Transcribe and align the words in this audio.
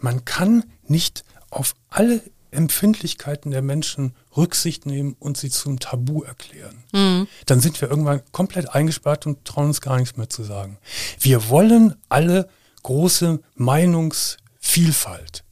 Man 0.00 0.24
kann 0.24 0.64
nicht 0.86 1.24
auf 1.50 1.74
alle 1.88 2.22
Empfindlichkeiten 2.50 3.50
der 3.50 3.62
Menschen 3.62 4.14
Rücksicht 4.36 4.86
nehmen 4.86 5.16
und 5.18 5.36
sie 5.36 5.50
zum 5.50 5.80
Tabu 5.80 6.22
erklären. 6.22 6.84
Mhm. 6.92 7.26
Dann 7.46 7.60
sind 7.60 7.80
wir 7.80 7.90
irgendwann 7.90 8.22
komplett 8.32 8.74
eingesperrt 8.74 9.26
und 9.26 9.44
trauen 9.44 9.66
uns 9.66 9.80
gar 9.80 9.98
nichts 9.98 10.16
mehr 10.16 10.28
zu 10.28 10.44
sagen. 10.44 10.78
Wir 11.20 11.48
wollen 11.48 11.94
alle 12.08 12.48
große 12.84 13.40
Meinungsvielfalt. 13.56 15.44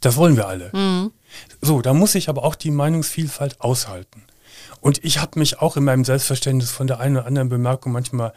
Das 0.00 0.16
wollen 0.16 0.36
wir 0.36 0.48
alle. 0.48 0.70
Mhm. 0.72 1.12
So, 1.60 1.82
da 1.82 1.94
muss 1.94 2.14
ich 2.14 2.28
aber 2.28 2.44
auch 2.44 2.54
die 2.54 2.70
Meinungsvielfalt 2.70 3.60
aushalten. 3.60 4.24
Und 4.80 5.04
ich 5.04 5.18
habe 5.18 5.38
mich 5.38 5.60
auch 5.60 5.76
in 5.76 5.84
meinem 5.84 6.04
Selbstverständnis 6.04 6.70
von 6.70 6.86
der 6.86 7.00
einen 7.00 7.16
oder 7.16 7.26
anderen 7.26 7.48
Bemerkung 7.48 7.92
manchmal 7.92 8.32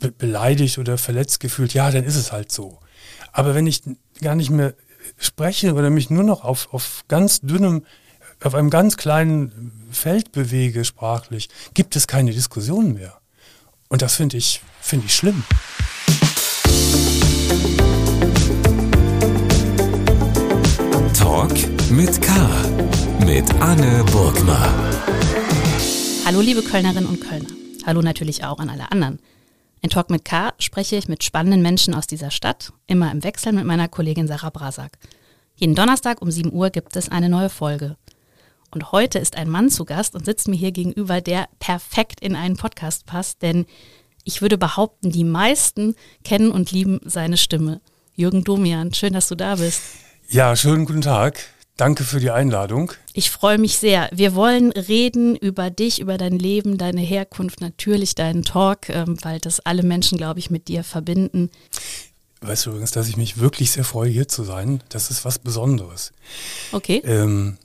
be 0.00 0.12
beleidigt 0.12 0.78
oder 0.78 0.98
verletzt 0.98 1.40
gefühlt. 1.40 1.74
Ja, 1.74 1.90
dann 1.90 2.04
ist 2.04 2.16
es 2.16 2.30
halt 2.30 2.52
so. 2.52 2.78
Aber 3.32 3.54
wenn 3.54 3.66
ich 3.66 3.82
gar 4.20 4.34
nicht 4.34 4.50
mehr 4.50 4.74
spreche 5.16 5.74
oder 5.74 5.90
mich 5.90 6.10
nur 6.10 6.24
noch 6.24 6.44
auf, 6.44 6.72
auf 6.72 7.04
ganz 7.08 7.40
dünnem, 7.40 7.84
auf 8.42 8.54
einem 8.54 8.70
ganz 8.70 8.96
kleinen 8.96 9.72
Feld 9.90 10.32
bewege 10.32 10.84
sprachlich, 10.84 11.48
gibt 11.74 11.96
es 11.96 12.06
keine 12.06 12.32
Diskussion 12.32 12.94
mehr. 12.94 13.18
Und 13.88 14.02
das 14.02 14.16
finde 14.16 14.36
ich, 14.36 14.60
finde 14.80 15.06
ich 15.06 15.14
schlimm. 15.14 15.44
Talk 21.14 21.52
mit 21.90 22.20
K. 22.20 22.32
Mit 23.24 23.52
Anne 23.60 24.04
Burgner. 24.12 24.72
Hallo 26.24 26.40
liebe 26.40 26.62
Kölnerinnen 26.62 27.06
und 27.06 27.20
Kölner. 27.20 27.48
Hallo 27.86 28.02
natürlich 28.02 28.44
auch 28.44 28.58
an 28.58 28.68
alle 28.68 28.92
anderen. 28.92 29.18
In 29.80 29.90
Talk 29.90 30.10
mit 30.10 30.24
K 30.24 30.52
spreche 30.58 30.96
ich 30.96 31.08
mit 31.08 31.22
spannenden 31.22 31.62
Menschen 31.62 31.94
aus 31.94 32.06
dieser 32.06 32.30
Stadt, 32.30 32.72
immer 32.86 33.12
im 33.12 33.22
Wechsel 33.22 33.52
mit 33.52 33.64
meiner 33.64 33.88
Kollegin 33.88 34.26
Sarah 34.26 34.50
Brasak. 34.50 34.98
Jeden 35.54 35.74
Donnerstag 35.74 36.20
um 36.20 36.30
7 36.30 36.52
Uhr 36.52 36.70
gibt 36.70 36.96
es 36.96 37.08
eine 37.08 37.28
neue 37.28 37.48
Folge. 37.48 37.96
Und 38.70 38.92
heute 38.92 39.18
ist 39.18 39.36
ein 39.36 39.48
Mann 39.48 39.70
zu 39.70 39.84
Gast 39.84 40.14
und 40.14 40.24
sitzt 40.24 40.48
mir 40.48 40.56
hier 40.56 40.72
gegenüber, 40.72 41.20
der 41.20 41.48
perfekt 41.58 42.20
in 42.20 42.36
einen 42.36 42.56
Podcast 42.56 43.06
passt, 43.06 43.42
denn 43.42 43.66
ich 44.24 44.42
würde 44.42 44.58
behaupten, 44.58 45.10
die 45.10 45.24
meisten 45.24 45.94
kennen 46.22 46.50
und 46.50 46.70
lieben 46.70 47.00
seine 47.04 47.36
Stimme. 47.36 47.80
Jürgen 48.14 48.44
Domian, 48.44 48.92
schön, 48.92 49.12
dass 49.12 49.28
du 49.28 49.36
da 49.36 49.56
bist. 49.56 49.80
Ja, 50.28 50.54
schönen 50.54 50.84
guten 50.84 51.00
Tag. 51.00 51.38
Danke 51.78 52.02
für 52.02 52.18
die 52.18 52.32
Einladung. 52.32 52.92
Ich 53.12 53.30
freue 53.30 53.56
mich 53.56 53.78
sehr. 53.78 54.10
Wir 54.12 54.34
wollen 54.34 54.72
reden 54.72 55.36
über 55.36 55.70
dich, 55.70 56.00
über 56.00 56.18
dein 56.18 56.36
Leben, 56.36 56.76
deine 56.76 57.00
Herkunft, 57.00 57.60
natürlich 57.60 58.16
deinen 58.16 58.42
Talk, 58.42 58.88
ähm, 58.88 59.16
weil 59.22 59.38
das 59.38 59.60
alle 59.60 59.84
Menschen, 59.84 60.18
glaube 60.18 60.40
ich, 60.40 60.50
mit 60.50 60.66
dir 60.66 60.82
verbinden. 60.82 61.50
Weißt 62.40 62.66
du 62.66 62.70
übrigens, 62.70 62.90
dass 62.90 63.08
ich 63.08 63.16
mich 63.16 63.38
wirklich 63.38 63.70
sehr 63.70 63.84
freue, 63.84 64.10
hier 64.10 64.26
zu 64.26 64.42
sein. 64.42 64.82
Das 64.88 65.12
ist 65.12 65.24
was 65.24 65.38
Besonderes. 65.38 66.12
Okay. 66.72 67.00
Ähm, 67.04 67.58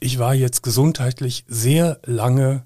ich 0.00 0.18
war 0.18 0.34
jetzt 0.34 0.62
gesundheitlich 0.62 1.44
sehr 1.46 2.00
lange 2.06 2.64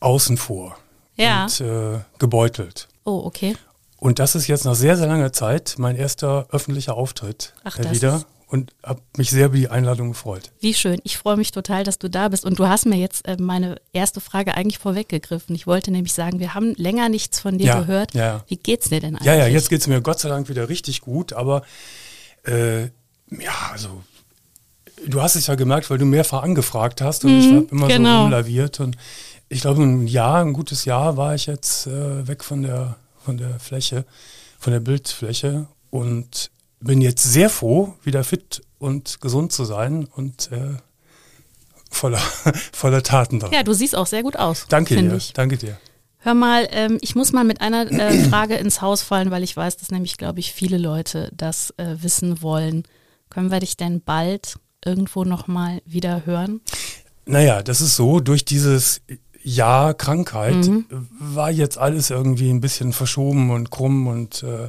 außen 0.00 0.38
vor 0.38 0.78
ja. 1.16 1.44
und 1.44 1.60
äh, 1.60 2.00
gebeutelt. 2.18 2.88
Oh, 3.04 3.20
okay. 3.26 3.54
Und 3.98 4.20
das 4.20 4.34
ist 4.34 4.46
jetzt 4.46 4.64
nach 4.64 4.74
sehr, 4.74 4.96
sehr 4.96 5.06
langer 5.06 5.34
Zeit 5.34 5.74
mein 5.76 5.96
erster 5.96 6.46
öffentlicher 6.50 6.96
Auftritt 6.96 7.52
Ach, 7.62 7.78
wieder. 7.90 8.24
Und 8.50 8.72
habe 8.82 9.00
mich 9.16 9.30
sehr 9.30 9.46
über 9.46 9.56
die 9.56 9.68
Einladung 9.68 10.08
gefreut. 10.08 10.50
Wie 10.60 10.74
schön. 10.74 10.98
Ich 11.04 11.16
freue 11.18 11.36
mich 11.36 11.52
total, 11.52 11.84
dass 11.84 11.98
du 11.98 12.10
da 12.10 12.28
bist. 12.28 12.44
Und 12.44 12.58
du 12.58 12.66
hast 12.66 12.84
mir 12.84 12.96
jetzt 12.96 13.24
äh, 13.28 13.36
meine 13.38 13.76
erste 13.92 14.20
Frage 14.20 14.54
eigentlich 14.56 14.78
vorweggegriffen. 14.78 15.54
Ich 15.54 15.68
wollte 15.68 15.92
nämlich 15.92 16.12
sagen, 16.12 16.40
wir 16.40 16.52
haben 16.52 16.74
länger 16.74 17.08
nichts 17.08 17.38
von 17.38 17.58
dir 17.58 17.66
Ja, 17.68 17.80
gehört. 17.80 18.12
ja. 18.14 18.42
Wie 18.48 18.56
geht's 18.56 18.88
dir 18.88 18.98
denn 18.98 19.14
eigentlich? 19.14 19.26
Ja, 19.26 19.34
ja, 19.36 19.46
jetzt 19.46 19.68
geht 19.70 19.80
es 19.82 19.86
mir 19.86 20.00
Gott 20.00 20.18
sei 20.18 20.28
Dank 20.28 20.48
wieder 20.48 20.68
richtig 20.68 21.00
gut, 21.00 21.32
aber 21.32 21.62
äh, 22.44 22.82
ja, 22.86 23.70
also 23.70 24.02
du 25.06 25.22
hast 25.22 25.36
es 25.36 25.46
ja 25.46 25.54
gemerkt, 25.54 25.88
weil 25.88 25.98
du 25.98 26.04
mehrfach 26.04 26.42
angefragt 26.42 27.00
hast 27.00 27.24
und 27.24 27.38
ich 27.38 27.50
Mhm, 27.50 27.56
habe 27.56 27.66
immer 27.70 27.86
so 27.86 27.96
genau. 27.96 28.22
rumlaviert 28.22 28.80
und 28.80 28.96
ich 29.48 29.60
glaube 29.60 29.82
ein 29.82 30.06
Jahr, 30.08 30.40
ein 30.42 30.52
gutes 30.54 30.84
Jahr 30.84 31.16
war 31.16 31.34
ich 31.36 31.46
jetzt 31.46 31.86
äh, 31.86 32.26
weg 32.26 32.42
von 32.42 32.62
der 32.62 32.96
von 33.24 33.36
der 33.36 33.60
Fläche, 33.60 34.04
von 34.58 34.72
der 34.72 34.80
Bildfläche 34.80 35.66
und 35.90 36.50
bin 36.80 37.00
jetzt 37.00 37.22
sehr 37.22 37.50
froh, 37.50 37.94
wieder 38.02 38.24
fit 38.24 38.62
und 38.78 39.20
gesund 39.20 39.52
zu 39.52 39.64
sein 39.64 40.04
und 40.04 40.50
äh, 40.52 40.76
voller 41.90 42.18
voller 42.72 43.02
Taten 43.02 43.40
dran. 43.40 43.52
Ja, 43.52 43.62
du 43.62 43.72
siehst 43.72 43.96
auch 43.96 44.06
sehr 44.06 44.22
gut 44.22 44.36
aus. 44.36 44.66
danke 44.68 44.96
dir, 44.96 45.14
Ich. 45.14 45.32
danke 45.32 45.56
dir. 45.56 45.78
Hör 46.22 46.34
mal, 46.34 46.68
ähm, 46.72 46.98
ich 47.00 47.14
muss 47.14 47.32
mal 47.32 47.44
mit 47.44 47.60
einer 47.62 47.90
äh, 47.90 48.24
Frage 48.28 48.54
ins 48.56 48.82
Haus 48.82 49.02
fallen, 49.02 49.30
weil 49.30 49.42
ich 49.42 49.56
weiß, 49.56 49.78
dass 49.78 49.90
nämlich, 49.90 50.18
glaube 50.18 50.38
ich, 50.40 50.52
viele 50.52 50.76
Leute 50.76 51.30
das 51.34 51.72
äh, 51.78 51.96
wissen 52.02 52.42
wollen. 52.42 52.82
Können 53.30 53.50
wir 53.50 53.60
dich 53.60 53.76
denn 53.76 54.02
bald 54.02 54.56
irgendwo 54.84 55.24
nochmal 55.24 55.80
wieder 55.86 56.26
hören? 56.26 56.60
Naja, 57.24 57.62
das 57.62 57.80
ist 57.80 57.96
so, 57.96 58.20
durch 58.20 58.44
dieses 58.44 59.00
Jahr 59.42 59.94
Krankheit 59.94 60.56
Mhm. 60.66 60.84
war 61.18 61.50
jetzt 61.50 61.78
alles 61.78 62.10
irgendwie 62.10 62.50
ein 62.50 62.60
bisschen 62.60 62.92
verschoben 62.92 63.50
und 63.50 63.70
krumm 63.70 64.06
und 64.06 64.42
äh, 64.42 64.68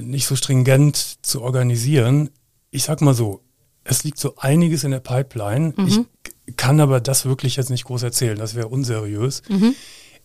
nicht 0.00 0.26
so 0.26 0.36
stringent 0.36 1.18
zu 1.22 1.42
organisieren. 1.42 2.30
Ich 2.70 2.84
sag 2.84 3.00
mal 3.00 3.14
so, 3.14 3.42
es 3.84 4.04
liegt 4.04 4.18
so 4.18 4.34
einiges 4.36 4.84
in 4.84 4.90
der 4.90 5.00
Pipeline. 5.00 5.74
Mhm. 5.76 6.06
Ich 6.46 6.56
kann 6.56 6.80
aber 6.80 7.00
das 7.00 7.24
wirklich 7.24 7.56
jetzt 7.56 7.70
nicht 7.70 7.84
groß 7.84 8.02
erzählen, 8.02 8.38
das 8.38 8.54
wäre 8.54 8.68
unseriös. 8.68 9.42
Mhm. 9.48 9.74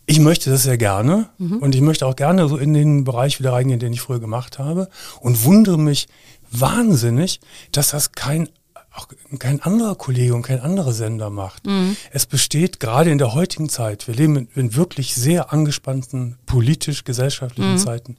Ich 0.06 0.20
möchte 0.20 0.50
das 0.50 0.64
sehr 0.64 0.78
gerne 0.78 1.30
und 1.38 1.76
ich 1.76 1.82
möchte 1.82 2.06
auch 2.06 2.18
gerne 2.18 2.50
so 2.50 2.58
in 2.58 2.74
den 2.74 3.06
Bereich 3.06 3.40
wieder 3.40 3.54
reingehen, 3.54 3.80
den 3.80 3.94
ich 3.94 4.02
früher 4.02 4.20
gemacht 4.20 4.60
habe 4.60 4.90
und 5.22 5.46
wundere 5.46 5.80
mich 5.80 6.08
wahnsinnig, 6.52 7.40
dass 7.72 7.92
das 7.92 8.12
kein 8.12 8.50
auch 8.96 9.08
kein 9.40 9.60
anderer 9.62 9.96
Kollege 9.96 10.36
und 10.36 10.44
kein 10.44 10.60
anderer 10.60 10.94
Sender 10.94 11.30
macht. 11.30 11.64
Es 12.12 12.26
besteht 12.26 12.80
gerade 12.80 13.12
in 13.12 13.18
der 13.18 13.34
heutigen 13.34 13.70
Zeit, 13.70 14.08
wir 14.08 14.14
leben 14.14 14.36
in, 14.36 14.48
in 14.54 14.76
wirklich 14.76 15.16
sehr 15.16 15.52
angespannten 15.52 16.38
politisch-gesellschaftlichen 16.46 17.78
Zeiten, 17.80 18.18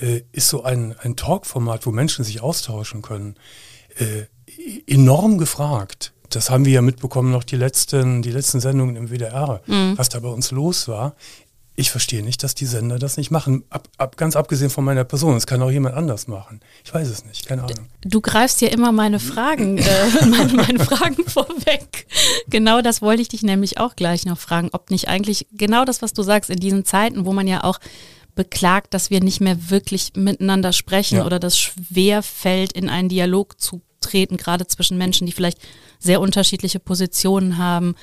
äh, 0.00 0.22
ist 0.32 0.48
so 0.48 0.62
ein, 0.62 0.94
ein 1.00 1.16
Talkformat, 1.16 1.86
wo 1.86 1.90
Menschen 1.90 2.24
sich 2.24 2.40
austauschen 2.40 3.02
können, 3.02 3.36
äh, 3.98 4.24
enorm 4.86 5.38
gefragt. 5.38 6.12
Das 6.28 6.50
haben 6.50 6.64
wir 6.64 6.72
ja 6.72 6.82
mitbekommen, 6.82 7.32
noch 7.32 7.44
die 7.44 7.56
letzten, 7.56 8.22
die 8.22 8.30
letzten 8.30 8.60
Sendungen 8.60 8.94
im 8.94 9.10
WDR, 9.10 9.62
was 9.96 10.10
da 10.10 10.20
bei 10.20 10.28
uns 10.28 10.52
los 10.52 10.86
war. 10.86 11.16
Ich 11.80 11.90
verstehe 11.90 12.22
nicht, 12.22 12.42
dass 12.42 12.54
die 12.54 12.66
Sender 12.66 12.98
das 12.98 13.16
nicht 13.16 13.30
machen. 13.30 13.64
Ab, 13.70 13.88
ab, 13.96 14.18
ganz 14.18 14.36
abgesehen 14.36 14.68
von 14.68 14.84
meiner 14.84 15.04
Person. 15.04 15.32
Das 15.32 15.46
kann 15.46 15.62
auch 15.62 15.70
jemand 15.70 15.96
anders 15.96 16.28
machen. 16.28 16.60
Ich 16.84 16.92
weiß 16.92 17.08
es 17.08 17.24
nicht, 17.24 17.46
keine 17.46 17.62
Ahnung. 17.62 17.88
Du 18.02 18.20
greifst 18.20 18.60
ja 18.60 18.68
immer 18.68 18.92
meine 18.92 19.18
Fragen, 19.18 19.78
äh, 19.78 19.84
meine, 20.26 20.52
meine 20.52 20.78
Fragen 20.78 21.24
vorweg. 21.26 22.06
Genau 22.48 22.82
das 22.82 23.00
wollte 23.00 23.22
ich 23.22 23.28
dich 23.28 23.42
nämlich 23.42 23.78
auch 23.78 23.96
gleich 23.96 24.26
noch 24.26 24.38
fragen, 24.38 24.68
ob 24.72 24.90
nicht 24.90 25.08
eigentlich 25.08 25.46
genau 25.52 25.86
das, 25.86 26.02
was 26.02 26.12
du 26.12 26.22
sagst, 26.22 26.50
in 26.50 26.60
diesen 26.60 26.84
Zeiten, 26.84 27.24
wo 27.24 27.32
man 27.32 27.48
ja 27.48 27.64
auch 27.64 27.80
beklagt, 28.34 28.94
dass 28.94 29.10
wir 29.10 29.20
nicht 29.20 29.40
mehr 29.40 29.70
wirklich 29.70 30.12
miteinander 30.14 30.72
sprechen 30.72 31.18
Ja. 31.18 31.26
oder 31.26 31.38
das 31.38 31.58
schwer 31.58 32.22
fällt, 32.22 32.72
in 32.72 32.88
einen 32.88 33.08
Dialog 33.08 33.60
zu 33.60 33.82
treten, 34.00 34.36
gerade 34.36 34.66
zwischen 34.66 34.96
Menschen, 34.98 35.26
die 35.26 35.32
vielleicht 35.32 35.58
sehr 35.98 36.20
unterschiedliche 36.20 36.80
Positionen 36.80 37.58
haben. 37.58 37.94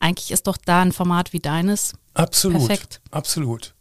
Eigentlich 0.00 0.30
ist 0.30 0.46
doch 0.46 0.56
da 0.56 0.82
ein 0.82 0.92
Format 0.92 1.32
wie 1.32 1.40
deines 1.40 1.94
Absolut. 2.14 2.66
Perfekt. 2.66 3.00
Absolut. 3.10 3.74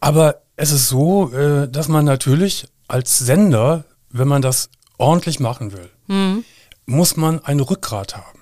Aber 0.00 0.42
es 0.56 0.70
ist 0.72 0.88
so, 0.88 1.32
äh, 1.32 1.68
dass 1.68 1.88
man 1.88 2.04
natürlich 2.04 2.66
als 2.88 3.18
Sender, 3.18 3.84
wenn 4.10 4.28
man 4.28 4.42
das 4.42 4.70
ordentlich 4.98 5.38
machen 5.40 5.72
will, 5.72 5.90
muss 6.86 7.16
man 7.16 7.42
ein 7.44 7.60
Rückgrat 7.60 8.16
haben. 8.16 8.39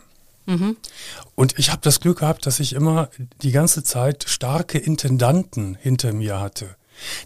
Und 1.34 1.58
ich 1.58 1.70
habe 1.70 1.80
das 1.82 2.00
Glück 2.00 2.20
gehabt, 2.20 2.46
dass 2.46 2.60
ich 2.60 2.72
immer 2.72 3.10
die 3.42 3.52
ganze 3.52 3.82
Zeit 3.82 4.24
starke 4.26 4.78
Intendanten 4.78 5.76
hinter 5.76 6.12
mir 6.12 6.40
hatte. 6.40 6.76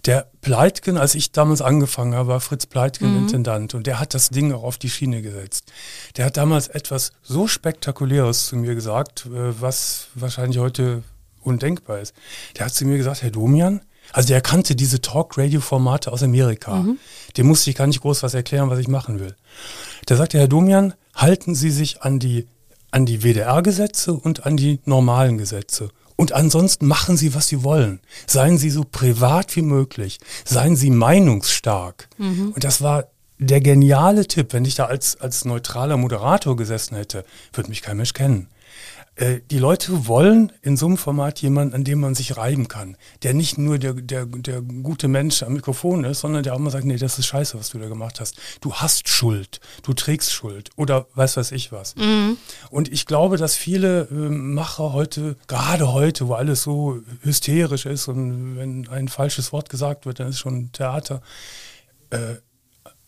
Der 0.05 0.31
Pleitgen, 0.43 0.99
als 0.99 1.15
ich 1.15 1.33
damals 1.33 1.63
angefangen 1.63 2.15
habe, 2.15 2.29
war 2.29 2.41
Fritz 2.41 2.67
Pleitgen 2.67 3.17
Intendant 3.17 3.75
und 3.75 3.87
der 3.87 4.01
hat 4.01 4.13
das 4.13 4.29
Ding 4.29 4.53
auch 4.53 4.65
auf 4.65 4.77
die 4.77 4.91
Schiene 4.91 5.23
gesetzt. 5.23 5.73
Der 6.17 6.27
hat 6.27 6.37
damals 6.37 6.69
etwas 6.69 7.13
so 7.23 7.47
Spektakuläres 7.47 8.47
zu 8.47 8.57
mir 8.57 8.75
gesagt, 8.75 9.27
äh, 9.27 9.61
was 9.61 10.09
wahrscheinlich 10.15 10.59
heute 10.59 11.03
undenkbar 11.41 12.01
ist. 12.01 12.15
Der 12.59 12.67
hat 12.67 12.75
zu 12.75 12.85
mir 12.85 12.99
gesagt, 12.99 13.23
Herr 13.23 13.31
Domian, 13.31 13.81
also 14.13 14.29
der 14.29 14.41
kannte 14.41 14.75
diese 14.75 15.01
Talk-Radio-Formate 15.01 16.13
aus 16.13 16.23
Amerika. 16.23 16.85
Dem 17.37 17.47
musste 17.47 17.71
ich 17.71 17.77
gar 17.77 17.87
nicht 17.87 18.01
groß 18.01 18.23
was 18.23 18.35
erklären, 18.35 18.69
was 18.69 18.79
ich 18.79 18.89
machen 18.89 19.21
will. 19.21 19.35
Der 20.09 20.17
sagte, 20.17 20.39
Herr 20.39 20.49
Domian, 20.49 20.95
halten 21.15 21.55
Sie 21.55 21.71
sich 21.71 22.03
an 22.03 22.19
die, 22.19 22.47
an 22.93 23.07
die 23.07 23.23
WDR-Gesetze 23.23 24.13
und 24.13 24.47
an 24.47 24.57
die 24.57 24.81
normalen 24.85 25.39
Gesetze. 25.39 25.89
Und 26.15 26.33
ansonsten 26.33 26.87
machen 26.87 27.17
Sie, 27.17 27.35
was 27.35 27.49
Sie 27.49 27.65
wollen. 27.65 28.01
Seien 28.27 28.59
Sie 28.59 28.71
so 28.71 28.85
privat 28.85 29.57
wie 29.57 29.63
möglich. 29.63 30.21
Seien 30.45 30.77
Sie 30.77 30.91
meinungsstark. 30.91 32.09
Und 32.55 32.63
das 32.63 32.81
war 32.83 33.09
der 33.39 33.61
geniale 33.61 34.27
Tipp. 34.29 34.53
Wenn 34.53 34.65
ich 34.65 34.77
da 34.77 34.85
als, 34.85 35.21
als 35.21 35.45
neutraler 35.45 35.97
Moderator 35.97 36.55
gesessen 36.55 36.95
hätte, 36.95 37.25
würde 37.53 37.71
mich 37.71 37.83
kein 37.83 37.97
Mensch 37.97 38.13
kennen. 38.13 38.49
Äh, 39.15 39.41
die 39.51 39.59
Leute 39.59 40.07
wollen 40.07 40.53
in 40.63 40.79
so 40.79 40.87
einem 40.87 40.97
Format 40.97 41.43
jemanden, 41.43 41.75
an 41.75 41.85
dem 41.85 42.01
man 42.01 42.15
sich 42.15 42.37
reiben 42.39 42.67
kann, 42.69 42.97
der 43.23 43.35
nicht 43.35 43.59
nur 43.59 43.79
der, 43.79 43.93
der, 43.93 44.25
der 44.25 44.63
gute 44.63 45.07
Mensch 45.07 45.43
am 45.43 45.53
Mikrofon 45.53 46.05
ist, 46.05 46.21
sondern 46.21 46.43
der 46.43 46.55
auch 46.55 46.59
mal 46.59 46.71
sagt, 46.71 46.87
nee, 46.87 46.97
das 46.97 47.19
ist 47.19 47.27
scheiße, 47.27 47.59
was 47.59 47.69
du 47.69 47.79
da 47.79 47.89
gemacht 47.89 48.21
hast. 48.21 48.37
Du 48.63 48.73
hast 48.75 49.09
Schuld, 49.09 49.61
du 49.83 49.93
trägst 49.93 50.33
Schuld 50.33 50.71
oder 50.77 51.07
weiß 51.15 51.37
was 51.37 51.53
ich 51.53 51.73
was. 51.73 51.95
Mhm. 51.97 52.39
Und 52.71 52.91
ich 52.91 53.05
glaube, 53.05 53.37
dass 53.37 53.55
viele 53.55 54.09
äh, 54.11 54.15
Macher 54.15 54.95
heute, 54.95 55.37
gerade 55.47 55.93
heute, 55.93 56.29
wo 56.29 56.35
alles 56.35 56.63
so 56.63 56.99
hysterisch 57.21 57.85
ist 57.85 58.09
und 58.09 58.57
wenn 58.57 58.89
ein 58.89 59.09
falsches 59.09 59.53
Wort 59.53 59.69
gesagt 59.69 60.07
wird, 60.07 60.21
dann 60.21 60.29
ist 60.29 60.39
schon 60.39 60.73
Theater, 60.73 61.21
äh, 62.09 62.37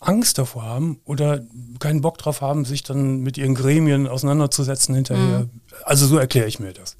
Angst 0.06 0.38
davor 0.38 0.62
haben 0.64 1.00
oder 1.04 1.40
keinen 1.78 2.00
Bock 2.00 2.18
drauf 2.18 2.40
haben, 2.40 2.64
sich 2.64 2.82
dann 2.82 3.20
mit 3.20 3.38
ihren 3.38 3.54
Gremien 3.54 4.06
auseinanderzusetzen 4.06 4.94
hinterher. 4.94 5.40
Mhm. 5.40 5.50
Also 5.84 6.06
so 6.06 6.18
erkläre 6.18 6.46
ich 6.46 6.60
mir 6.60 6.72
das. 6.72 6.96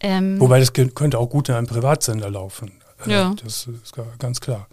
Ähm, 0.00 0.40
Wobei 0.40 0.58
das 0.58 0.72
könnte 0.72 1.18
auch 1.18 1.28
gut 1.28 1.48
in 1.48 1.54
einem 1.54 1.66
Privatsender 1.66 2.30
laufen. 2.30 2.72
Äh, 3.06 3.10
ja. 3.10 3.34
Das 3.42 3.68
ist 3.68 3.94
ganz 4.18 4.40
klar. 4.40 4.68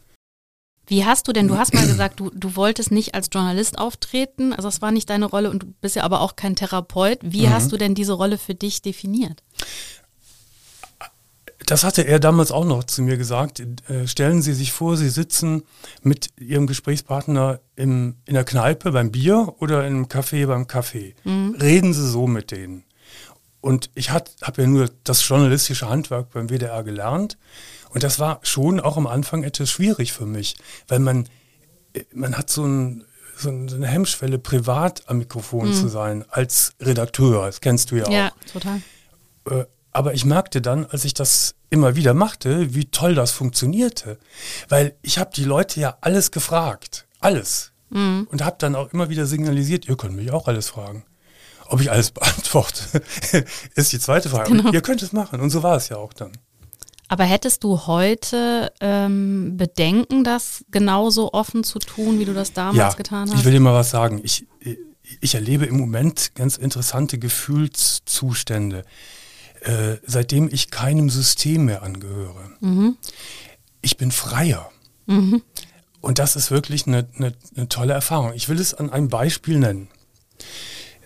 Wie 0.87 1.05
hast 1.05 1.27
du 1.27 1.33
denn, 1.33 1.47
du 1.47 1.57
hast 1.57 1.73
mal 1.73 1.85
gesagt, 1.87 2.19
du, 2.19 2.31
du 2.33 2.55
wolltest 2.55 2.91
nicht 2.91 3.13
als 3.13 3.29
Journalist 3.31 3.77
auftreten, 3.77 4.53
also 4.53 4.67
das 4.67 4.81
war 4.81 4.91
nicht 4.91 5.09
deine 5.09 5.25
Rolle 5.25 5.51
und 5.51 5.63
du 5.63 5.67
bist 5.81 5.95
ja 5.95 6.03
aber 6.03 6.21
auch 6.21 6.35
kein 6.35 6.55
Therapeut. 6.55 7.19
Wie 7.21 7.45
mhm. 7.45 7.51
hast 7.51 7.71
du 7.71 7.77
denn 7.77 7.93
diese 7.93 8.13
Rolle 8.13 8.37
für 8.37 8.55
dich 8.55 8.81
definiert? 8.81 9.43
Das 11.69 11.83
hatte 11.83 12.01
er 12.01 12.19
damals 12.19 12.51
auch 12.51 12.65
noch 12.65 12.83
zu 12.85 13.03
mir 13.03 13.15
gesagt. 13.15 13.59
Äh, 13.59 14.07
stellen 14.07 14.41
Sie 14.41 14.53
sich 14.53 14.71
vor, 14.71 14.97
Sie 14.97 15.09
sitzen 15.09 15.61
mit 16.01 16.29
Ihrem 16.39 16.65
Gesprächspartner 16.65 17.59
im, 17.75 18.15
in 18.25 18.33
der 18.33 18.43
Kneipe 18.43 18.91
beim 18.91 19.11
Bier 19.11 19.53
oder 19.59 19.85
im 19.85 20.07
Café 20.07 20.47
beim 20.47 20.65
Kaffee. 20.65 21.13
Mhm. 21.25 21.55
Reden 21.61 21.93
Sie 21.93 22.09
so 22.09 22.25
mit 22.25 22.49
denen. 22.49 22.85
Und 23.61 23.91
ich 23.93 24.09
habe 24.09 24.31
ja 24.57 24.65
nur 24.65 24.89
das 25.03 25.27
journalistische 25.27 25.87
Handwerk 25.87 26.31
beim 26.31 26.49
WDR 26.49 26.81
gelernt. 26.81 27.37
Und 27.91 28.01
das 28.01 28.17
war 28.17 28.39
schon 28.41 28.79
auch 28.79 28.97
am 28.97 29.05
Anfang 29.05 29.43
etwas 29.43 29.69
schwierig 29.69 30.11
für 30.11 30.25
mich, 30.25 30.55
weil 30.87 30.97
man, 30.97 31.29
äh, 31.93 32.03
man 32.15 32.35
hat 32.35 32.49
so, 32.49 32.65
ein, 32.65 33.05
so 33.37 33.49
eine 33.49 33.85
Hemmschwelle, 33.85 34.39
privat 34.39 35.03
am 35.07 35.19
Mikrofon 35.19 35.67
mhm. 35.67 35.73
zu 35.73 35.87
sein, 35.87 36.25
als 36.29 36.73
Redakteur. 36.79 37.45
Das 37.45 37.61
kennst 37.61 37.91
du 37.91 37.97
ja 37.97 38.05
auch. 38.05 38.11
Ja, 38.11 38.31
total. 38.51 38.81
Äh, 39.51 39.65
aber 39.91 40.13
ich 40.13 40.25
merkte 40.25 40.61
dann, 40.61 40.85
als 40.85 41.05
ich 41.05 41.13
das 41.13 41.55
immer 41.69 41.95
wieder 41.95 42.13
machte, 42.13 42.73
wie 42.73 42.85
toll 42.85 43.15
das 43.15 43.31
funktionierte. 43.31 44.17
Weil 44.67 44.95
ich 45.01 45.17
habe 45.17 45.31
die 45.35 45.43
Leute 45.43 45.79
ja 45.79 45.97
alles 46.01 46.31
gefragt. 46.31 47.07
Alles. 47.19 47.71
Mhm. 47.89 48.27
Und 48.31 48.43
habe 48.43 48.55
dann 48.59 48.75
auch 48.75 48.93
immer 48.93 49.09
wieder 49.09 49.25
signalisiert, 49.25 49.87
ihr 49.87 49.97
könnt 49.97 50.15
mich 50.15 50.31
auch 50.31 50.47
alles 50.47 50.69
fragen. 50.69 51.05
Ob 51.67 51.81
ich 51.81 51.91
alles 51.91 52.11
beantworte, 52.11 53.01
ist 53.75 53.91
die 53.91 53.99
zweite 53.99 54.29
Frage. 54.29 54.51
Genau. 54.51 54.71
Ihr 54.71 54.81
könnt 54.81 55.01
es 55.01 55.11
machen. 55.11 55.39
Und 55.39 55.49
so 55.49 55.63
war 55.63 55.75
es 55.75 55.89
ja 55.89 55.97
auch 55.97 56.13
dann. 56.13 56.31
Aber 57.07 57.23
hättest 57.23 57.63
du 57.63 57.87
heute 57.87 58.71
ähm, 58.81 59.57
Bedenken, 59.57 60.23
das 60.23 60.63
genauso 60.69 61.33
offen 61.33 61.63
zu 61.63 61.79
tun, 61.79 62.19
wie 62.19 62.25
du 62.25 62.35
das 62.35 62.53
damals 62.53 62.77
ja, 62.77 62.93
getan 62.93 63.29
hast? 63.29 63.39
Ich 63.39 63.45
will 63.45 63.51
dir 63.51 63.59
mal 63.59 63.73
was 63.73 63.89
sagen. 63.89 64.21
Ich, 64.23 64.45
ich 65.19 65.33
erlebe 65.33 65.65
im 65.65 65.77
Moment 65.77 66.35
ganz 66.35 66.57
interessante 66.57 67.17
Gefühlszustände. 67.17 68.83
Äh, 69.61 69.97
seitdem 70.05 70.49
ich 70.51 70.71
keinem 70.71 71.09
System 71.09 71.65
mehr 71.65 71.83
angehöre. 71.83 72.51
Mhm. 72.61 72.97
Ich 73.81 73.97
bin 73.97 74.11
freier. 74.11 74.69
Mhm. 75.05 75.41
Und 76.01 76.19
das 76.19 76.35
ist 76.35 76.49
wirklich 76.49 76.87
eine, 76.87 77.09
eine, 77.15 77.33
eine, 77.55 77.67
tolle 77.67 77.93
Erfahrung. 77.93 78.33
Ich 78.33 78.47
will 78.47 78.59
es 78.59 78.73
an 78.73 78.89
einem 78.89 79.09
Beispiel 79.09 79.59
nennen. 79.59 79.89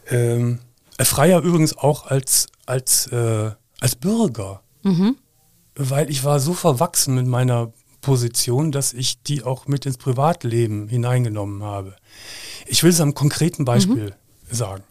Ähm, 0.09 0.59
freier 0.99 1.41
übrigens 1.41 1.75
auch 1.75 2.05
als, 2.05 2.47
als, 2.65 3.07
äh, 3.07 3.51
als 3.79 3.95
Bürger. 3.95 4.61
Mhm. 4.83 5.17
Weil 5.75 6.11
ich 6.11 6.23
war 6.23 6.39
so 6.39 6.53
verwachsen 6.53 7.15
mit 7.15 7.25
meiner 7.25 7.73
Position, 8.01 8.71
dass 8.71 8.93
ich 8.93 9.23
die 9.23 9.43
auch 9.43 9.65
mit 9.65 9.87
ins 9.87 9.97
Privatleben 9.97 10.89
hineingenommen 10.89 11.63
habe. 11.63 11.95
Ich 12.67 12.83
will 12.83 12.91
es 12.91 13.01
am 13.01 13.15
konkreten 13.15 13.65
Beispiel 13.65 14.13
mhm. 14.49 14.55
sagen. 14.55 14.83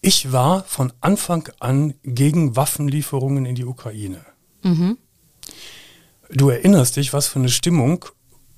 Ich 0.00 0.32
war 0.32 0.64
von 0.64 0.92
Anfang 1.00 1.48
an 1.58 1.94
gegen 2.02 2.56
Waffenlieferungen 2.56 3.44
in 3.44 3.54
die 3.54 3.66
Ukraine. 3.66 4.24
Mhm. 4.62 4.96
Du 6.30 6.48
erinnerst 6.48 6.96
dich, 6.96 7.12
was 7.12 7.26
für 7.26 7.38
eine 7.38 7.50
Stimmung 7.50 8.06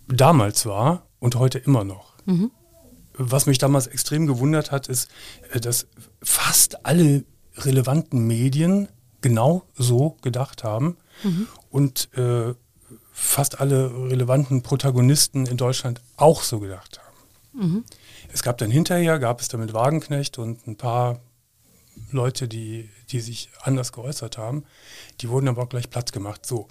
damals 0.06 0.66
war 0.66 1.06
und 1.18 1.34
heute 1.36 1.58
immer 1.58 1.84
noch. 1.84 2.14
Mhm. 2.26 2.50
Was 3.14 3.46
mich 3.46 3.58
damals 3.58 3.86
extrem 3.88 4.26
gewundert 4.26 4.70
hat, 4.70 4.88
ist, 4.88 5.10
äh, 5.52 5.60
dass 5.60 5.86
fast 6.22 6.86
alle 6.86 7.24
relevanten 7.56 8.26
Medien 8.26 8.88
genau 9.20 9.64
so 9.74 10.16
gedacht 10.22 10.64
haben 10.64 10.96
mhm. 11.22 11.48
und 11.70 12.08
äh, 12.16 12.54
fast 13.12 13.60
alle 13.60 13.92
relevanten 14.10 14.62
Protagonisten 14.62 15.46
in 15.46 15.56
Deutschland 15.56 16.00
auch 16.16 16.42
so 16.42 16.60
gedacht 16.60 16.98
haben. 16.98 17.68
Mhm. 17.68 17.84
Es 18.32 18.42
gab 18.42 18.58
dann 18.58 18.70
hinterher, 18.70 19.18
gab 19.18 19.40
es 19.40 19.48
damit 19.48 19.74
Wagenknecht 19.74 20.38
und 20.38 20.66
ein 20.66 20.76
paar 20.76 21.20
Leute, 22.10 22.48
die, 22.48 22.88
die 23.10 23.20
sich 23.20 23.50
anders 23.62 23.92
geäußert 23.92 24.38
haben, 24.38 24.64
die 25.20 25.28
wurden 25.28 25.48
aber 25.48 25.62
auch 25.62 25.68
gleich 25.68 25.90
Platz 25.90 26.12
gemacht. 26.12 26.46
So. 26.46 26.68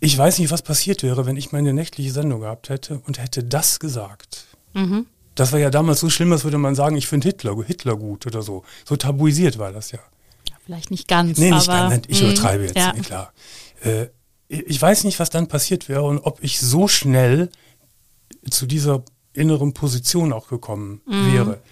Ich 0.00 0.16
weiß 0.16 0.38
nicht, 0.38 0.50
was 0.50 0.62
passiert 0.62 1.02
wäre, 1.02 1.26
wenn 1.26 1.36
ich 1.36 1.52
meine 1.52 1.72
nächtliche 1.72 2.12
Sendung 2.12 2.40
gehabt 2.40 2.68
hätte 2.68 3.00
und 3.06 3.18
hätte 3.18 3.44
das 3.44 3.80
gesagt. 3.80 4.46
Mhm. 4.74 5.06
Das 5.34 5.52
war 5.52 5.58
ja 5.58 5.70
damals 5.70 6.00
so 6.00 6.10
schlimm, 6.10 6.32
als 6.32 6.44
würde 6.44 6.58
man 6.58 6.74
sagen, 6.74 6.96
ich 6.96 7.06
finde 7.06 7.28
Hitler, 7.28 7.56
Hitler 7.64 7.96
gut 7.96 8.26
oder 8.26 8.42
so. 8.42 8.64
So 8.84 8.96
tabuisiert 8.96 9.58
war 9.58 9.72
das 9.72 9.90
ja. 9.90 9.98
ja 10.48 10.54
vielleicht 10.64 10.90
nicht 10.90 11.08
ganz. 11.08 11.38
Nee, 11.38 11.50
nicht 11.50 11.66
ganz. 11.66 12.06
Ich 12.08 12.20
mh, 12.20 12.28
übertreibe 12.28 12.64
jetzt, 12.64 12.76
ja. 12.76 12.92
klar. 12.92 13.32
Äh, 13.82 14.06
ich 14.48 14.80
weiß 14.80 15.04
nicht, 15.04 15.18
was 15.18 15.30
dann 15.30 15.48
passiert 15.48 15.88
wäre 15.88 16.04
und 16.04 16.18
ob 16.18 16.42
ich 16.42 16.60
so 16.60 16.86
schnell 16.86 17.50
zu 18.48 18.66
dieser 18.66 19.04
inneren 19.32 19.74
Position 19.74 20.32
auch 20.32 20.48
gekommen 20.48 21.00
mhm. 21.06 21.32
wäre. 21.32 21.62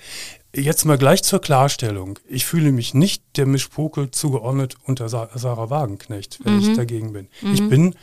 Jetzt 0.54 0.84
mal 0.84 0.99
gleich 0.99 1.22
zur 1.22 1.40
Klarstellung. 1.40 2.19
Ich 2.28 2.44
fühle 2.44 2.72
mich 2.72 2.93
nicht 2.93 3.22
der 3.37 3.46
Mischpoke 3.46 4.10
zugeordnet 4.10 4.76
unter 4.84 5.08
Sarah 5.08 5.70
Wagenknecht, 5.70 6.40
wenn 6.44 6.56
mhm. 6.56 6.70
ich 6.70 6.76
dagegen 6.76 7.12
bin. 7.14 7.28
Mhm. 7.40 7.54
Ich 7.54 7.69
bin 7.69 7.94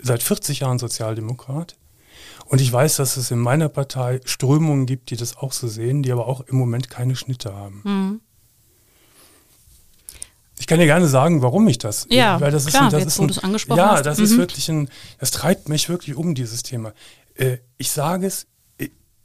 seit 0.00 0.22
40 0.22 0.60
Jahren 0.60 0.80
Sozialdemokrat 0.80 1.76
und 2.46 2.60
ich 2.60 2.72
weiß, 2.72 2.96
dass 2.96 3.16
es 3.16 3.30
in 3.30 3.38
meiner 3.38 3.68
Partei 3.68 4.20
Strömungen 4.24 4.86
gibt, 4.86 5.10
die 5.10 5.16
das 5.16 5.36
auch 5.36 5.52
so 5.52 5.68
sehen, 5.68 6.02
die 6.02 6.10
aber 6.10 6.26
auch 6.26 6.40
im 6.40 6.56
Moment 6.56 6.90
keine 6.90 7.14
Schnitte 7.14 7.54
haben. 7.54 7.82
Mhm. 7.84 8.20
Ich 10.58 10.66
kann 10.66 10.80
dir 10.80 10.86
gerne 10.86 11.06
sagen, 11.06 11.42
warum 11.42 11.68
ich 11.68 11.78
das. 11.78 12.06
Ja, 12.10 12.40
weil 12.40 12.50
das 12.50 12.66
klar, 12.66 12.82
ist, 12.82 12.86
ein, 12.86 12.90
das 12.90 13.16
jetzt, 13.16 13.30
ist 13.30 13.38
ein, 13.38 13.44
angesprochen 13.44 13.78
Ja, 13.78 13.92
hast. 13.92 14.06
das 14.06 14.18
ist 14.18 14.32
mhm. 14.32 14.38
wirklich 14.38 14.68
ein, 14.68 14.88
das 15.18 15.30
treibt 15.30 15.68
mich 15.68 15.88
wirklich 15.88 16.16
um 16.16 16.34
dieses 16.34 16.64
Thema. 16.64 16.92
Äh, 17.34 17.58
ich 17.76 17.92
sage 17.92 18.26
es, 18.26 18.48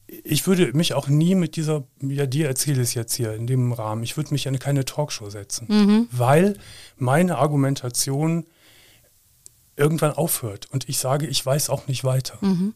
ich 0.08 0.46
würde 0.48 0.74
mich 0.74 0.94
auch 0.94 1.08
nie 1.08 1.36
mit 1.36 1.56
dieser, 1.56 1.84
ja, 2.02 2.26
dir 2.26 2.48
erzähle 2.48 2.82
es 2.82 2.94
jetzt 2.94 3.16
hier 3.16 3.34
in 3.34 3.48
dem 3.48 3.72
Rahmen, 3.72 4.04
ich 4.04 4.18
würde 4.18 4.32
mich 4.32 4.46
in 4.46 4.60
keine 4.60 4.86
Talkshow 4.86 5.30
setzen, 5.30 5.68
mhm. 5.70 6.08
weil 6.12 6.58
meine 6.98 7.38
Argumentation 7.38 8.46
irgendwann 9.76 10.12
aufhört 10.12 10.68
und 10.72 10.88
ich 10.90 10.98
sage, 10.98 11.26
ich 11.26 11.44
weiß 11.44 11.70
auch 11.70 11.88
nicht 11.88 12.04
weiter. 12.04 12.38
Mhm. 12.42 12.76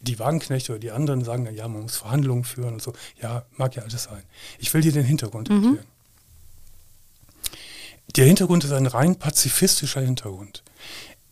Die 0.00 0.18
Wagenknechte 0.18 0.72
oder 0.72 0.80
die 0.80 0.90
anderen 0.90 1.24
sagen 1.24 1.44
dann, 1.44 1.54
ja, 1.54 1.66
man 1.68 1.82
muss 1.82 1.96
Verhandlungen 1.96 2.44
führen 2.44 2.74
und 2.74 2.82
so. 2.82 2.92
Ja, 3.20 3.44
mag 3.56 3.76
ja 3.76 3.84
alles 3.84 4.04
sein. 4.04 4.22
Ich 4.58 4.74
will 4.74 4.80
dir 4.80 4.92
den 4.92 5.04
Hintergrund 5.04 5.48
mhm. 5.48 5.54
erklären. 5.54 5.86
Der 8.16 8.26
Hintergrund 8.26 8.64
ist 8.64 8.72
ein 8.72 8.86
rein 8.86 9.16
pazifistischer 9.16 10.00
Hintergrund. 10.00 10.64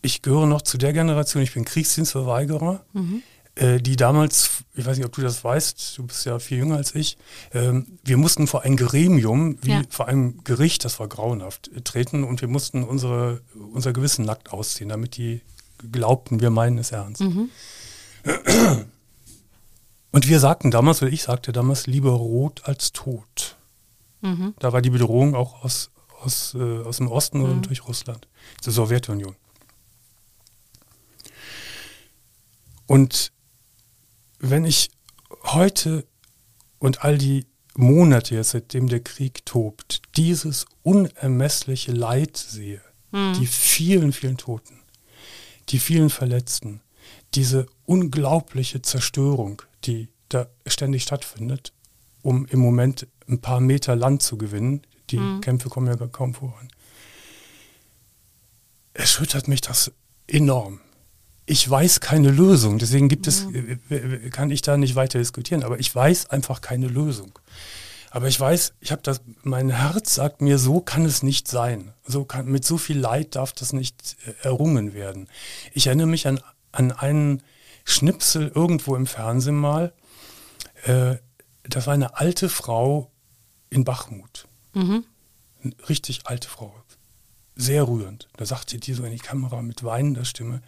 Ich 0.01 0.21
gehöre 0.21 0.47
noch 0.47 0.61
zu 0.61 0.77
der 0.77 0.93
Generation, 0.93 1.43
ich 1.43 1.53
bin 1.53 1.65
Kriegsdienstverweigerer. 1.65 2.83
Mhm 2.93 3.21
die 3.57 3.97
damals, 3.97 4.63
ich 4.75 4.85
weiß 4.85 4.97
nicht, 4.97 5.05
ob 5.05 5.13
du 5.13 5.21
das 5.21 5.43
weißt, 5.43 5.97
du 5.97 6.07
bist 6.07 6.25
ja 6.25 6.39
viel 6.39 6.59
jünger 6.59 6.77
als 6.77 6.95
ich, 6.95 7.17
ähm, 7.53 7.99
wir 8.03 8.15
mussten 8.15 8.47
vor 8.47 8.63
ein 8.63 8.77
Gremium, 8.77 9.57
wie 9.61 9.71
ja. 9.71 9.81
vor 9.89 10.07
einem 10.07 10.43
Gericht, 10.45 10.85
das 10.85 10.99
war 11.01 11.09
grauenhaft, 11.09 11.69
äh, 11.75 11.81
treten 11.81 12.23
und 12.23 12.39
wir 12.39 12.47
mussten 12.47 12.83
unsere, 12.83 13.41
unser 13.73 13.91
Gewissen 13.91 14.23
nackt 14.23 14.53
ausziehen, 14.53 14.89
damit 14.89 15.17
die 15.17 15.41
glaubten, 15.91 16.39
wir 16.39 16.49
meinen 16.49 16.77
es 16.77 16.91
ernst. 16.91 17.21
Mhm. 17.21 17.49
Und 20.11 20.27
wir 20.27 20.39
sagten 20.39 20.71
damals, 20.71 21.01
oder 21.01 21.11
ich 21.11 21.23
sagte 21.23 21.51
damals, 21.51 21.87
lieber 21.87 22.11
rot 22.11 22.61
als 22.65 22.93
tot. 22.93 23.57
Mhm. 24.21 24.53
Da 24.59 24.71
war 24.71 24.81
die 24.81 24.89
Bedrohung 24.89 25.35
auch 25.35 25.63
aus, 25.63 25.91
aus, 26.21 26.55
äh, 26.55 26.83
aus 26.83 26.97
dem 26.97 27.07
Osten 27.07 27.39
mhm. 27.39 27.45
und 27.45 27.67
durch 27.67 27.87
Russland, 27.87 28.27
die 28.65 28.71
Sowjetunion. 28.71 29.35
Und 32.87 33.31
wenn 34.41 34.65
ich 34.65 34.89
heute 35.43 36.05
und 36.79 37.03
all 37.03 37.17
die 37.17 37.45
Monate 37.75 38.35
jetzt, 38.35 38.49
seitdem 38.49 38.87
der 38.87 38.99
Krieg 38.99 39.45
tobt, 39.45 40.01
dieses 40.17 40.65
unermessliche 40.83 41.91
Leid 41.91 42.35
sehe, 42.35 42.81
mhm. 43.11 43.33
die 43.39 43.45
vielen, 43.45 44.11
vielen 44.11 44.37
Toten, 44.37 44.79
die 45.69 45.79
vielen 45.79 46.09
Verletzten, 46.09 46.81
diese 47.35 47.67
unglaubliche 47.85 48.81
Zerstörung, 48.81 49.61
die 49.85 50.09
da 50.27 50.47
ständig 50.65 51.03
stattfindet, 51.03 51.71
um 52.23 52.45
im 52.47 52.59
Moment 52.59 53.07
ein 53.27 53.39
paar 53.39 53.61
Meter 53.61 53.95
Land 53.95 54.21
zu 54.21 54.37
gewinnen. 54.37 54.81
Die 55.11 55.17
mhm. 55.17 55.41
Kämpfe 55.41 55.69
kommen 55.69 55.87
ja 55.87 56.07
kaum 56.07 56.33
voran. 56.33 56.67
Erschüttert 58.93 59.47
mich 59.47 59.61
das 59.61 59.91
enorm. 60.27 60.81
Ich 61.45 61.69
weiß 61.69 61.99
keine 61.99 62.29
Lösung, 62.29 62.77
deswegen 62.77 63.09
gibt 63.09 63.27
es, 63.27 63.45
mhm. 63.45 63.79
Äh, 63.89 64.29
kann 64.29 64.51
ich 64.51 64.61
da 64.61 64.77
nicht 64.77 64.95
weiter 64.95 65.19
diskutieren, 65.19 65.63
aber 65.63 65.79
ich 65.79 65.93
weiß 65.93 66.29
einfach 66.29 66.61
keine 66.61 66.87
Lösung. 66.87 67.37
Aber 68.11 68.27
ich 68.27 68.39
weiß, 68.39 68.73
ich 68.81 68.91
habe 68.91 69.01
das, 69.01 69.21
mein 69.41 69.69
Herz 69.69 70.15
sagt 70.15 70.41
mir, 70.41 70.59
so 70.59 70.81
kann 70.81 71.05
es 71.05 71.23
nicht 71.23 71.47
sein. 71.47 71.93
So 72.05 72.25
kann, 72.25 72.45
mit 72.45 72.65
so 72.65 72.77
viel 72.77 72.99
Leid 72.99 73.35
darf 73.35 73.53
das 73.53 73.71
nicht 73.71 74.17
äh, 74.25 74.45
errungen 74.45 74.93
werden. 74.93 75.29
Ich 75.73 75.87
erinnere 75.87 76.07
mich 76.07 76.27
an, 76.27 76.41
an 76.73 76.91
einen 76.91 77.41
Schnipsel 77.85 78.51
irgendwo 78.53 78.95
im 78.95 79.07
Fernsehen 79.07 79.55
mal. 79.55 79.93
Äh, 80.83 81.15
das 81.63 81.87
war 81.87 81.93
eine 81.93 82.17
alte 82.17 82.49
Frau 82.49 83.11
in 83.69 83.85
Bachmut. 83.85 84.47
Mhm. 84.73 85.05
Eine 85.63 85.73
richtig 85.87 86.21
alte 86.25 86.49
Frau. 86.49 86.75
Sehr 87.55 87.87
rührend. 87.87 88.27
Da 88.37 88.45
sagte 88.45 88.77
die 88.77 88.93
so 88.93 89.03
in 89.03 89.11
die 89.11 89.17
Kamera 89.17 89.61
mit 89.61 89.83
weinender 89.83 90.25
Stimme, 90.25 90.61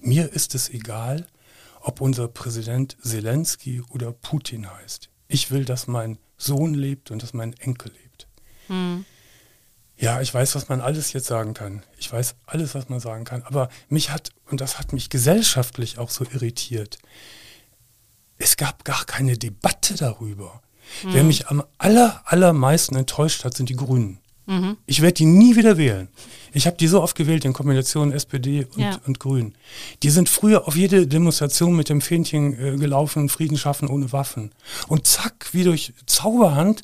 mir 0.00 0.32
ist 0.32 0.54
es 0.54 0.68
egal, 0.68 1.26
ob 1.80 2.00
unser 2.00 2.28
Präsident 2.28 2.96
Zelensky 3.02 3.82
oder 3.90 4.12
Putin 4.12 4.70
heißt. 4.70 5.08
Ich 5.28 5.50
will, 5.50 5.64
dass 5.64 5.86
mein 5.86 6.18
Sohn 6.36 6.74
lebt 6.74 7.10
und 7.10 7.22
dass 7.22 7.32
mein 7.32 7.52
Enkel 7.54 7.92
lebt. 7.92 8.28
Mhm. 8.68 9.04
Ja, 9.98 10.20
ich 10.20 10.32
weiß, 10.32 10.54
was 10.54 10.68
man 10.68 10.80
alles 10.80 11.12
jetzt 11.14 11.26
sagen 11.26 11.54
kann. 11.54 11.82
Ich 11.96 12.12
weiß 12.12 12.34
alles, 12.44 12.74
was 12.74 12.88
man 12.88 13.00
sagen 13.00 13.24
kann. 13.24 13.42
Aber 13.44 13.70
mich 13.88 14.10
hat, 14.10 14.30
und 14.50 14.60
das 14.60 14.78
hat 14.78 14.92
mich 14.92 15.08
gesellschaftlich 15.08 15.98
auch 15.98 16.10
so 16.10 16.24
irritiert, 16.24 16.98
es 18.36 18.56
gab 18.56 18.84
gar 18.84 19.04
keine 19.06 19.38
Debatte 19.38 19.94
darüber. 19.94 20.60
Mhm. 21.02 21.14
Wer 21.14 21.24
mich 21.24 21.48
am 21.48 21.64
aller, 21.78 22.22
allermeisten 22.26 22.96
enttäuscht 22.96 23.44
hat, 23.44 23.56
sind 23.56 23.70
die 23.70 23.76
Grünen. 23.76 24.18
Mhm. 24.46 24.76
Ich 24.86 25.02
werde 25.02 25.14
die 25.14 25.26
nie 25.26 25.56
wieder 25.56 25.76
wählen. 25.76 26.08
Ich 26.52 26.66
habe 26.66 26.76
die 26.76 26.86
so 26.86 27.02
oft 27.02 27.16
gewählt 27.16 27.44
in 27.44 27.52
Kombination 27.52 28.12
SPD 28.12 28.66
und, 28.74 28.78
ja. 28.80 28.98
und 29.06 29.20
Grün. 29.20 29.54
Die 30.02 30.10
sind 30.10 30.28
früher 30.28 30.66
auf 30.66 30.76
jede 30.76 31.06
Demonstration 31.06 31.76
mit 31.76 31.88
dem 31.88 32.00
Fähnchen 32.00 32.58
äh, 32.58 32.76
gelaufen, 32.76 33.28
Frieden 33.28 33.58
schaffen 33.58 33.88
ohne 33.88 34.12
Waffen. 34.12 34.52
Und 34.88 35.06
zack, 35.06 35.48
wie 35.52 35.64
durch 35.64 35.92
Zauberhand 36.06 36.82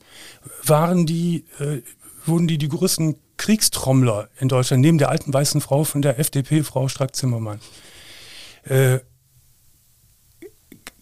waren 0.65 1.07
die, 1.07 1.45
äh, 1.59 1.83
wurden 2.27 2.49
die 2.49 2.59
die 2.59 2.69
größten 2.69 3.17
Kriegstrommler 3.37 4.29
in 4.39 4.49
Deutschland, 4.49 4.83
neben 4.83 4.99
der 4.99 5.09
alten 5.09 5.33
weißen 5.33 5.61
Frau 5.61 5.85
von 5.85 6.03
der 6.03 6.19
FDP, 6.19 6.63
Frau 6.63 6.89
Strack-Zimmermann. 6.89 7.61
Äh, 8.65 8.99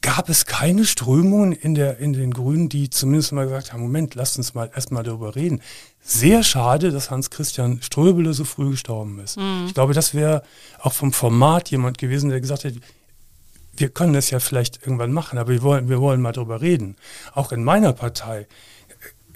gab 0.03 0.29
es 0.29 0.47
keine 0.47 0.85
Strömungen 0.85 1.53
in, 1.53 1.75
der, 1.75 1.99
in 1.99 2.13
den 2.13 2.33
Grünen, 2.33 2.69
die 2.69 2.89
zumindest 2.89 3.33
mal 3.33 3.45
gesagt 3.45 3.73
haben, 3.73 3.83
Moment, 3.83 4.15
lasst 4.15 4.39
uns 4.39 4.55
mal 4.55 4.71
erstmal 4.75 5.03
darüber 5.03 5.35
reden. 5.37 5.61
Sehr 6.01 6.43
schade, 6.43 6.91
dass 6.91 7.11
Hans-Christian 7.11 7.83
Ströbele 7.83 8.33
so 8.33 8.45
früh 8.45 8.71
gestorben 8.71 9.19
ist. 9.21 9.37
Mhm. 9.37 9.65
Ich 9.67 9.75
glaube, 9.75 9.93
das 9.93 10.15
wäre 10.15 10.43
auch 10.79 10.95
vom 10.95 11.13
Format 11.13 11.71
jemand 11.71 11.99
gewesen, 11.99 12.31
der 12.31 12.41
gesagt 12.41 12.65
hätte, 12.65 12.81
wir 13.77 13.89
können 13.91 14.13
das 14.13 14.31
ja 14.31 14.41
vielleicht 14.41 14.83
irgendwann 14.83 15.13
machen, 15.13 15.39
aber 15.39 15.51
wir 15.51 15.63
wollen, 15.63 15.89
wir 15.89 16.01
wollen 16.01 16.21
mal 16.21 16.33
darüber 16.33 16.61
reden. 16.61 16.97
Auch 17.35 17.53
in 17.53 17.63
meiner 17.63 17.93
Partei 17.93 18.47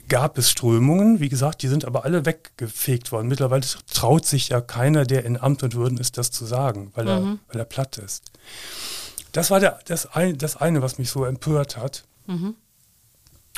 gab 0.09 0.37
es 0.39 0.51
Strömungen, 0.51 1.21
wie 1.21 1.29
gesagt, 1.29 1.63
die 1.63 1.69
sind 1.69 1.85
aber 1.85 2.05
alle 2.05 2.27
weggefegt 2.27 3.13
worden. 3.13 3.29
Mittlerweile 3.29 3.65
traut 3.93 4.27
sich 4.27 4.49
ja 4.51 4.61
keiner, 4.61 5.05
der 5.05 5.25
in 5.25 5.41
Amt 5.41 5.63
und 5.63 5.75
Würden 5.75 5.99
ist, 5.99 6.19
das 6.19 6.31
zu 6.31 6.45
sagen, 6.45 6.91
weil, 6.95 7.05
mhm. 7.05 7.11
er, 7.11 7.39
weil 7.49 7.61
er 7.61 7.65
platt 7.65 7.99
ist. 7.99 8.23
Das 9.35 9.51
war 9.51 9.59
der, 9.59 9.81
das, 9.87 10.07
ein, 10.07 10.39
das 10.39 10.57
eine, 10.57 10.81
was 10.81 10.97
mich 10.97 11.11
so 11.11 11.25
empört 11.25 11.77
hat. 11.77 12.05
Mhm. 12.27 12.55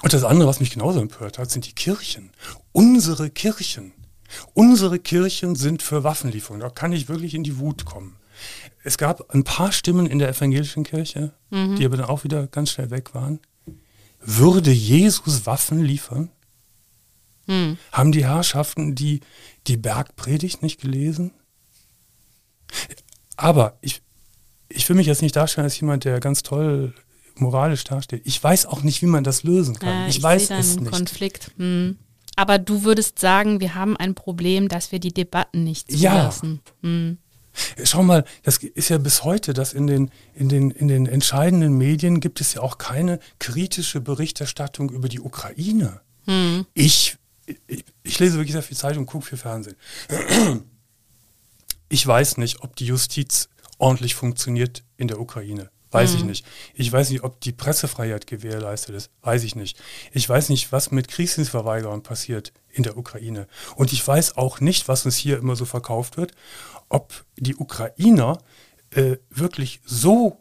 Und 0.02 0.12
das 0.12 0.24
andere, 0.24 0.48
was 0.48 0.58
mich 0.58 0.70
genauso 0.70 1.00
empört 1.00 1.38
hat, 1.38 1.50
sind 1.50 1.66
die 1.66 1.74
Kirchen. 1.74 2.30
Unsere 2.72 3.28
Kirchen. 3.28 3.92
Unsere 4.54 4.98
Kirchen 4.98 5.54
sind 5.54 5.82
für 5.82 6.02
Waffenlieferungen. 6.02 6.62
Da 6.62 6.70
kann 6.70 6.92
ich 6.92 7.10
wirklich 7.10 7.34
in 7.34 7.44
die 7.44 7.58
Wut 7.58 7.84
kommen. 7.84 8.16
Es 8.84 8.96
gab 8.96 9.34
ein 9.34 9.44
paar 9.44 9.70
Stimmen 9.70 10.06
in 10.06 10.18
der 10.18 10.30
evangelischen 10.30 10.82
Kirche, 10.82 11.34
mhm. 11.50 11.76
die 11.76 11.84
aber 11.84 11.98
dann 11.98 12.06
auch 12.06 12.24
wieder 12.24 12.46
ganz 12.46 12.70
schnell 12.70 12.90
weg 12.90 13.14
waren. 13.14 13.40
Würde 14.18 14.70
Jesus 14.70 15.44
Waffen 15.44 15.82
liefern? 15.82 16.30
Mhm. 17.46 17.76
Haben 17.92 18.12
die 18.12 18.24
Herrschaften 18.24 18.94
die, 18.94 19.20
die 19.66 19.76
Bergpredigt 19.76 20.62
nicht 20.62 20.80
gelesen? 20.80 21.32
Aber 23.36 23.76
ich, 23.82 24.00
ich 24.68 24.88
will 24.88 24.96
mich 24.96 25.06
jetzt 25.06 25.22
nicht 25.22 25.36
darstellen 25.36 25.64
als 25.64 25.78
jemand, 25.80 26.04
der 26.04 26.20
ganz 26.20 26.42
toll 26.42 26.92
moralisch 27.36 27.84
dasteht. 27.84 28.22
Ich 28.24 28.42
weiß 28.42 28.66
auch 28.66 28.82
nicht, 28.82 29.02
wie 29.02 29.06
man 29.06 29.24
das 29.24 29.42
lösen 29.42 29.78
kann. 29.78 30.04
Äh, 30.04 30.08
ich, 30.08 30.18
ich 30.18 30.22
weiß 30.22 30.50
es 30.50 30.80
nicht. 30.80 30.92
Konflikt. 30.92 31.52
Hm. 31.56 31.98
Aber 32.36 32.58
du 32.58 32.84
würdest 32.84 33.18
sagen, 33.18 33.60
wir 33.60 33.74
haben 33.74 33.96
ein 33.96 34.14
Problem, 34.14 34.68
dass 34.68 34.92
wir 34.92 34.98
die 34.98 35.12
Debatten 35.12 35.64
nicht 35.64 35.90
zulassen. 35.90 36.60
Ja. 36.82 36.88
Hm. 36.88 37.18
Schau 37.84 38.02
mal, 38.02 38.24
das 38.42 38.58
ist 38.58 38.90
ja 38.90 38.98
bis 38.98 39.24
heute, 39.24 39.54
dass 39.54 39.72
in 39.72 39.86
den, 39.86 40.10
in, 40.34 40.50
den, 40.50 40.70
in 40.70 40.88
den 40.88 41.06
entscheidenden 41.06 41.78
Medien 41.78 42.20
gibt 42.20 42.42
es 42.42 42.52
ja 42.52 42.60
auch 42.60 42.76
keine 42.76 43.18
kritische 43.38 44.02
Berichterstattung 44.02 44.90
über 44.90 45.08
die 45.08 45.20
Ukraine. 45.20 46.02
Hm. 46.26 46.66
Ich, 46.74 47.16
ich, 47.46 47.84
ich, 48.02 48.18
lese 48.18 48.34
wirklich 48.34 48.52
sehr 48.52 48.62
viel 48.62 48.76
Zeitung 48.76 49.04
und 49.04 49.06
gucke 49.06 49.26
viel 49.26 49.38
Fernsehen. 49.38 49.76
Ich 51.88 52.04
weiß 52.06 52.36
nicht, 52.38 52.62
ob 52.62 52.76
die 52.76 52.86
Justiz 52.86 53.48
ordentlich 53.78 54.14
funktioniert 54.14 54.84
in 54.96 55.08
der 55.08 55.20
Ukraine. 55.20 55.70
Weiß 55.90 56.12
mhm. 56.12 56.18
ich 56.18 56.24
nicht. 56.24 56.46
Ich 56.74 56.92
weiß 56.92 57.10
nicht, 57.10 57.22
ob 57.22 57.40
die 57.40 57.52
Pressefreiheit 57.52 58.26
gewährleistet 58.26 58.94
ist. 58.94 59.10
Weiß 59.22 59.44
ich 59.44 59.54
nicht. 59.54 59.80
Ich 60.12 60.28
weiß 60.28 60.48
nicht, 60.48 60.72
was 60.72 60.90
mit 60.90 61.08
Kriegsdienstverweigerern 61.08 62.02
passiert 62.02 62.52
in 62.70 62.82
der 62.82 62.96
Ukraine. 62.96 63.46
Und 63.76 63.92
ich 63.92 64.06
weiß 64.06 64.36
auch 64.36 64.60
nicht, 64.60 64.88
was 64.88 65.04
uns 65.04 65.16
hier 65.16 65.38
immer 65.38 65.56
so 65.56 65.64
verkauft 65.64 66.16
wird, 66.16 66.32
ob 66.88 67.24
die 67.36 67.56
Ukrainer 67.56 68.38
äh, 68.90 69.16
wirklich 69.30 69.80
so 69.84 70.40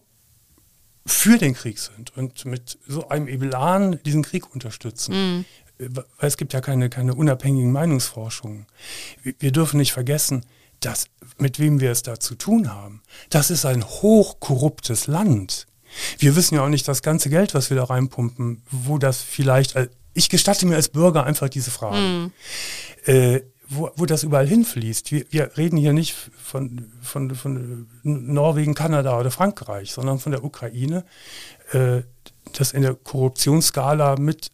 für 1.06 1.38
den 1.38 1.54
Krieg 1.54 1.78
sind 1.78 2.18
und 2.18 2.46
mit 2.46 2.80
so 2.88 3.10
einem 3.10 3.28
Elan 3.28 4.00
diesen 4.04 4.24
Krieg 4.24 4.52
unterstützen. 4.54 5.14
Mhm. 5.14 5.46
Äh, 5.78 5.90
weil 5.92 6.28
es 6.28 6.38
gibt 6.38 6.54
ja 6.54 6.62
keine, 6.62 6.90
keine 6.90 7.14
unabhängigen 7.14 7.72
Meinungsforschungen. 7.72 8.66
Wir, 9.22 9.36
wir 9.40 9.52
dürfen 9.52 9.78
nicht 9.78 9.94
vergessen, 9.94 10.46
das, 10.80 11.08
mit 11.38 11.60
wem 11.60 11.80
wir 11.80 11.92
es 11.92 12.04
da 12.04 12.20
zu 12.20 12.36
tun 12.36 12.74
haben, 12.74 13.02
das 13.30 13.50
ist 13.50 13.66
ein 13.66 13.84
hochkorruptes 13.84 15.08
Land. 15.08 15.68
Wir 16.18 16.36
wissen 16.36 16.56
ja 16.56 16.64
auch 16.64 16.70
nicht 16.70 16.88
das 16.88 17.02
ganze 17.02 17.30
Geld, 17.30 17.54
was 17.54 17.70
wir 17.70 17.78
da 17.78 17.86
reinpumpen, 17.86 18.64
wo 18.70 18.98
das 18.98 19.22
vielleicht, 19.22 19.76
äh, 19.76 19.90
ich 20.14 20.30
gestatte 20.30 20.66
mir 20.66 20.76
als 20.76 20.90
Bürger 20.90 21.26
einfach 21.26 21.50
diese 21.50 21.72
Frage, 21.72 21.98
mm. 21.98 22.32
äh, 23.10 23.42
wo, 23.68 23.90
wo 23.96 24.06
das 24.06 24.24
überall 24.24 24.48
hinfließt. 24.48 25.12
Wir, 25.12 25.26
wir 25.30 25.58
reden 25.58 25.78
hier 25.78 25.94
nicht 25.94 26.14
von, 26.14 26.92
von, 27.02 27.34
von 27.36 27.88
Norwegen, 28.04 28.76
Kanada 28.76 29.20
oder 29.20 29.32
Frankreich, 29.32 29.92
sondern 29.92 30.20
von 30.20 30.32
der 30.32 30.44
Ukraine, 30.44 31.06
äh, 31.72 32.02
das 32.54 32.74
in 32.74 32.82
der 32.82 32.96
Korruptionsskala 32.96 34.18
mit 34.18 34.52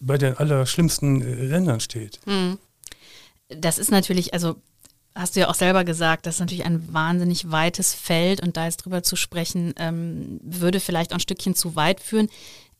bei 0.00 0.18
den 0.18 0.36
allerschlimmsten 0.36 1.22
äh, 1.22 1.44
Ländern 1.46 1.80
steht. 1.80 2.20
Mm. 2.26 2.54
Das 3.48 3.78
ist 3.78 3.90
natürlich, 3.90 4.34
also 4.34 4.56
hast 5.14 5.36
du 5.36 5.40
ja 5.40 5.48
auch 5.48 5.54
selber 5.54 5.84
gesagt, 5.84 6.26
das 6.26 6.36
ist 6.36 6.40
natürlich 6.40 6.64
ein 6.64 6.92
wahnsinnig 6.92 7.50
weites 7.50 7.94
Feld 7.94 8.42
und 8.42 8.56
da 8.56 8.64
jetzt 8.64 8.78
drüber 8.78 9.02
zu 9.02 9.16
sprechen, 9.16 9.72
ähm, 9.76 10.40
würde 10.42 10.80
vielleicht 10.80 11.12
auch 11.12 11.16
ein 11.16 11.20
Stückchen 11.20 11.54
zu 11.54 11.76
weit 11.76 12.00
führen. 12.00 12.28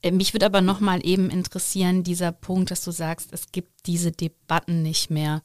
Äh, 0.03 0.11
mich 0.11 0.35
würde 0.35 0.47
aber 0.47 0.61
nochmal 0.61 1.07
eben 1.07 1.31
interessieren, 1.31 2.03
dieser 2.03 2.33
Punkt, 2.33 2.71
dass 2.71 2.83
du 2.83 2.91
sagst, 2.91 3.33
es 3.33 3.53
gibt 3.53 3.87
diese 3.87 4.11
Debatten 4.11 4.83
nicht 4.83 5.11
mehr. 5.11 5.43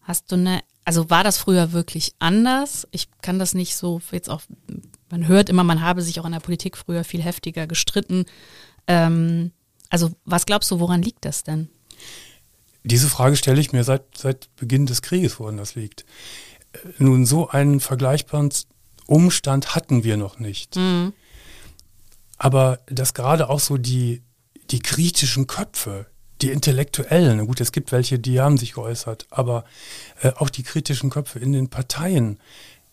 Hast 0.00 0.30
du 0.30 0.36
eine, 0.36 0.60
also 0.84 1.08
war 1.08 1.24
das 1.24 1.38
früher 1.38 1.72
wirklich 1.72 2.14
anders? 2.18 2.86
Ich 2.90 3.08
kann 3.22 3.38
das 3.38 3.54
nicht 3.54 3.74
so 3.74 4.00
jetzt 4.12 4.28
auch, 4.28 4.42
man 5.10 5.26
hört 5.26 5.48
immer, 5.48 5.64
man 5.64 5.80
habe 5.80 6.02
sich 6.02 6.20
auch 6.20 6.26
in 6.26 6.32
der 6.32 6.40
Politik 6.40 6.76
früher 6.76 7.04
viel 7.04 7.22
heftiger 7.22 7.66
gestritten. 7.66 8.26
Ähm, 8.86 9.52
also 9.88 10.10
was 10.26 10.44
glaubst 10.44 10.70
du, 10.70 10.80
woran 10.80 11.02
liegt 11.02 11.24
das 11.24 11.44
denn? 11.44 11.70
Diese 12.84 13.08
Frage 13.08 13.36
stelle 13.36 13.60
ich 13.60 13.72
mir 13.72 13.82
seit, 13.82 14.16
seit 14.16 14.54
Beginn 14.56 14.86
des 14.86 15.02
Krieges, 15.02 15.40
woran 15.40 15.56
das 15.56 15.74
liegt. 15.74 16.04
Nun, 16.98 17.24
so 17.24 17.48
einen 17.48 17.80
vergleichbaren 17.80 18.50
Umstand 19.06 19.74
hatten 19.74 20.04
wir 20.04 20.16
noch 20.16 20.38
nicht. 20.38 20.76
Mhm. 20.76 21.14
Aber 22.36 22.80
dass 22.86 23.14
gerade 23.14 23.48
auch 23.48 23.60
so 23.60 23.78
die, 23.78 24.22
die 24.70 24.80
kritischen 24.80 25.46
Köpfe, 25.46 26.06
die 26.42 26.50
Intellektuellen, 26.50 27.46
gut, 27.46 27.60
es 27.60 27.72
gibt 27.72 27.90
welche, 27.90 28.18
die 28.18 28.40
haben 28.40 28.58
sich 28.58 28.74
geäußert, 28.74 29.26
aber 29.30 29.64
äh, 30.20 30.32
auch 30.36 30.50
die 30.50 30.62
kritischen 30.62 31.10
Köpfe 31.10 31.38
in 31.38 31.52
den 31.52 31.68
Parteien, 31.70 32.38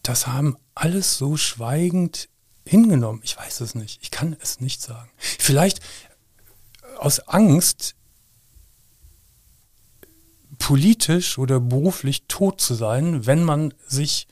das 0.04 0.28
haben 0.28 0.58
alles 0.74 1.18
so 1.18 1.38
schweigend 1.38 2.30
hingenommen. 2.66 3.22
Ich 3.24 3.38
weiß 3.38 3.62
es 3.62 3.76
nicht. 3.76 4.00
Ich 4.02 4.12
kann 4.12 4.36
es 4.40 4.60
nicht 4.62 4.82
sagen. 4.82 5.10
Vielleicht 5.18 5.82
aus 6.98 7.20
Angst, 7.28 7.96
politisch 10.72 11.38
oder 11.38 11.60
beruflich 11.60 12.24
tot 12.30 12.62
zu 12.62 12.76
sein, 12.76 13.26
wenn 13.26 13.44
man 13.44 13.74
sich 13.86 14.30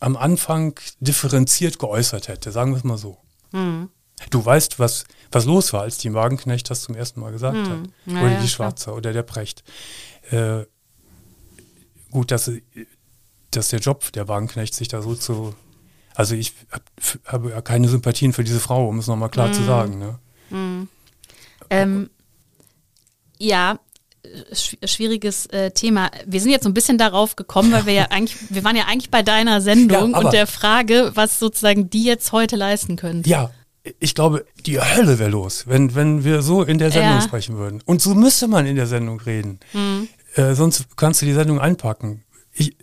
am 0.00 0.16
Anfang 0.16 0.80
differenziert 1.00 1.78
geäußert 1.78 2.28
hätte, 2.28 2.50
sagen 2.50 2.70
wir 2.72 2.78
es 2.78 2.84
mal 2.84 2.96
so. 2.96 3.18
Mhm. 3.52 3.90
Du 4.30 4.42
weißt, 4.42 4.78
was, 4.78 5.04
was 5.30 5.44
los 5.44 5.74
war, 5.74 5.82
als 5.82 5.98
die 5.98 6.14
Wagenknecht 6.14 6.70
das 6.70 6.80
zum 6.80 6.94
ersten 6.94 7.20
Mal 7.20 7.30
gesagt 7.32 7.58
Hm, 7.58 7.68
hat. 7.70 7.90
na 8.06 8.20
oder 8.22 8.30
die 8.30 8.36
klar. 8.36 8.48
Schwarze 8.48 8.92
oder 8.94 9.12
der 9.12 9.22
Precht. 9.22 9.64
Äh, 10.30 10.64
gut, 12.10 12.30
dass, 12.30 12.50
dass 13.50 13.68
der 13.68 13.80
Job 13.80 14.12
der 14.12 14.28
Wagenknecht 14.28 14.72
sich 14.74 14.88
da 14.88 15.02
so 15.02 15.14
zu. 15.14 15.54
Also 16.14 16.34
ich 16.36 16.54
hab, 16.70 16.82
habe 17.26 17.50
ja 17.50 17.60
keine 17.60 17.88
Sympathien 17.88 18.32
für 18.32 18.44
diese 18.44 18.60
Frau, 18.60 18.88
um 18.88 18.98
es 18.98 19.08
nochmal 19.08 19.28
klar 19.28 19.48
Hm. 19.48 19.52
zu 19.54 19.62
sagen. 19.64 19.98
Ne? 19.98 20.18
Ähm, 21.68 22.08
ja, 23.38 23.78
schwieriges 24.84 25.46
äh, 25.46 25.70
Thema. 25.70 26.10
Wir 26.26 26.40
sind 26.40 26.50
jetzt 26.50 26.64
so 26.64 26.68
ein 26.70 26.74
bisschen 26.74 26.98
darauf 26.98 27.36
gekommen, 27.36 27.72
weil 27.72 27.86
wir 27.86 27.92
ja 27.92 28.04
eigentlich, 28.10 28.36
wir 28.50 28.64
waren 28.64 28.76
ja 28.76 28.84
eigentlich 28.84 29.10
bei 29.10 29.22
deiner 29.22 29.60
Sendung 29.60 30.12
Ja, 30.12 30.18
und 30.18 30.32
der 30.32 30.46
Frage, 30.46 31.12
was 31.14 31.38
sozusagen 31.38 31.90
die 31.90 32.04
jetzt 32.04 32.32
heute 32.32 32.56
leisten 32.56 32.96
können. 32.96 33.22
Ja, 33.26 33.50
ich 34.00 34.14
glaube, 34.14 34.46
die 34.64 34.80
Hölle 34.80 35.18
wäre 35.18 35.30
los, 35.30 35.64
wenn, 35.66 35.94
wenn 35.94 36.24
wir 36.24 36.42
so 36.42 36.62
in 36.62 36.78
der 36.78 36.90
Sendung 36.90 37.16
Ja. 37.16 37.20
sprechen 37.20 37.56
würden. 37.58 37.82
Und 37.84 38.00
so 38.00 38.14
müsste 38.14 38.48
man 38.48 38.64
in 38.66 38.76
der 38.76 38.86
Sendung 38.86 39.20
reden. 39.20 39.60
Äh, 40.34 40.54
sonst 40.54 40.96
kannst 40.96 41.20
du 41.20 41.26
die 41.26 41.34
Sendung 41.34 41.60
einpacken. 41.60 42.24
Ich, 42.54 42.74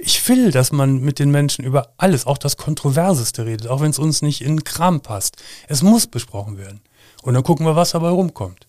ich 0.00 0.28
will, 0.28 0.50
dass 0.50 0.72
man 0.72 1.00
mit 1.00 1.20
den 1.20 1.30
Menschen 1.30 1.64
über 1.64 1.92
alles, 1.96 2.26
auch 2.26 2.38
das 2.38 2.56
Kontroverseste 2.56 3.46
redet, 3.46 3.68
auch 3.68 3.80
wenn 3.80 3.90
es 3.90 4.00
uns 4.00 4.20
nicht 4.20 4.40
in 4.40 4.56
den 4.56 4.64
Kram 4.64 5.00
passt. 5.00 5.36
Es 5.68 5.82
muss 5.82 6.08
besprochen 6.08 6.58
werden. 6.58 6.80
Und 7.22 7.34
dann 7.34 7.44
gucken 7.44 7.64
wir, 7.64 7.76
was 7.76 7.92
dabei 7.92 8.08
rumkommt. 8.08 8.65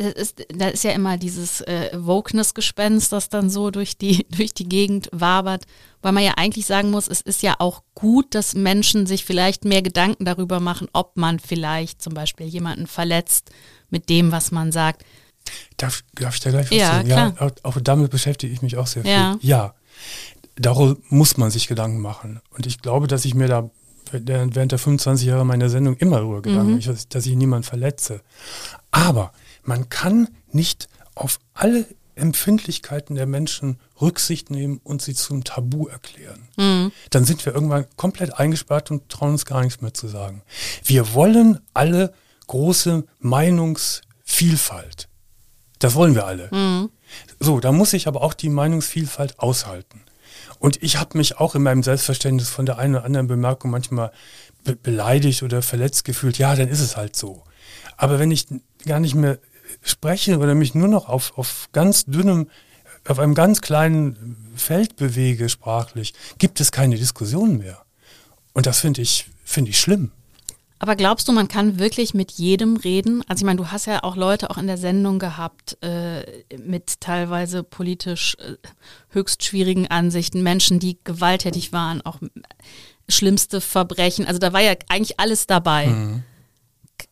Es 0.00 0.12
ist, 0.12 0.46
da 0.54 0.68
ist 0.68 0.84
ja 0.84 0.92
immer 0.92 1.16
dieses 1.18 1.60
äh, 1.62 1.90
Wokeness-Gespenst, 1.92 3.12
das 3.12 3.28
dann 3.28 3.50
so 3.50 3.70
durch 3.72 3.98
die, 3.98 4.26
durch 4.30 4.54
die 4.54 4.68
Gegend 4.68 5.08
wabert, 5.12 5.64
weil 6.02 6.12
man 6.12 6.22
ja 6.22 6.34
eigentlich 6.36 6.66
sagen 6.66 6.90
muss, 6.90 7.08
es 7.08 7.20
ist 7.20 7.42
ja 7.42 7.56
auch 7.58 7.82
gut, 7.94 8.34
dass 8.34 8.54
Menschen 8.54 9.06
sich 9.06 9.24
vielleicht 9.24 9.64
mehr 9.64 9.82
Gedanken 9.82 10.24
darüber 10.24 10.60
machen, 10.60 10.88
ob 10.92 11.16
man 11.16 11.40
vielleicht 11.40 12.00
zum 12.00 12.14
Beispiel 12.14 12.46
jemanden 12.46 12.86
verletzt 12.86 13.50
mit 13.90 14.08
dem, 14.08 14.30
was 14.30 14.52
man 14.52 14.70
sagt. 14.70 15.04
Darf, 15.78 16.04
darf 16.14 16.34
ich 16.34 16.40
da 16.42 16.50
gleich 16.50 16.70
was 16.70 16.76
Ja, 16.78 16.92
sagen? 16.92 17.08
klar. 17.08 17.34
auch, 17.40 17.50
auch 17.64 17.80
damit 17.80 18.10
beschäftige 18.12 18.52
ich 18.52 18.62
mich 18.62 18.76
auch 18.76 18.86
sehr 18.86 19.02
viel. 19.02 19.10
Ja. 19.10 19.36
ja. 19.40 19.74
Darum 20.56 20.98
muss 21.08 21.36
man 21.36 21.50
sich 21.50 21.66
Gedanken 21.68 22.00
machen. 22.00 22.40
Und 22.50 22.66
ich 22.66 22.80
glaube, 22.80 23.06
dass 23.08 23.24
ich 23.24 23.34
mir 23.34 23.48
da 23.48 23.70
während 24.12 24.72
der 24.72 24.78
25 24.78 25.26
Jahre 25.26 25.44
meiner 25.44 25.68
Sendung 25.68 25.96
immer 25.96 26.18
darüber 26.18 26.42
Gedanken 26.42 26.76
Mhm. 26.76 26.96
dass 27.10 27.26
ich 27.26 27.34
niemanden 27.34 27.64
verletze. 27.64 28.22
Aber 28.90 29.32
man 29.68 29.90
kann 29.90 30.28
nicht 30.50 30.88
auf 31.14 31.38
alle 31.52 31.84
Empfindlichkeiten 32.14 33.14
der 33.14 33.26
Menschen 33.26 33.78
Rücksicht 34.00 34.50
nehmen 34.50 34.80
und 34.82 35.02
sie 35.02 35.14
zum 35.14 35.44
Tabu 35.44 35.86
erklären. 35.86 36.48
Mhm. 36.56 36.90
Dann 37.10 37.24
sind 37.24 37.44
wir 37.44 37.54
irgendwann 37.54 37.86
komplett 37.96 38.38
eingesperrt 38.38 38.90
und 38.90 39.10
trauen 39.10 39.32
uns 39.32 39.44
gar 39.44 39.62
nichts 39.62 39.82
mehr 39.82 39.92
zu 39.92 40.08
sagen. 40.08 40.42
Wir 40.82 41.12
wollen 41.12 41.60
alle 41.74 42.14
große 42.46 43.04
Meinungsvielfalt. 43.20 45.08
Das 45.78 45.94
wollen 45.94 46.14
wir 46.14 46.26
alle. 46.26 46.48
Mhm. 46.50 46.88
So, 47.38 47.60
da 47.60 47.70
muss 47.70 47.92
ich 47.92 48.08
aber 48.08 48.22
auch 48.22 48.34
die 48.34 48.48
Meinungsvielfalt 48.48 49.38
aushalten. 49.38 50.02
Und 50.58 50.82
ich 50.82 50.96
habe 50.96 51.18
mich 51.18 51.38
auch 51.38 51.54
in 51.54 51.62
meinem 51.62 51.82
Selbstverständnis 51.82 52.48
von 52.48 52.64
der 52.64 52.78
einen 52.78 52.96
oder 52.96 53.04
anderen 53.04 53.26
Bemerkung 53.26 53.70
manchmal 53.70 54.12
be 54.64 54.74
beleidigt 54.76 55.42
oder 55.42 55.60
verletzt 55.60 56.04
gefühlt. 56.04 56.38
Ja, 56.38 56.56
dann 56.56 56.68
ist 56.68 56.80
es 56.80 56.96
halt 56.96 57.14
so. 57.14 57.44
Aber 57.98 58.18
wenn 58.18 58.30
ich 58.30 58.46
gar 58.86 59.00
nicht 59.00 59.14
mehr 59.14 59.38
spreche 59.82 60.38
oder 60.38 60.54
mich 60.54 60.74
nur 60.74 60.88
noch 60.88 61.08
auf, 61.08 61.36
auf 61.38 61.68
ganz 61.72 62.04
dünnem, 62.06 62.48
auf 63.06 63.18
einem 63.18 63.34
ganz 63.34 63.60
kleinen 63.60 64.36
Feld 64.56 64.96
bewege 64.96 65.48
sprachlich, 65.48 66.14
gibt 66.38 66.60
es 66.60 66.72
keine 66.72 66.96
Diskussion 66.96 67.58
mehr. 67.58 67.82
Und 68.54 68.66
das 68.66 68.80
finde 68.80 69.02
ich, 69.02 69.26
finde 69.44 69.70
ich 69.70 69.80
schlimm. 69.80 70.10
Aber 70.80 70.94
glaubst 70.94 71.26
du, 71.26 71.32
man 71.32 71.48
kann 71.48 71.80
wirklich 71.80 72.14
mit 72.14 72.30
jedem 72.32 72.76
reden? 72.76 73.24
Also 73.26 73.40
ich 73.42 73.46
meine, 73.46 73.56
du 73.56 73.66
hast 73.72 73.86
ja 73.86 74.04
auch 74.04 74.14
Leute 74.14 74.48
auch 74.50 74.58
in 74.58 74.68
der 74.68 74.78
Sendung 74.78 75.18
gehabt 75.18 75.76
äh, 75.82 76.22
mit 76.56 77.00
teilweise 77.00 77.64
politisch 77.64 78.36
äh, 78.38 78.54
höchst 79.08 79.42
schwierigen 79.42 79.88
Ansichten, 79.88 80.44
Menschen, 80.44 80.78
die 80.78 80.98
gewalttätig 81.02 81.72
waren, 81.72 82.00
auch 82.02 82.18
schlimmste 83.08 83.60
Verbrechen. 83.60 84.24
Also 84.24 84.38
da 84.38 84.52
war 84.52 84.60
ja 84.60 84.74
eigentlich 84.88 85.18
alles 85.18 85.48
dabei. 85.48 85.86
K- 85.86 86.22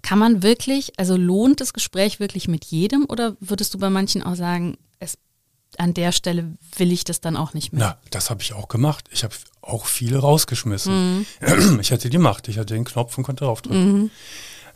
Kann 0.03 0.19
man 0.19 0.43
wirklich, 0.43 0.93
also 0.99 1.17
lohnt 1.17 1.61
das 1.61 1.73
Gespräch 1.73 2.21
wirklich 2.21 2.49
mit 2.49 2.65
jedem 2.65 3.05
oder 3.09 3.37
würdest 3.41 3.75
du 3.75 3.79
bei 3.79 3.91
manchen 3.91 4.23
auch 4.23 4.35
sagen, 4.35 4.79
es 4.99 5.19
an 5.79 5.95
der 5.95 6.13
Stelle 6.13 6.57
will 6.77 6.93
ich 6.93 7.05
das 7.05 7.21
dann 7.21 7.37
auch 7.37 7.55
nicht 7.55 7.73
mehr? 7.73 7.97
Na, 8.03 8.09
das 8.11 8.31
habe 8.31 8.43
ich 8.43 8.53
auch 8.53 8.69
gemacht. 8.69 9.09
Ich 9.11 9.25
habe 9.25 9.35
auch 9.63 9.87
viele 9.87 10.19
rausgeschmissen. 10.19 11.27
Ich 11.81 11.93
hatte 11.93 12.09
die 12.09 12.19
Macht, 12.19 12.49
ich 12.49 12.59
hatte 12.59 12.75
den 12.75 12.85
Knopf 12.85 13.17
und 13.19 13.25
konnte 13.25 13.45
draufdrücken. 13.45 14.11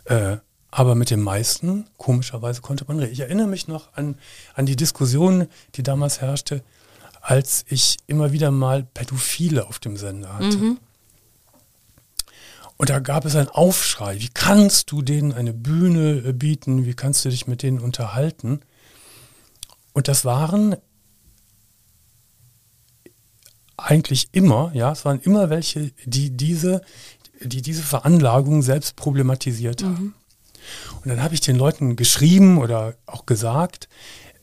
Äh, 0.04 0.38
aber 0.72 0.94
mit 0.94 1.10
den 1.10 1.20
meisten, 1.20 1.86
komischerweise, 1.96 2.60
konnte 2.60 2.84
man 2.86 2.98
reden. 2.98 3.12
Ich 3.12 3.20
erinnere 3.20 3.48
mich 3.48 3.66
noch 3.66 3.92
an, 3.94 4.16
an 4.54 4.66
die 4.66 4.76
Diskussion, 4.76 5.48
die 5.74 5.82
damals 5.82 6.20
herrschte, 6.20 6.62
als 7.20 7.64
ich 7.68 7.96
immer 8.06 8.32
wieder 8.32 8.50
mal 8.50 8.84
Pädophile 8.84 9.66
auf 9.66 9.78
dem 9.78 9.96
Sender 9.96 10.34
hatte. 10.34 10.76
Und 12.80 12.88
da 12.88 12.98
gab 12.98 13.26
es 13.26 13.36
einen 13.36 13.50
Aufschrei. 13.50 14.20
Wie 14.20 14.30
kannst 14.32 14.90
du 14.90 15.02
denen 15.02 15.34
eine 15.34 15.52
Bühne 15.52 16.22
äh, 16.26 16.32
bieten? 16.32 16.86
Wie 16.86 16.94
kannst 16.94 17.22
du 17.22 17.28
dich 17.28 17.46
mit 17.46 17.62
denen 17.62 17.78
unterhalten? 17.78 18.60
Und 19.92 20.08
das 20.08 20.24
waren 20.24 20.76
eigentlich 23.76 24.30
immer, 24.32 24.70
ja, 24.72 24.92
es 24.92 25.04
waren 25.04 25.20
immer 25.20 25.50
welche, 25.50 25.92
die 26.06 26.30
diese, 26.30 26.80
die 27.42 27.60
diese 27.60 27.82
Veranlagung 27.82 28.62
selbst 28.62 28.96
problematisiert 28.96 29.84
haben. 29.84 30.14
Und 31.02 31.10
dann 31.10 31.22
habe 31.22 31.34
ich 31.34 31.42
den 31.42 31.56
Leuten 31.56 31.96
geschrieben 31.96 32.56
oder 32.56 32.94
auch 33.04 33.26
gesagt, 33.26 33.90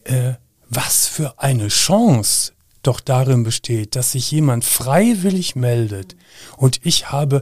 äh, 0.04 0.34
was 0.70 1.08
für 1.08 1.40
eine 1.40 1.70
Chance 1.70 2.54
doch 2.84 3.00
darin 3.00 3.42
besteht, 3.42 3.96
dass 3.96 4.12
sich 4.12 4.30
jemand 4.30 4.64
freiwillig 4.64 5.56
meldet 5.56 6.16
und 6.56 6.86
ich 6.86 7.12
habe 7.12 7.42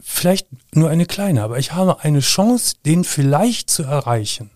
vielleicht 0.00 0.46
nur 0.74 0.90
eine 0.90 1.06
kleine, 1.06 1.42
aber 1.42 1.58
ich 1.58 1.72
habe 1.72 2.00
eine 2.00 2.20
Chance, 2.20 2.76
den 2.84 3.04
vielleicht 3.04 3.70
zu 3.70 3.82
erreichen 3.82 4.50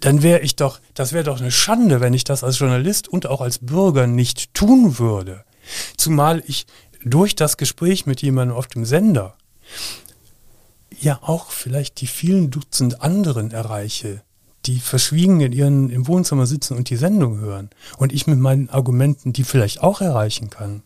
dann 0.00 0.22
wäre 0.22 0.40
ich 0.40 0.56
doch, 0.56 0.80
das 0.94 1.12
wäre 1.12 1.24
doch 1.24 1.40
eine 1.40 1.50
Schande, 1.50 2.00
wenn 2.00 2.14
ich 2.14 2.24
das 2.24 2.44
als 2.44 2.58
Journalist 2.58 3.08
und 3.08 3.26
auch 3.26 3.40
als 3.40 3.58
Bürger 3.58 4.06
nicht 4.06 4.54
tun 4.54 4.98
würde. 4.98 5.44
Zumal 5.96 6.42
ich 6.46 6.66
durch 7.04 7.34
das 7.34 7.56
Gespräch 7.56 8.06
mit 8.06 8.22
jemandem 8.22 8.56
auf 8.56 8.66
dem 8.66 8.84
Sender 8.84 9.36
ja 10.98 11.18
auch 11.22 11.50
vielleicht 11.50 12.00
die 12.00 12.06
vielen 12.06 12.50
Dutzend 12.50 13.02
anderen 13.02 13.50
erreiche, 13.50 14.22
die 14.64 14.80
verschwiegen 14.80 15.40
in 15.40 15.52
ihren 15.52 15.90
im 15.90 16.06
Wohnzimmer 16.06 16.46
sitzen 16.46 16.76
und 16.76 16.90
die 16.90 16.96
Sendung 16.96 17.38
hören 17.38 17.70
und 17.98 18.12
ich 18.12 18.26
mit 18.26 18.38
meinen 18.38 18.70
Argumenten 18.70 19.32
die 19.32 19.44
vielleicht 19.44 19.82
auch 19.82 20.00
erreichen 20.00 20.50
kann. 20.50 20.82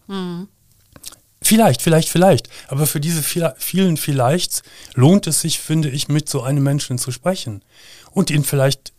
Vielleicht, 1.42 1.81
vielleicht, 1.83 2.09
vielleicht. 2.11 2.48
Aber 2.68 2.87
für 2.87 3.00
diese 3.00 3.22
viel- 3.22 3.53
vielen 3.57 3.96
Vielleichts 3.96 4.62
lohnt 4.94 5.26
es 5.26 5.40
sich, 5.40 5.59
finde 5.59 5.88
ich, 5.88 6.09
mit 6.09 6.29
so 6.29 6.42
einem 6.42 6.62
Menschen 6.62 6.98
zu 6.98 7.12
sprechen 7.12 7.62
und 8.11 8.31
ihn 8.31 8.44
vielleicht 8.44 8.92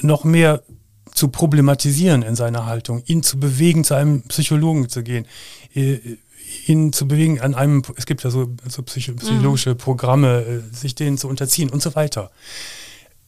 noch 0.00 0.22
mehr 0.24 0.62
zu 1.12 1.28
problematisieren 1.28 2.22
in 2.22 2.36
seiner 2.36 2.66
Haltung, 2.66 3.02
ihn 3.06 3.24
zu 3.24 3.40
bewegen, 3.40 3.82
zu 3.82 3.94
einem 3.94 4.22
Psychologen 4.22 4.88
zu 4.88 5.02
gehen, 5.02 5.26
äh, 5.74 5.98
ihn 6.66 6.92
zu 6.92 7.08
bewegen 7.08 7.40
an 7.40 7.54
einem, 7.56 7.82
es 7.96 8.06
gibt 8.06 8.22
ja 8.22 8.30
so, 8.30 8.54
so 8.68 8.82
psycho- 8.82 9.14
psychologische 9.16 9.74
Programme, 9.74 10.62
äh, 10.70 10.74
sich 10.74 10.94
denen 10.94 11.18
zu 11.18 11.26
unterziehen 11.28 11.68
und 11.70 11.82
so 11.82 11.94
weiter. 11.96 12.30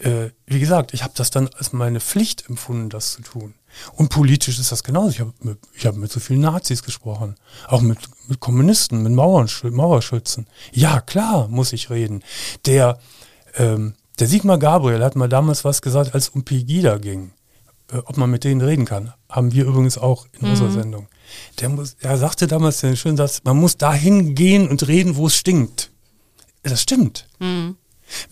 Äh, 0.03 0.31
wie 0.47 0.61
gesagt, 0.61 0.95
ich 0.95 1.03
habe 1.03 1.13
das 1.17 1.31
dann 1.31 1.49
als 1.49 1.73
meine 1.73 2.01
Pflicht 2.01 2.49
empfunden, 2.49 2.89
das 2.89 3.13
zu 3.13 3.23
tun. 3.23 3.55
Und 3.93 4.09
politisch 4.09 4.59
ist 4.59 4.73
das 4.73 4.83
genauso. 4.83 5.11
Ich 5.11 5.21
habe 5.21 5.33
mit, 5.41 5.59
ich 5.75 5.87
hab 5.87 5.97
mit 5.97 6.11
so 6.11 6.21
vielen 6.21 6.41
Nazis 6.41 6.83
gesprochen, 6.83 7.37
auch 7.69 7.81
mit, 7.81 7.99
mit 8.27 8.41
Kommunisten, 8.41 9.03
mit 9.03 9.13
Mauernsch 9.13 9.63
Mauerschützen. 9.65 10.47
Ja, 10.73 11.01
klar, 11.01 11.49
muss 11.49 11.73
ich 11.73 11.91
reden. 11.91 12.25
Der, 12.67 12.99
ähm, 13.57 13.95
der 14.19 14.27
Sigmar 14.27 14.59
Gabriel 14.59 15.05
hat 15.05 15.17
mal 15.17 15.29
damals 15.29 15.65
was 15.65 15.83
gesagt, 15.83 16.15
als 16.15 16.31
um 16.31 16.45
Pegida 16.45 16.99
ging. 16.99 17.33
Äh, 17.93 17.99
ob 18.05 18.17
man 18.17 18.31
mit 18.31 18.45
denen 18.45 18.61
reden 18.61 18.85
kann. 18.85 19.13
Haben 19.29 19.53
wir 19.53 19.65
übrigens 19.65 19.99
auch 19.99 20.27
in 20.33 20.49
unserer 20.49 20.71
Sendung. 20.71 21.09
Der, 21.61 21.69
muss, 21.69 21.97
er 22.01 22.19
sagte 22.19 22.47
damals 22.47 22.81
den 22.81 22.97
schönen 22.97 23.17
Satz, 23.17 23.41
man 23.45 23.57
muss 23.57 23.77
dahin 23.77 24.35
gehen 24.35 24.69
und 24.69 24.87
reden, 24.87 25.17
wo 25.17 25.27
es 25.27 25.37
stinkt. 25.37 25.91
Das 26.63 26.83
stimmt. 26.83 27.27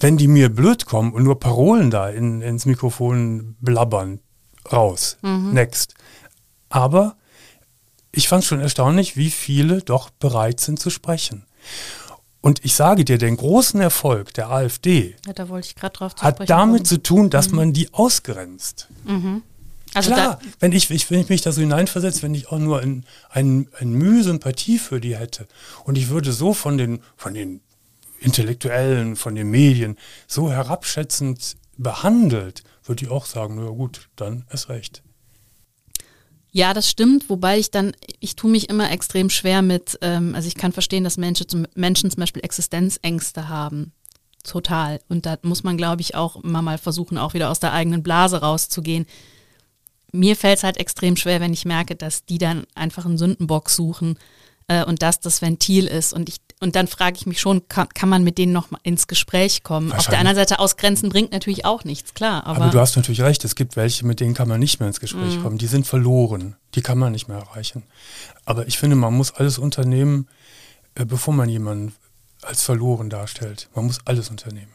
Wenn 0.01 0.17
die 0.17 0.29
mir 0.29 0.49
blöd 0.49 0.87
kommen 0.87 1.13
und 1.13 1.25
nur 1.25 1.39
Parolen 1.39 1.91
da 1.91 2.09
in, 2.09 2.41
ins 2.43 2.67
Mikrofon 2.67 3.57
blabbern, 3.61 4.21
raus, 4.73 5.19
next. 5.23 5.95
Aber 6.69 7.17
ich 8.13 8.29
fand 8.29 8.43
es 8.43 8.49
schon 8.49 8.61
erstaunlich, 8.61 9.17
wie 9.17 9.31
viele 9.31 9.83
doch 9.83 10.11
bereit 10.11 10.61
sind 10.61 10.79
zu 10.79 10.91
sprechen. 10.91 11.45
Und 12.41 12.65
ich 12.65 12.75
sage 12.75 13.05
dir, 13.05 13.19
den 13.19 13.37
großen 13.37 13.81
Erfolg 13.81 14.33
der 14.35 14.51
AfD 14.51 15.17
Ja, 15.27 15.33
da 15.33 15.49
hat 16.23 16.49
damit 16.49 16.77
kommen. 16.79 16.85
zu 16.85 17.03
tun, 17.03 17.31
dass 17.31 17.51
man 17.51 17.73
die 17.73 17.93
ausgrenzt. 17.93 18.89
Also 19.95 20.13
Klar, 20.13 20.39
wenn 20.61 20.73
ich, 20.73 20.91
ich, 20.91 21.11
wenn 21.11 21.21
ich 21.21 21.29
mich 21.29 21.41
da 21.43 21.51
so 21.51 21.61
hineinversetze, 21.61 22.23
wenn 22.23 22.35
ich 22.35 22.49
auch 22.53 22.59
nur 22.59 22.81
ein, 22.81 23.05
ein, 23.31 23.69
ein 23.79 23.91
Mühe 23.91 24.23
Sympathie 24.23 24.79
für 24.79 25.01
die 25.01 25.17
hätte 25.17 25.49
und 25.85 25.97
ich 25.99 26.09
würde 26.11 26.33
so 26.33 26.53
von 26.55 26.79
den, 26.79 27.01
von 27.17 27.35
den 27.35 27.61
Intellektuellen, 28.21 29.17
von 29.17 29.35
den 29.35 29.51
Medien 29.51 29.97
so 30.27 30.51
herabschätzend 30.51 31.57
behandelt, 31.77 32.65
würde 32.85 33.05
ich 33.05 33.11
auch 33.11 33.27
sagen, 33.27 33.57
na 33.57 33.71
gut, 33.71 34.09
dann 34.17 34.45
ist 34.51 34.69
recht. 34.69 35.03
Ja, 36.51 36.75
das 36.75 36.89
stimmt, 36.89 37.29
wobei 37.29 37.59
ich 37.59 37.71
dann, 37.71 37.95
ich 38.21 38.35
tue 38.35 38.51
mich 38.51 38.69
immer 38.69 38.91
extrem 38.91 39.31
schwer 39.31 39.63
mit, 39.63 39.99
ähm, 40.01 40.35
also 40.35 40.49
ich 40.49 40.57
kann 40.57 40.73
verstehen, 40.73 41.05
dass 41.05 41.17
Menschen 41.17 41.49
zum, 41.49 41.67
Menschen 41.75 42.11
zum 42.11 42.21
Beispiel 42.21 42.43
Existenzängste 42.43 43.49
haben. 43.49 43.93
Total. 44.45 45.01
Und 45.09 45.27
da 45.27 45.37
muss 45.43 45.63
man, 45.63 45.77
glaube 45.77 46.01
ich, 46.01 46.15
auch 46.15 46.37
immer 46.43 46.63
mal 46.63 46.79
versuchen, 46.79 47.19
auch 47.19 47.35
wieder 47.35 47.51
aus 47.51 47.61
der 47.61 47.73
eigenen 47.73 48.03
Blase 48.03 48.41
rauszugehen. 48.41 49.07
Mir 50.11 50.37
fällt 50.37 50.59
es 50.59 50.65
halt 50.65 50.79
extrem 50.79 51.17
schwer, 51.17 51.41
wenn 51.41 51.53
ich 51.53 51.67
merke, 51.67 51.97
dass 51.97 52.25
die 52.25 52.39
dann 52.39 52.65
einfach 52.75 53.05
einen 53.05 53.19
Sündenbock 53.19 53.69
suchen 53.69 54.19
äh, 54.69 54.85
und 54.85 55.03
das 55.03 55.21
das 55.21 55.43
Ventil 55.43 55.87
ist. 55.87 56.15
Und 56.15 56.31
ich 56.31 56.39
und 56.61 56.75
dann 56.77 56.87
frage 56.89 57.17
ich 57.17 57.27
mich 57.27 57.41
schon, 57.41 57.67
kann, 57.69 57.89
kann 57.91 58.09
man 58.09 58.25
mit 58.25 58.37
denen 58.39 58.53
noch 58.53 58.71
mal 58.71 58.81
ins 58.83 59.07
Gespräch 59.07 59.63
kommen? 59.63 59.93
Auf 59.93 60.07
der 60.09 60.19
anderen 60.19 60.37
Seite 60.37 60.59
ausgrenzen 60.59 61.09
bringt 61.09 61.33
natürlich 61.33 61.65
auch 61.65 61.85
nichts, 61.85 62.15
klar. 62.15 62.47
Aber, 62.47 62.63
Aber, 62.63 62.71
du 62.71 62.81
hast 62.81 62.97
natürlich 62.97 63.21
recht, 63.23 63.45
es 63.45 63.55
gibt 63.55 63.77
welche, 63.77 64.05
mit 64.07 64.21
denen 64.21 64.35
kann 64.35 64.49
man 64.49 64.59
nicht 64.61 64.81
mehr 64.81 64.89
ins 64.89 65.01
Gespräch 65.01 65.37
Mhm. 65.39 65.43
kommen. 65.43 65.59
Die 65.59 65.67
sind 65.67 65.87
verloren, 65.87 66.57
die 66.75 66.83
kann 66.83 66.99
man 66.99 67.13
nicht 67.13 67.29
mehr 67.29 67.39
erreichen. 67.39 67.83
Aber 68.45 68.67
ich 68.67 68.79
finde, 68.79 68.97
man 68.97 69.15
muss 69.15 69.33
alles 69.33 69.59
unternehmen, 69.59 70.29
äh, 70.95 71.05
bevor 71.05 71.33
man 71.35 71.49
jemanden 71.49 71.95
als 72.43 72.63
verloren 72.63 73.11
darstellt. 73.11 73.69
Man 73.75 73.87
muss 73.87 73.99
alles 74.05 74.31
unternehmen. 74.31 74.73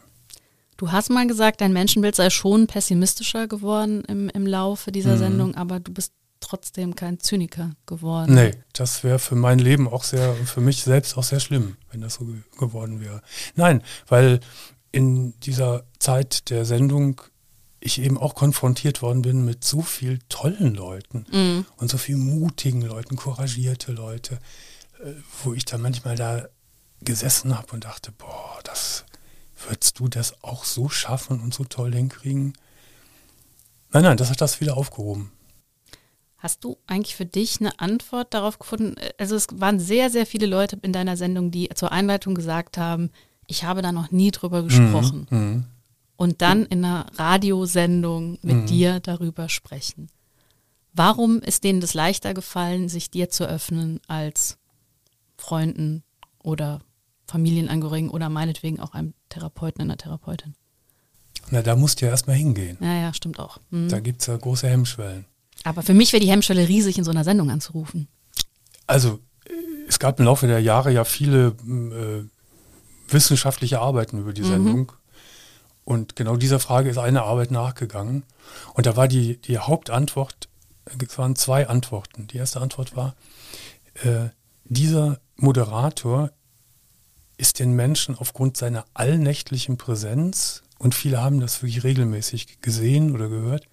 du 0.78 0.92
hast 0.92 1.10
mal 1.10 1.26
gesagt, 1.28 1.62
dein 1.62 1.72
Menschenbild 1.72 2.16
sei 2.16 2.30
schon 2.30 2.68
pessimistischer 2.68 3.48
geworden 3.48 4.04
im, 4.06 4.30
im 4.30 4.46
Laufe 4.46 4.90
Mhm. 4.90 4.94
dieser 4.94 5.18
Sendung, 5.18 5.56
aber 5.56 5.80
du 5.80 5.94
bist 5.94 6.12
trotzdem 6.44 6.96
kein 6.96 7.20
Zyniker 7.20 7.72
geworden. 7.86 8.36
Nee, 8.36 8.52
das 8.74 9.04
wäre 9.04 9.20
für 9.20 9.36
mein 9.36 9.60
Leben 9.60 9.88
auch 9.88 10.04
sehr, 10.04 10.34
für 10.36 10.62
mich 10.62 10.84
selbst 10.84 11.18
auch 11.18 11.24
sehr 11.24 11.40
schlimm, 11.40 11.78
wenn 11.92 12.02
das 12.02 12.16
so 12.16 12.26
ge 12.26 12.36
geworden 12.60 13.00
wäre. 13.02 13.22
Nein, 13.56 13.82
weil 14.08 14.40
in 14.92 15.40
dieser 15.40 15.84
Zeit 16.00 16.50
der 16.50 16.66
Sendung 16.66 17.22
ich 17.80 18.00
eben 18.00 18.18
auch 18.18 18.36
konfrontiert 18.36 19.02
worden 19.02 19.22
bin 19.24 19.44
mit 19.44 19.64
so 19.64 19.82
viel 19.82 20.20
tollen 20.30 20.74
Leuten 20.76 21.26
Mhm. 21.32 21.66
und 21.78 21.90
so 21.90 21.98
viel 21.98 22.16
mutigen 22.18 22.82
Leuten, 22.82 23.16
couragierte 23.16 23.92
Leute, 23.92 24.40
äh, 25.04 25.12
wo 25.44 25.54
ich 25.54 25.66
da 25.66 25.78
manchmal 25.78 26.16
da 26.16 26.48
gesessen 27.02 27.58
habe 27.58 27.74
und 27.74 27.84
dachte, 27.84 28.12
boah, 28.14 28.60
das 28.64 29.04
würdest 29.68 30.00
du 30.00 30.08
das 30.08 30.42
auch 30.44 30.64
so 30.64 30.88
schaffen 30.90 31.42
und 31.42 31.54
so 31.54 31.64
toll 31.66 31.94
hinkriegen? 31.94 32.54
Nein, 33.92 34.04
nein, 34.04 34.18
das 34.18 34.30
hat 34.30 34.42
das 34.42 34.60
wieder 34.62 34.78
aufgehoben. 34.78 35.32
Hast 36.44 36.66
du 36.66 36.78
eigentlich 36.88 37.16
für 37.16 37.26
dich 37.26 37.62
eine 37.62 37.80
Antwort 37.80 38.34
darauf 38.34 38.60
gefunden? 38.60 38.96
Also 39.18 39.34
es 39.38 39.48
waren 39.54 39.80
sehr, 39.80 40.10
sehr 40.10 40.26
viele 40.26 40.46
Leute 40.46 40.78
in 40.82 40.92
deiner 40.92 41.16
Sendung, 41.16 41.52
die 41.52 41.70
zur 41.74 41.94
Einleitung 41.94 42.36
gesagt 42.36 42.78
haben, 42.78 43.12
ich 43.48 43.64
habe 43.64 43.82
da 43.82 43.94
noch 43.94 44.12
nie 44.12 44.30
drüber 44.30 44.62
gesprochen. 44.62 45.26
Mhm. 45.30 45.64
Und 46.18 46.42
dann 46.42 46.66
in 46.66 46.84
einer 46.84 47.06
Radiosendung 47.16 48.40
mit 48.42 48.70
dir 48.70 49.00
darüber 49.00 49.48
sprechen. 49.48 50.10
Warum 50.92 51.40
ist 51.40 51.64
denen 51.64 51.80
das 51.80 51.94
leichter 51.94 52.34
gefallen, 52.34 52.90
sich 52.90 53.10
dir 53.10 53.30
zu 53.30 53.48
öffnen 53.48 54.02
als 54.08 54.58
Freunden 55.38 56.04
oder 56.40 56.82
Familienangehörigen 57.26 58.10
oder 58.10 58.28
meinetwegen 58.28 58.82
auch 58.82 58.94
einem 58.94 59.14
Therapeuten, 59.30 59.82
einer 59.82 59.96
Therapeutin? 59.96 60.56
Na, 61.52 61.62
da 61.62 61.78
musst 61.78 62.02
du 62.02 62.06
ja 62.06 62.12
erstmal 62.12 62.36
hingehen. 62.36 62.78
Ja, 62.82 62.96
ja, 62.96 63.14
stimmt 63.14 63.40
auch. 63.40 63.60
Mhm. 63.70 63.88
Da 63.88 64.02
gibt 64.02 64.20
es 64.20 64.28
ja 64.28 64.36
große 64.36 64.68
Hemmschwellen. 64.68 65.26
Aber 65.64 65.82
für 65.82 65.94
mich 65.94 66.14
wäre 66.14 66.24
die 66.24 66.30
Hemmschwelle 66.30 66.68
riesig, 66.68 66.98
in 66.98 67.04
so 67.04 67.12
einer 67.12 67.24
Sendung 67.24 67.50
anzurufen. 67.50 68.08
Also 68.88 69.20
es 69.88 70.00
gab 70.00 70.20
im 70.20 70.26
Laufe 70.26 70.48
der 70.48 70.60
Jahre 70.60 70.92
ja 70.92 71.04
viele 71.04 71.56
m, 71.62 71.92
äh, 71.92 73.12
wissenschaftliche 73.12 73.80
Arbeiten 73.80 74.20
über 74.20 74.34
die 74.34 74.44
Sendung. 74.44 74.92
Und 75.86 76.16
genau 76.16 76.38
dieser 76.38 76.60
Frage 76.60 76.90
ist 76.90 76.98
eine 76.98 77.24
Arbeit 77.24 77.52
nachgegangen. 77.52 78.24
Und 78.74 78.86
da 78.86 78.96
war 78.96 79.08
die, 79.08 79.38
die 79.38 79.58
Hauptantwort, 79.58 80.48
es 80.86 81.18
waren 81.18 81.36
zwei 81.36 81.68
Antworten. 81.68 82.28
Die 82.28 82.38
erste 82.38 82.62
Antwort 82.62 82.96
war, 82.96 83.16
äh, 84.04 84.30
dieser 84.66 85.20
Moderator 85.36 86.32
ist 87.38 87.60
den 87.60 87.74
Menschen 87.74 88.18
aufgrund 88.18 88.58
seiner 88.58 88.86
allnächtlichen 88.94 89.78
Präsenz, 89.78 90.64
und 90.80 90.96
viele 90.96 91.22
haben 91.22 91.40
das 91.40 91.62
wirklich 91.62 91.84
regelmäßig 91.84 92.62
gesehen 92.62 93.14
oder 93.14 93.30
gehört, 93.30 93.68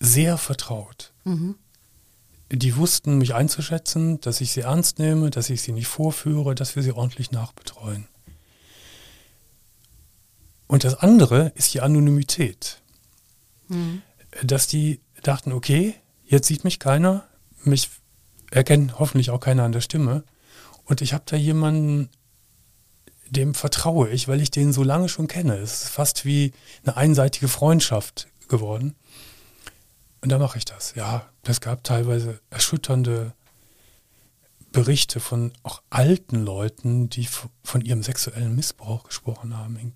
sehr 0.00 0.38
vertraut. 0.38 1.12
Die 2.50 2.76
wussten 2.76 3.18
mich 3.18 3.34
einzuschätzen, 3.34 4.20
dass 4.20 4.40
ich 4.40 4.52
sie 4.52 4.60
ernst 4.60 4.98
nehme, 4.98 5.30
dass 5.30 5.50
ich 5.50 5.62
sie 5.62 5.72
nicht 5.72 5.88
vorführe, 5.88 6.54
dass 6.54 6.76
wir 6.76 6.82
sie 6.82 6.92
ordentlich 6.92 7.32
nachbetreuen. 7.32 8.06
Und 10.66 10.84
das 10.84 10.94
andere 10.94 11.52
ist 11.54 11.74
die 11.74 11.80
Anonymität. 11.80 12.80
Dass 14.42 14.66
die 14.66 15.00
dachten, 15.22 15.52
okay, 15.52 15.94
jetzt 16.24 16.46
sieht 16.46 16.64
mich 16.64 16.78
keiner, 16.78 17.24
mich 17.62 17.90
erkennt 18.50 18.98
hoffentlich 18.98 19.30
auch 19.30 19.40
keiner 19.40 19.64
an 19.64 19.72
der 19.72 19.80
Stimme. 19.80 20.24
Und 20.84 21.00
ich 21.00 21.12
habe 21.12 21.24
da 21.26 21.36
jemanden, 21.36 22.10
dem 23.30 23.54
vertraue 23.54 24.10
ich, 24.10 24.28
weil 24.28 24.40
ich 24.40 24.50
den 24.50 24.72
so 24.72 24.82
lange 24.82 25.08
schon 25.08 25.28
kenne. 25.28 25.56
Es 25.56 25.84
ist 25.84 25.88
fast 25.88 26.24
wie 26.24 26.52
eine 26.84 26.96
einseitige 26.96 27.48
Freundschaft 27.48 28.28
geworden. 28.48 28.94
Und 30.24 30.30
da 30.30 30.38
mache 30.38 30.56
ich 30.56 30.64
das. 30.64 30.94
Ja, 30.94 31.28
es 31.42 31.60
gab 31.60 31.84
teilweise 31.84 32.40
erschütternde 32.48 33.34
Berichte 34.72 35.20
von 35.20 35.52
auch 35.62 35.82
alten 35.90 36.42
Leuten, 36.42 37.10
die 37.10 37.28
von 37.62 37.82
ihrem 37.82 38.02
sexuellen 38.02 38.56
Missbrauch 38.56 39.04
gesprochen 39.04 39.54
haben, 39.54 39.92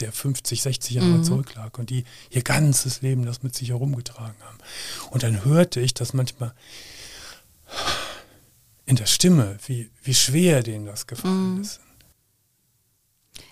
der 0.00 0.12
50, 0.12 0.62
60 0.62 0.94
Jahre 0.96 1.20
zurücklag 1.20 1.78
und 1.78 1.90
die 1.90 2.04
ihr 2.30 2.42
ganzes 2.42 3.02
Leben 3.02 3.26
das 3.26 3.42
mit 3.42 3.54
sich 3.54 3.68
herumgetragen 3.68 4.42
haben. 4.42 4.58
Und 5.10 5.24
dann 5.24 5.44
hörte 5.44 5.80
ich 5.80 5.92
das 5.92 6.14
manchmal 6.14 6.54
in 8.86 8.96
der 8.96 9.04
Stimme, 9.04 9.58
wie, 9.66 9.90
wie 10.02 10.14
schwer 10.14 10.62
denen 10.62 10.86
das 10.86 11.06
gefallen 11.06 11.60
ist. 11.60 11.80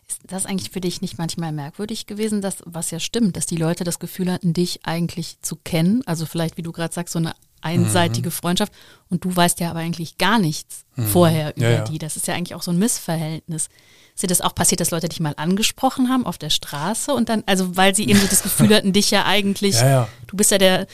Ist 0.08 0.20
das 0.26 0.46
eigentlich 0.46 0.70
für 0.70 0.80
dich 0.80 1.00
nicht 1.00 1.18
manchmal 1.18 1.52
merkwürdig 1.52 2.06
gewesen, 2.06 2.40
dass, 2.40 2.56
was 2.64 2.90
ja 2.90 3.00
stimmt, 3.00 3.36
dass 3.36 3.46
die 3.46 3.56
Leute 3.56 3.84
das 3.84 3.98
Gefühl 3.98 4.32
hatten, 4.32 4.52
dich 4.52 4.80
eigentlich 4.84 5.38
zu 5.42 5.56
kennen? 5.56 6.02
Also 6.06 6.26
vielleicht, 6.26 6.56
wie 6.56 6.62
du 6.62 6.72
gerade 6.72 6.94
sagst, 6.94 7.12
so 7.12 7.18
eine 7.18 7.34
einseitige 7.62 8.30
Freundschaft 8.30 8.72
und 9.08 9.24
du 9.24 9.34
weißt 9.34 9.60
ja 9.60 9.70
aber 9.70 9.80
eigentlich 9.80 10.18
gar 10.18 10.38
nichts 10.38 10.84
vorher 11.10 11.56
über 11.56 11.70
ja. 11.70 11.84
die. 11.84 11.98
Das 11.98 12.16
ist 12.16 12.26
ja 12.26 12.34
eigentlich 12.34 12.54
auch 12.54 12.62
so 12.62 12.70
ein 12.70 12.78
Missverhältnis. 12.78 13.68
Ist 14.14 14.22
dir 14.22 14.28
das 14.28 14.40
auch 14.40 14.54
passiert, 14.54 14.80
dass 14.80 14.90
Leute 14.90 15.08
dich 15.08 15.20
mal 15.20 15.34
angesprochen 15.36 16.08
haben 16.08 16.26
auf 16.26 16.38
der 16.38 16.50
Straße 16.50 17.12
und 17.12 17.28
dann, 17.28 17.42
also 17.46 17.76
weil 17.76 17.94
sie 17.94 18.08
eben 18.08 18.20
so 18.20 18.26
das 18.26 18.42
Gefühl 18.42 18.74
hatten, 18.74 18.92
dich 18.92 19.10
ja 19.10 19.26
eigentlich, 19.26 19.74
Ja, 19.80 19.88
ja. 19.88 20.08
du 20.26 20.36
bist 20.36 20.50
ja 20.50 20.58
der, 20.58 20.86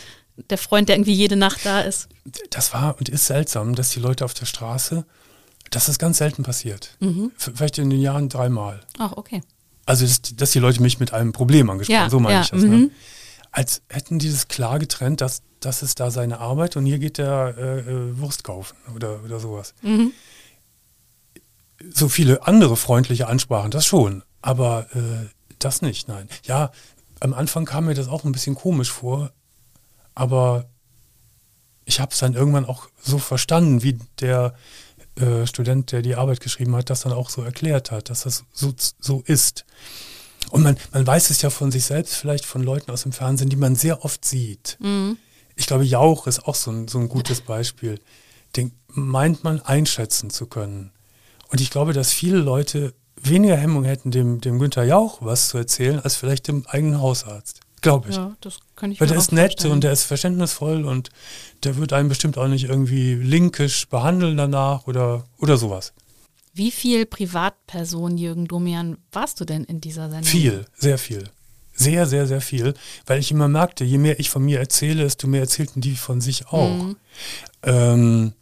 der 0.51 0.59
Freund, 0.59 0.89
der 0.89 0.97
irgendwie 0.97 1.13
jede 1.13 1.37
Nacht 1.37 1.61
da 1.65 1.83
ist. 1.83 2.09
das 2.51 2.73
war 2.73 2.97
und 2.99 3.09
ist 3.09 3.27
seltsam, 3.27 3.75
dass 3.75 3.91
die 3.91 4.01
Leute 4.01 4.25
auf 4.25 4.35
der 4.35 4.47
Straße, 4.47 5.05
das 5.73 5.89
ist 5.89 5.99
ganz 5.99 6.19
selten 6.19 6.45
passiert. 6.45 6.97
V- 7.01 7.51
Vielleicht 7.55 7.79
in 7.79 7.91
den 7.91 8.01
Jahren 8.01 8.29
dreimal. 8.29 8.81
Ach, 8.99 9.13
okay. 9.13 9.43
Also, 9.87 10.07
dass, 10.07 10.23
dass 10.23 10.53
die 10.53 10.61
Leute 10.61 10.81
mich 10.81 11.01
mit 11.01 11.13
einem 11.13 11.33
Problem 11.33 11.69
angesprochen 11.69 11.95
Ja, 12.01 12.09
so 12.11 12.21
meine 12.21 12.35
ja, 12.37 12.41
ich 12.43 12.51
das. 12.51 12.63
Ne? 12.63 12.69
mhm. 12.77 12.91
Als 13.51 13.83
hätten 13.91 14.19
die 14.19 14.31
das 14.31 14.49
klar 14.49 14.79
getrennt, 14.79 15.21
dass 15.21 15.43
das 15.61 15.83
ist 15.83 16.01
da 16.01 16.11
seine 16.11 16.39
Arbeit 16.39 16.77
und 16.77 16.87
hier 16.87 16.99
geht 16.99 17.19
der 17.19 17.55
äh, 17.59 17.79
äh, 17.81 18.19
Wurst 18.19 18.45
kaufen 18.45 18.77
oder, 18.95 19.23
oder 19.25 19.39
sowas. 19.41 19.75
Mhm. 19.83 20.13
So 21.93 22.09
viele 22.09 22.47
andere 22.47 22.77
freundliche 22.77 23.27
Ansprachen, 23.27 23.71
das 23.71 23.85
schon, 23.87 24.23
aber 24.41 24.87
äh, 24.95 25.27
das 25.59 25.83
nicht, 25.83 26.07
nein. 26.09 26.29
Ja, 26.45 26.71
am 27.21 27.35
Anfang 27.35 27.65
kam 27.65 27.87
mir 27.87 27.95
das 27.95 28.09
auch 28.09 28.25
ein 28.25 28.33
bisschen 28.33 28.55
komisch 28.55 28.91
vor, 28.91 29.33
aber 30.15 30.67
ich 31.85 31.99
habe 32.01 32.13
es 32.13 32.19
dann 32.21 32.35
irgendwann 32.35 32.65
auch 32.67 32.89
so 33.03 33.19
verstanden, 33.19 33.83
wie 33.83 33.99
der 34.21 34.55
äh, 35.17 35.47
Student, 35.47 35.93
der 35.93 36.03
die 36.03 36.15
Arbeit 36.15 36.41
geschrieben 36.41 36.75
hat, 36.77 36.91
das 36.91 37.03
dann 37.03 37.13
auch 37.13 37.31
so 37.31 37.43
erklärt 37.43 37.91
hat, 37.91 38.11
dass 38.11 38.23
das 38.23 38.45
so, 38.53 38.73
so 38.99 39.23
ist. 39.27 39.65
Und 40.51 40.63
man, 40.63 40.77
man 40.93 41.07
weiß 41.07 41.31
es 41.31 41.43
ja 41.43 41.51
von 41.51 41.71
sich 41.71 41.85
selbst, 41.85 42.15
vielleicht 42.15 42.45
von 42.45 42.63
Leuten 42.63 42.91
aus 42.91 43.03
dem 43.03 43.13
Fernsehen, 43.13 43.49
die 43.49 43.57
man 43.57 43.75
sehr 43.75 44.05
oft 44.05 44.25
sieht. 44.25 44.79
Ich 45.57 45.67
glaube, 45.67 45.85
Jauch 45.85 46.27
ist 46.27 46.47
auch 46.47 46.55
so 46.55 46.71
ein, 46.71 46.89
so 46.89 46.99
ein 46.99 47.09
gutes 47.09 47.41
Beispiel. 47.41 48.01
Den 48.57 48.73
meint 48.89 49.45
man 49.45 49.61
einschätzen 49.61 50.31
zu 50.31 50.47
können. 50.47 50.93
Und 51.49 51.61
ich 51.61 51.71
glaube, 51.71 51.93
dass 51.93 52.13
viele 52.13 52.39
Leute 52.39 52.95
weniger 53.17 53.57
Hemmung 53.57 53.85
hätten, 53.85 54.11
dem, 54.11 54.41
dem 54.41 54.59
Günther 54.59 54.85
Jauch 54.85 55.19
was 55.21 55.49
zu 55.49 55.59
erzählen, 55.59 56.01
als 56.01 56.17
vielleicht 56.17 56.49
dem 56.49 56.67
eigenen 56.67 57.01
Hausarzt. 57.01 57.61
Glaube 57.83 58.09
ich. 58.11 58.17
Ja, 58.17 58.37
das 58.41 58.61
kann 58.77 58.93
ich 58.93 59.01
Weil 59.01 59.09
der 59.09 59.19
ist 59.19 59.33
nett 59.33 59.53
vorstellen. 59.53 59.75
und 59.75 59.85
der 59.85 59.93
ist 59.93 60.05
verständnisvoll 60.05 60.85
und 60.85 61.11
der 61.65 61.77
wird 61.77 61.93
einen 61.93 62.09
bestimmt 62.09 62.39
auch 62.39 62.49
nicht 62.49 62.65
irgendwie 62.65 63.15
linkisch 63.15 63.89
behandeln 63.89 64.37
danach 64.37 64.87
oder, 64.87 65.25
oder 65.39 65.57
sowas. 65.57 65.93
Wie 66.55 66.71
viel 66.71 67.07
Privatperson, 67.07 68.17
Jürgen 68.19 68.47
Domian, 68.47 68.99
warst 69.11 69.41
du 69.41 69.45
denn 69.45 69.65
in 69.65 69.81
dieser 69.81 70.11
Sendung? 70.11 70.25
Viel, 70.25 70.67
sehr 70.77 70.99
viel. 70.99 71.25
Sehr, 71.75 72.07
sehr, 72.07 72.27
sehr 72.27 72.41
viel, 72.43 72.75
weil 73.07 73.19
ich 73.19 73.31
immer 73.31 73.49
merkte, 73.49 73.83
je 73.83 73.99
mehr 73.99 74.21
ich 74.21 74.31
von 74.31 74.45
mir 74.45 74.61
erzähle, 74.61 75.05
desto 75.05 75.27
mehr 75.27 75.41
erzählten 75.41 75.81
die 75.81 75.97
von 75.97 76.21
sich 76.21 76.49
auch. 76.49 76.85
Mhm. 76.85 76.97
Ähm, 77.63 78.33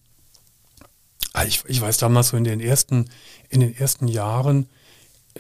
ah, 1.33 1.45
ich, 1.45 1.63
ich 1.67 1.81
weiß 1.81 1.99
damals 1.99 2.29
so 2.29 2.37
in 2.37 2.45
den 2.45 2.61
ersten, 2.61 3.09
in 3.49 3.61
den 3.61 3.75
ersten 3.75 4.09
Jahren, 4.09 4.69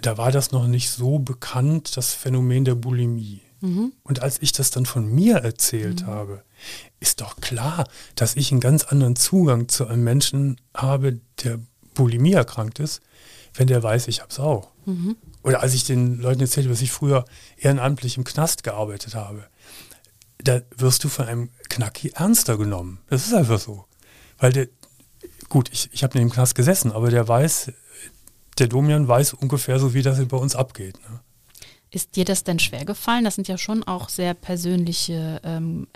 da 0.00 0.16
war 0.16 0.30
das 0.30 0.52
noch 0.52 0.68
nicht 0.68 0.90
so 0.90 1.18
bekannt, 1.18 1.96
das 1.96 2.14
Phänomen 2.14 2.64
der 2.64 2.76
Bulimie. 2.76 3.42
Mhm. 3.60 3.92
Und 4.02 4.22
als 4.22 4.40
ich 4.40 4.52
das 4.52 4.70
dann 4.70 4.86
von 4.86 5.06
mir 5.06 5.36
erzählt 5.36 6.02
mhm. 6.02 6.06
habe, 6.06 6.44
ist 6.98 7.20
doch 7.20 7.36
klar, 7.36 7.86
dass 8.14 8.36
ich 8.36 8.50
einen 8.50 8.60
ganz 8.60 8.84
anderen 8.84 9.16
Zugang 9.16 9.68
zu 9.68 9.86
einem 9.86 10.04
Menschen 10.04 10.60
habe, 10.74 11.20
der 11.44 11.58
Bulimie 11.94 12.32
erkrankt 12.32 12.78
ist, 12.78 13.00
wenn 13.54 13.66
der 13.66 13.82
weiß, 13.82 14.08
ich 14.08 14.20
habe 14.20 14.30
es 14.30 14.38
auch. 14.38 14.70
Mhm. 14.86 15.16
Oder 15.42 15.60
als 15.60 15.74
ich 15.74 15.84
den 15.84 16.18
Leuten 16.18 16.40
erzählt 16.40 16.66
habe, 16.66 16.74
dass 16.74 16.82
ich 16.82 16.92
früher 16.92 17.24
ehrenamtlich 17.56 18.16
im 18.16 18.24
Knast 18.24 18.62
gearbeitet 18.62 19.14
habe, 19.14 19.46
da 20.38 20.60
wirst 20.76 21.04
du 21.04 21.08
von 21.08 21.26
einem 21.26 21.50
Knacki 21.68 22.12
ernster 22.14 22.56
genommen. 22.56 23.00
Das 23.08 23.26
ist 23.26 23.34
einfach 23.34 23.60
so. 23.60 23.84
Weil 24.38 24.52
der, 24.52 24.68
gut, 25.48 25.70
ich, 25.72 25.90
ich 25.92 26.02
habe 26.02 26.18
in 26.18 26.26
dem 26.26 26.32
Knast 26.32 26.54
gesessen, 26.54 26.92
aber 26.92 27.10
der 27.10 27.26
weiß, 27.26 27.72
der 28.58 28.68
Domian 28.68 29.08
weiß 29.08 29.34
ungefähr 29.34 29.78
so, 29.78 29.94
wie 29.94 30.02
das 30.02 30.24
bei 30.26 30.36
uns 30.36 30.54
abgeht. 30.54 30.98
Ne? 31.00 31.20
Ist 31.90 32.16
dir 32.16 32.24
das 32.24 32.44
denn 32.44 32.58
schwer 32.58 32.84
gefallen? 32.84 33.24
Das 33.24 33.34
sind 33.34 33.48
ja 33.48 33.58
schon 33.58 33.82
auch 33.82 34.08
sehr 34.08 34.34
persönliche 34.34 35.40
ähm, 35.42 35.88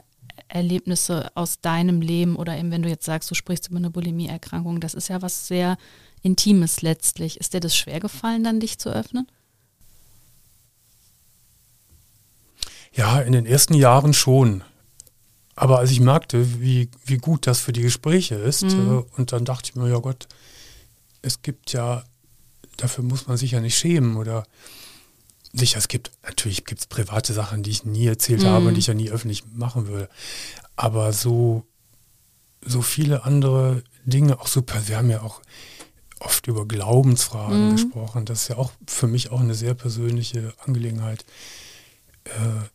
Erlebnisse 0.48 1.30
aus 1.34 1.60
deinem 1.60 2.00
Leben 2.00 2.36
oder 2.36 2.56
eben 2.56 2.70
wenn 2.70 2.82
du 2.82 2.88
jetzt 2.88 3.04
sagst, 3.04 3.30
du 3.30 3.34
sprichst 3.34 3.68
über 3.68 3.78
eine 3.78 3.90
Bulimie-Erkrankung, 3.90 4.80
das 4.80 4.94
ist 4.94 5.08
ja 5.08 5.22
was 5.22 5.46
sehr 5.46 5.76
Intimes 6.22 6.82
letztlich. 6.82 7.38
Ist 7.38 7.54
dir 7.54 7.60
das 7.60 7.76
schwer 7.76 8.00
gefallen, 8.00 8.44
dann 8.44 8.60
dich 8.60 8.78
zu 8.78 8.90
öffnen? 8.90 9.28
Ja, 12.92 13.20
in 13.20 13.32
den 13.32 13.46
ersten 13.46 13.74
Jahren 13.74 14.14
schon. 14.14 14.62
Aber 15.56 15.78
als 15.78 15.90
ich 15.90 16.00
merkte, 16.00 16.60
wie, 16.60 16.88
wie 17.04 17.18
gut 17.18 17.46
das 17.46 17.60
für 17.60 17.72
die 17.72 17.82
Gespräche 17.82 18.36
ist, 18.36 18.62
mhm. 18.62 19.04
äh, 19.06 19.16
und 19.16 19.32
dann 19.32 19.44
dachte 19.44 19.70
ich 19.70 19.76
mir, 19.76 19.88
ja 19.88 19.98
Gott, 19.98 20.26
es 21.22 21.42
gibt 21.42 21.72
ja, 21.72 22.04
dafür 22.76 23.04
muss 23.04 23.26
man 23.26 23.36
sich 23.36 23.52
ja 23.52 23.60
nicht 23.60 23.76
schämen 23.76 24.16
oder 24.16 24.46
sicher, 25.54 25.78
es 25.78 25.88
gibt, 25.88 26.10
natürlich 26.22 26.64
gibt 26.64 26.80
es 26.80 26.86
private 26.86 27.32
Sachen, 27.32 27.62
die 27.62 27.70
ich 27.70 27.84
nie 27.84 28.06
erzählt 28.06 28.42
mhm. 28.42 28.46
habe 28.46 28.68
und 28.68 28.74
die 28.74 28.80
ich 28.80 28.88
ja 28.88 28.94
nie 28.94 29.10
öffentlich 29.10 29.44
machen 29.52 29.86
würde. 29.86 30.08
Aber 30.76 31.12
so, 31.12 31.64
so 32.60 32.82
viele 32.82 33.24
andere 33.24 33.82
Dinge, 34.04 34.40
auch 34.40 34.48
super, 34.48 34.88
wir 34.88 34.98
haben 34.98 35.10
ja 35.10 35.22
auch 35.22 35.40
oft 36.18 36.46
über 36.46 36.66
Glaubensfragen 36.66 37.68
mhm. 37.68 37.72
gesprochen. 37.72 38.24
Das 38.24 38.42
ist 38.42 38.48
ja 38.48 38.56
auch 38.56 38.72
für 38.86 39.06
mich 39.06 39.30
auch 39.30 39.40
eine 39.40 39.54
sehr 39.54 39.74
persönliche 39.74 40.52
Angelegenheit. 40.64 41.24
Äh, 42.24 42.68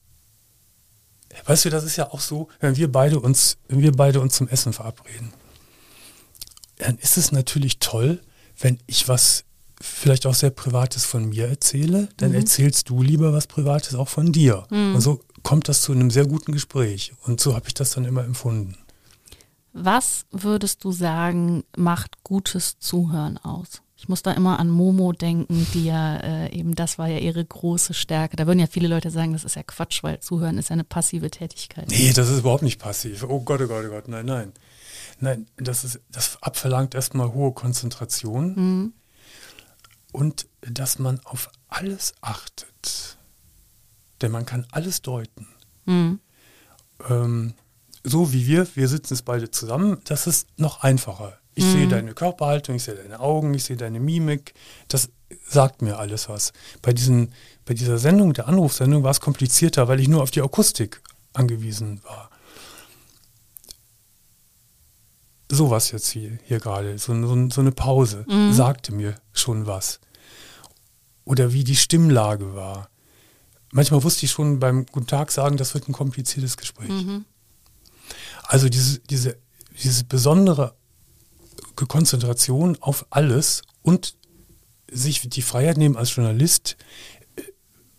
weißt 1.46 1.66
du, 1.66 1.70
das 1.70 1.84
ist 1.84 1.98
ja 1.98 2.12
auch 2.12 2.22
so, 2.22 2.48
wenn 2.60 2.78
wir 2.78 2.92
beide 2.92 3.20
uns, 3.20 3.58
wenn 3.68 3.82
wir 3.82 3.92
beide 3.92 4.22
uns 4.22 4.36
zum 4.36 4.48
Essen 4.48 4.74
verabreden, 4.74 5.34
dann 6.78 6.98
ist 6.98 7.18
es 7.18 7.32
natürlich 7.32 7.80
toll, 7.80 8.22
wenn 8.58 8.80
ich 8.88 9.08
was 9.08 9.44
vielleicht 9.82 10.26
auch 10.26 10.34
sehr 10.34 10.50
Privates 10.50 11.06
von 11.06 11.30
mir 11.30 11.48
erzähle, 11.48 12.10
dann 12.18 12.30
mhm. 12.30 12.38
erzählst 12.38 12.90
du 12.90 13.02
lieber 13.02 13.34
was 13.34 13.48
Privates 13.48 13.96
auch 13.96 14.10
von 14.10 14.32
dir. 14.32 14.66
Mhm. 14.70 14.96
Und 14.96 15.02
so 15.02 15.22
kommt 15.44 15.70
das 15.70 15.82
zu 15.82 15.92
einem 15.92 16.12
sehr 16.12 16.26
guten 16.26 16.52
Gespräch. 16.52 17.14
Und 17.24 17.40
so 17.40 17.56
habe 17.56 17.68
ich 17.68 17.74
das 17.74 17.92
dann 17.92 18.06
immer 18.06 18.24
empfunden. 18.24 18.78
Was 19.72 20.26
würdest 20.32 20.84
du 20.84 20.92
sagen, 20.92 21.64
macht 21.78 22.24
gutes 22.24 22.80
Zuhören 22.80 23.38
aus? 23.38 23.82
Ich 23.96 24.08
muss 24.08 24.24
da 24.24 24.32
immer 24.32 24.60
an 24.60 24.70
Momo 24.70 25.12
denken, 25.12 25.68
die 25.74 25.86
ja 25.86 26.18
äh, 26.18 26.58
eben, 26.58 26.74
das 26.74 26.98
war 26.98 27.08
ja 27.08 27.18
ihre 27.18 27.44
große 27.44 27.94
Stärke. 27.94 28.38
Da 28.38 28.48
würden 28.48 28.60
ja 28.60 28.68
viele 28.68 28.88
Leute 28.88 29.12
sagen, 29.12 29.34
das 29.34 29.44
ist 29.44 29.56
ja 29.56 29.64
Quatsch, 29.64 30.04
weil 30.04 30.22
Zuhören 30.22 30.58
ist 30.58 30.70
ja 30.70 30.74
eine 30.74 30.86
passive 30.86 31.30
Tätigkeit. 31.30 31.88
Nee, 31.90 32.14
das 32.14 32.30
ist 32.30 32.40
überhaupt 32.40 32.64
nicht 32.64 32.80
passiv. 32.80 33.24
Oh 33.24 33.42
Gott, 33.42 33.62
oh 33.62 33.68
Gott, 33.68 33.86
oh 33.86 33.90
Gott, 33.90 34.08
nein, 34.08 34.26
nein. 34.26 34.54
Nein, 35.20 35.48
das, 35.58 35.84
ist, 35.84 36.00
das 36.10 36.42
abverlangt 36.42 36.96
erstmal 36.96 37.34
hohe 37.34 37.52
Konzentration. 37.52 38.54
Mhm 38.56 38.94
und 40.12 40.48
dass 40.62 41.00
man 41.00 41.20
auf 41.24 41.50
alles 41.68 42.14
achtet. 42.22 43.18
Denn 44.22 44.32
man 44.32 44.46
kann 44.46 44.66
alles 44.72 45.02
deuten. 45.02 45.48
Mhm. 45.86 46.20
Ähm, 47.10 47.54
so 48.04 48.34
wie 48.34 48.48
wir, 48.48 48.68
wir 48.76 48.88
sitzen 48.88 49.14
jetzt 49.14 49.26
beide 49.26 49.52
zusammen, 49.52 50.02
das 50.06 50.28
ist 50.28 50.48
noch 50.58 50.84
einfacher. 50.84 51.38
Ich 51.56 51.66
mhm. 51.66 51.72
sehe 51.72 51.88
deine 51.88 52.14
Körperhaltung, 52.14 52.76
ich 52.76 52.84
sehe 52.84 52.96
deine 52.96 53.20
Augen, 53.20 53.54
ich 53.54 53.64
sehe 53.64 53.78
deine 53.78 54.00
Mimik. 54.00 54.54
Das 54.88 55.10
sagt 55.48 55.82
mir 55.82 55.98
alles 56.00 56.30
was. 56.30 56.54
Bei, 56.82 56.94
diesen, 56.94 57.34
bei 57.66 57.74
dieser 57.74 57.98
Sendung, 57.98 58.34
der 58.34 58.48
Anrufsendung, 58.48 59.04
war 59.04 59.12
es 59.12 59.20
komplizierter, 59.20 59.88
weil 59.88 60.00
ich 60.00 60.08
nur 60.08 60.24
auf 60.24 60.32
die 60.32 60.42
Akustik 60.42 61.02
angewiesen 61.34 62.02
war. 62.04 62.30
Sowas 65.52 65.92
jetzt 65.92 66.10
hier, 66.10 66.38
hier 66.46 66.60
gerade, 66.60 66.98
so, 66.98 67.14
so, 67.14 67.50
so, 67.50 67.62
eine 67.62 67.72
Pause, 67.72 68.26
mhm. 68.30 68.54
sagte 68.54 68.94
mir 68.94 69.16
schon 69.34 69.66
was. 69.66 70.00
Oder 71.26 71.54
wie 71.54 71.64
die 71.64 71.76
Stimmlage 71.76 72.56
war. 72.56 72.90
Manchmal 73.72 74.04
wusste 74.04 74.26
ich 74.26 74.32
schon 74.32 74.60
beim 74.60 74.86
Guten 74.86 75.08
Tag 75.08 75.32
sagen, 75.32 75.58
das 75.58 75.74
wird 75.74 75.88
ein 75.88 75.94
kompliziertes 75.94 76.58
Gespräch. 76.58 76.90
Mhm. 76.90 77.26
Also 78.44 78.70
diese, 78.70 79.00
diese, 79.00 79.38
diese 79.84 80.04
besondere 80.06 80.76
Konzentration 81.76 82.78
auf 82.82 83.06
alles 83.10 83.62
und 83.82 84.16
sich 84.92 85.30
die 85.30 85.42
Freiheit 85.42 85.78
nehmen 85.78 85.98
als 85.98 86.16
Journalist, 86.16 86.78
äh, 87.36 87.44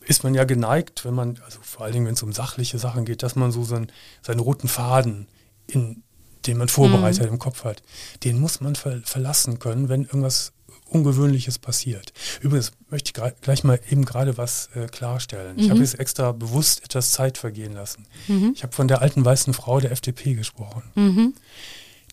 ist 0.05 0.25
man 0.25 0.35
ja 0.35 0.45
geneigt, 0.45 1.05
wenn 1.05 1.15
man, 1.15 1.41
also 1.45 1.61
vor 1.63 1.85
allen 1.85 1.93
Dingen, 1.93 2.07
wenn 2.07 2.15
es 2.15 2.23
um 2.23 2.33
sachliche 2.33 2.79
Sachen 2.79 3.05
geht, 3.05 3.23
dass 3.23 3.37
man 3.37 3.53
so 3.53 3.65
seinen, 3.65 3.93
seinen 4.23 4.41
roten 4.41 4.69
Faden 4.69 5.29
in 5.69 6.03
den 6.47 6.59
man 6.59 6.69
vorbereitet 6.69 7.27
mhm. 7.27 7.35
im 7.35 7.39
Kopf 7.39 7.65
hat, 7.65 7.83
den 8.25 8.41
muss 8.41 8.61
man 8.61 8.77
ver 8.77 9.01
verlassen 9.05 9.59
können, 9.59 9.89
wenn 9.89 10.05
irgendwas 10.05 10.53
Ungewöhnliches 10.91 11.59
passiert. 11.59 12.13
Übrigens 12.41 12.73
möchte 12.91 13.13
ich 13.15 13.41
gleich 13.41 13.65
mal 13.65 13.81
eben 13.91 14.05
gerade 14.05 14.37
was 14.37 14.71
äh, 14.75 14.87
klarstellen. 14.87 15.57
Mhm. 15.57 15.63
Ich 15.63 15.71
habe 15.71 15.81
jetzt 15.81 15.99
extra 15.99 16.33
bewusst 16.33 16.85
etwas 16.85 17.13
Zeit 17.13 17.39
vergehen 17.39 17.73
lassen. 17.73 18.07
Mhm. 18.27 18.53
Ich 18.55 18.63
habe 18.63 18.75
von 18.75 18.89
der 18.89 19.01
alten 19.01 19.25
weißen 19.25 19.55
Frau 19.55 19.81
der 19.81 19.93
FDP 19.93 20.35
gesprochen. 20.35 20.83
Mhm. 20.97 21.35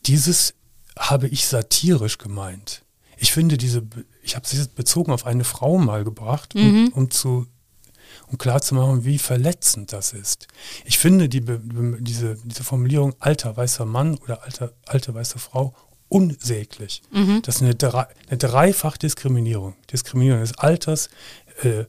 Dieses 0.05 0.53
habe 0.97 1.27
ich 1.27 1.47
satirisch 1.47 2.17
gemeint. 2.17 2.83
Ich 3.17 3.31
finde 3.31 3.57
diese, 3.57 3.83
ich 4.21 4.35
habe 4.35 4.47
sie 4.47 4.63
bezogen 4.75 5.11
auf 5.11 5.25
eine 5.25 5.43
Frau 5.43 5.79
mal 5.79 6.03
gebracht, 6.03 6.53
um, 6.55 6.83
mhm. 6.83 6.87
um 6.89 7.09
zu 7.09 7.47
um 8.29 8.37
klarzumachen, 8.37 9.05
wie 9.05 9.19
verletzend 9.19 9.93
das 9.93 10.13
ist. 10.13 10.47
Ich 10.85 10.97
finde 10.97 11.29
die, 11.29 11.43
diese, 11.99 12.37
diese 12.43 12.63
Formulierung 12.63 13.15
alter 13.19 13.55
weißer 13.55 13.85
Mann 13.85 14.17
oder 14.17 14.43
alter, 14.43 14.73
alte 14.85 15.13
weiße 15.13 15.39
Frau 15.39 15.73
unsäglich. 16.09 17.01
Mhm. 17.11 17.41
Das 17.43 17.57
ist 17.57 17.61
eine, 17.61 17.75
drei, 17.75 18.07
eine 18.27 18.37
dreifach 18.37 18.97
Diskriminierung. 18.97 19.75
Diskriminierung 19.91 20.41
des 20.41 20.57
Alters, 20.57 21.09
äh, 21.63 21.85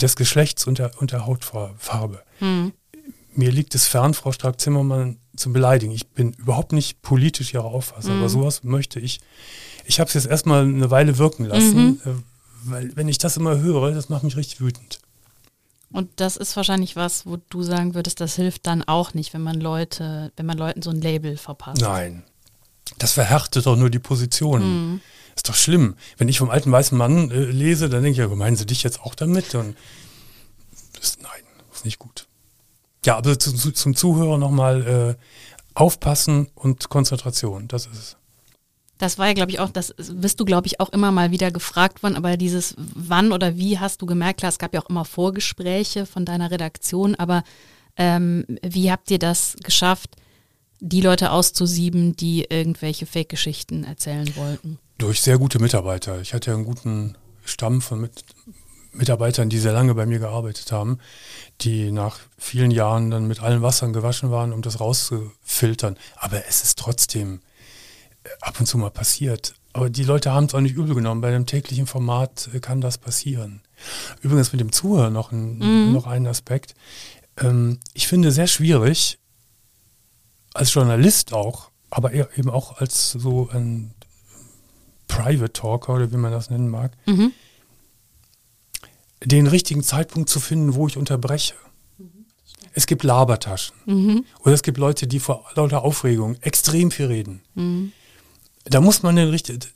des 0.00 0.16
Geschlechts 0.16 0.66
und 0.66 0.78
der, 0.78 0.90
und 1.00 1.12
der 1.12 1.26
Hautfarbe. 1.26 2.22
Mhm. 2.40 2.72
Mir 3.34 3.50
liegt 3.50 3.74
es 3.74 3.86
fern, 3.86 4.14
Frau 4.14 4.32
Strack-Zimmermann 4.32 5.18
zu 5.36 5.52
beleidigen. 5.52 5.92
Ich 5.92 6.08
bin 6.08 6.32
überhaupt 6.34 6.72
nicht 6.72 7.00
politisch 7.02 7.54
ihrer 7.54 7.64
Auffassung, 7.64 8.14
mhm. 8.14 8.20
aber 8.20 8.28
sowas 8.28 8.64
möchte 8.64 9.00
ich. 9.00 9.20
Ich 9.84 10.00
habe 10.00 10.08
es 10.08 10.14
jetzt 10.14 10.26
erstmal 10.26 10.64
eine 10.64 10.90
Weile 10.90 11.18
wirken 11.18 11.44
lassen, 11.44 11.84
mhm. 11.84 12.00
äh, 12.04 12.14
weil 12.64 12.96
wenn 12.96 13.08
ich 13.08 13.18
das 13.18 13.36
immer 13.36 13.58
höre, 13.58 13.92
das 13.92 14.08
macht 14.08 14.22
mich 14.22 14.36
richtig 14.36 14.60
wütend. 14.60 15.00
Und 15.92 16.10
das 16.16 16.36
ist 16.36 16.56
wahrscheinlich 16.56 16.96
was, 16.96 17.26
wo 17.26 17.36
du 17.50 17.62
sagen 17.62 17.94
würdest, 17.94 18.20
das 18.20 18.36
hilft 18.36 18.66
dann 18.66 18.82
auch 18.82 19.14
nicht, 19.14 19.34
wenn 19.34 19.42
man 19.42 19.60
Leute, 19.60 20.32
wenn 20.36 20.46
man 20.46 20.58
Leuten 20.58 20.82
so 20.82 20.90
ein 20.90 21.00
Label 21.00 21.36
verpasst. 21.36 21.80
Nein. 21.80 22.24
Das 22.98 23.12
verhärtet 23.12 23.66
doch 23.66 23.76
nur 23.76 23.90
die 23.90 23.98
Position. 23.98 24.62
Mhm. 24.62 25.00
Ist 25.34 25.48
doch 25.48 25.54
schlimm. 25.54 25.96
Wenn 26.18 26.28
ich 26.28 26.38
vom 26.38 26.50
alten 26.50 26.70
weißen 26.70 26.96
Mann 26.96 27.30
äh, 27.30 27.44
lese, 27.44 27.88
dann 27.88 28.02
denke 28.02 28.22
ich, 28.22 28.30
ja, 28.30 28.34
meinen 28.34 28.56
Sie 28.56 28.66
dich 28.66 28.82
jetzt 28.82 29.00
auch 29.00 29.14
damit? 29.14 29.54
Und 29.54 29.76
das, 30.98 31.18
nein, 31.20 31.30
ist 31.72 31.84
nicht 31.84 31.98
gut. 31.98 32.26
Ja, 33.04 33.16
aber 33.16 33.38
zu, 33.38 33.52
zu, 33.52 33.72
zum 33.72 33.96
Zuhörer 33.96 34.38
nochmal 34.38 35.16
äh, 35.18 35.22
aufpassen 35.74 36.48
und 36.54 36.88
Konzentration, 36.88 37.66
das 37.68 37.86
ist 37.86 37.98
es. 37.98 38.16
Das 38.98 39.18
war 39.18 39.26
ja, 39.26 39.32
glaube 39.32 39.50
ich, 39.50 39.58
auch, 39.58 39.70
das 39.70 39.94
bist 40.12 40.38
du, 40.38 40.44
glaube 40.44 40.66
ich, 40.66 40.78
auch 40.78 40.90
immer 40.90 41.10
mal 41.10 41.30
wieder 41.30 41.50
gefragt 41.50 42.02
worden, 42.02 42.16
aber 42.16 42.36
dieses 42.36 42.74
wann 42.76 43.32
oder 43.32 43.56
wie 43.56 43.78
hast 43.78 44.00
du 44.00 44.06
gemerkt, 44.06 44.40
klar, 44.40 44.50
es 44.50 44.58
gab 44.58 44.74
ja 44.74 44.80
auch 44.80 44.88
immer 44.88 45.04
Vorgespräche 45.04 46.06
von 46.06 46.24
deiner 46.24 46.50
Redaktion, 46.50 47.14
aber 47.16 47.42
ähm, 47.96 48.44
wie 48.62 48.90
habt 48.90 49.10
ihr 49.10 49.18
das 49.18 49.56
geschafft, 49.62 50.16
die 50.80 51.00
Leute 51.00 51.30
auszusieben, 51.30 52.16
die 52.16 52.46
irgendwelche 52.48 53.06
Fake-Geschichten 53.06 53.84
erzählen 53.84 54.34
wollten? 54.36 54.78
Durch 54.98 55.20
sehr 55.20 55.38
gute 55.38 55.58
Mitarbeiter. 55.58 56.20
Ich 56.20 56.34
hatte 56.34 56.50
ja 56.50 56.56
einen 56.56 56.64
guten 56.64 57.16
Stamm 57.44 57.80
von 57.80 58.00
mit 58.00 58.24
Mitarbeitern, 58.92 59.48
die 59.48 59.58
sehr 59.58 59.72
lange 59.72 59.94
bei 59.94 60.06
mir 60.06 60.18
gearbeitet 60.18 60.70
haben, 60.70 60.98
die 61.62 61.90
nach 61.92 62.18
vielen 62.36 62.70
Jahren 62.70 63.10
dann 63.10 63.26
mit 63.26 63.40
allen 63.40 63.62
Wassern 63.62 63.92
gewaschen 63.92 64.30
waren, 64.30 64.52
um 64.52 64.60
das 64.60 64.80
rauszufiltern. 64.80 65.96
Aber 66.16 66.46
es 66.46 66.62
ist 66.62 66.78
trotzdem 66.78 67.40
ab 68.40 68.58
und 68.60 68.66
zu 68.66 68.78
mal 68.78 68.90
passiert. 68.90 69.54
Aber 69.72 69.88
die 69.90 70.04
Leute 70.04 70.32
haben 70.32 70.46
es 70.46 70.54
auch 70.54 70.60
nicht 70.60 70.74
übel 70.76 70.94
genommen. 70.94 71.20
Bei 71.22 71.28
einem 71.28 71.46
täglichen 71.46 71.86
Format 71.86 72.48
äh, 72.52 72.60
kann 72.60 72.80
das 72.80 72.98
passieren. 72.98 73.62
Übrigens 74.20 74.52
mit 74.52 74.60
dem 74.60 74.70
Zuhören 74.72 75.12
noch 75.12 75.32
ein, 75.32 75.58
Mhm. 75.58 75.92
noch 75.92 76.06
ein 76.06 76.26
Aspekt. 76.26 76.74
Ähm, 77.38 77.78
ich 77.94 78.06
finde 78.06 78.30
sehr 78.32 78.46
schwierig, 78.46 79.18
als 80.54 80.74
Journalist 80.74 81.32
auch, 81.32 81.70
aber 81.90 82.12
eben 82.12 82.50
auch 82.50 82.78
als 82.78 83.12
so 83.12 83.48
ein 83.50 83.92
Private 85.08 85.52
Talker 85.52 85.94
oder 85.94 86.12
wie 86.12 86.16
man 86.16 86.32
das 86.32 86.50
nennen 86.50 86.68
mag, 86.68 86.92
Mhm. 87.06 87.32
den 89.24 89.46
richtigen 89.46 89.82
Zeitpunkt 89.82 90.28
zu 90.28 90.40
finden, 90.40 90.74
wo 90.74 90.86
ich 90.86 90.96
unterbreche. 90.96 91.54
Es 92.74 92.86
gibt 92.86 93.02
Labertaschen. 93.02 93.74
Mhm. 93.86 94.24
Oder 94.40 94.54
es 94.54 94.62
gibt 94.62 94.78
Leute, 94.78 95.06
die 95.06 95.20
vor 95.20 95.44
lauter 95.54 95.82
Aufregung 95.82 96.36
extrem 96.40 96.90
viel 96.90 97.06
reden. 97.06 97.42
Da 98.64 98.80
muss 98.80 99.02
man 99.02 99.16
den 99.16 99.28
richtig. 99.28 99.72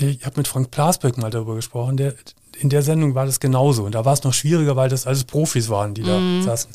Ich 0.00 0.24
habe 0.24 0.38
mit 0.38 0.48
Frank 0.48 0.70
Plasbeck 0.70 1.18
mal 1.18 1.30
darüber 1.30 1.54
gesprochen. 1.54 1.96
Der, 1.96 2.14
in 2.58 2.68
der 2.68 2.82
Sendung 2.82 3.14
war 3.14 3.26
das 3.26 3.40
genauso. 3.40 3.84
Und 3.84 3.94
da 3.94 4.04
war 4.04 4.14
es 4.14 4.22
noch 4.22 4.32
schwieriger, 4.32 4.76
weil 4.76 4.88
das 4.88 5.06
alles 5.06 5.24
Profis 5.24 5.68
waren, 5.68 5.94
die 5.94 6.02
da 6.02 6.18
saßen. 6.42 6.70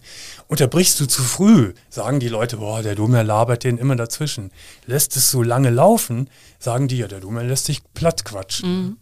Unterbrichst 0.48 1.00
du 1.00 1.06
zu 1.08 1.22
früh, 1.22 1.74
sagen 1.89 2.20
die 2.20 2.28
Leute, 2.28 2.58
boah, 2.58 2.82
der 2.82 2.96
Dummer 2.96 3.24
labert 3.24 3.63
den 3.63 3.78
immer 3.78 3.96
dazwischen. 3.96 4.52
Lässt 4.86 5.15
es 5.15 5.32
so 5.32 5.42
lange 5.42 5.70
laufen, 5.70 6.30
sagen 6.60 6.88
die, 6.88 6.98
ja, 6.98 7.08
der 7.08 7.20
Dummer 7.20 7.44
lässt 7.44 7.65
sich 7.65 7.82
platt 7.94 8.26
quatschen. 8.26 8.98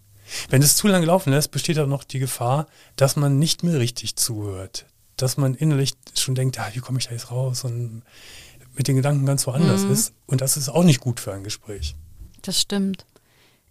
Wenn 0.49 0.61
es 0.61 0.75
zu 0.75 0.87
lange 0.87 1.05
laufen 1.05 1.31
lässt, 1.31 1.51
besteht 1.51 1.79
auch 1.79 1.87
noch 1.87 2.03
die 2.03 2.19
Gefahr, 2.19 2.67
dass 2.95 3.15
man 3.15 3.39
nicht 3.39 3.63
mehr 3.63 3.79
richtig 3.79 4.15
zuhört. 4.15 4.85
Dass 5.15 5.37
man 5.37 5.55
innerlich 5.55 5.93
schon 6.15 6.35
denkt, 6.35 6.59
ah, 6.59 6.69
wie 6.73 6.79
komme 6.79 6.99
ich 6.99 7.07
da 7.07 7.13
jetzt 7.13 7.31
raus? 7.31 7.63
Und 7.63 8.03
mit 8.75 8.87
den 8.87 8.97
Gedanken 8.97 9.25
ganz 9.25 9.47
woanders 9.47 9.83
ist. 9.83 10.13
Und 10.27 10.41
das 10.41 10.57
ist 10.57 10.69
auch 10.69 10.83
nicht 10.83 10.99
gut 10.99 11.19
für 11.19 11.33
ein 11.33 11.43
Gespräch. 11.43 11.95
Das 12.47 12.59
stimmt. 12.61 13.05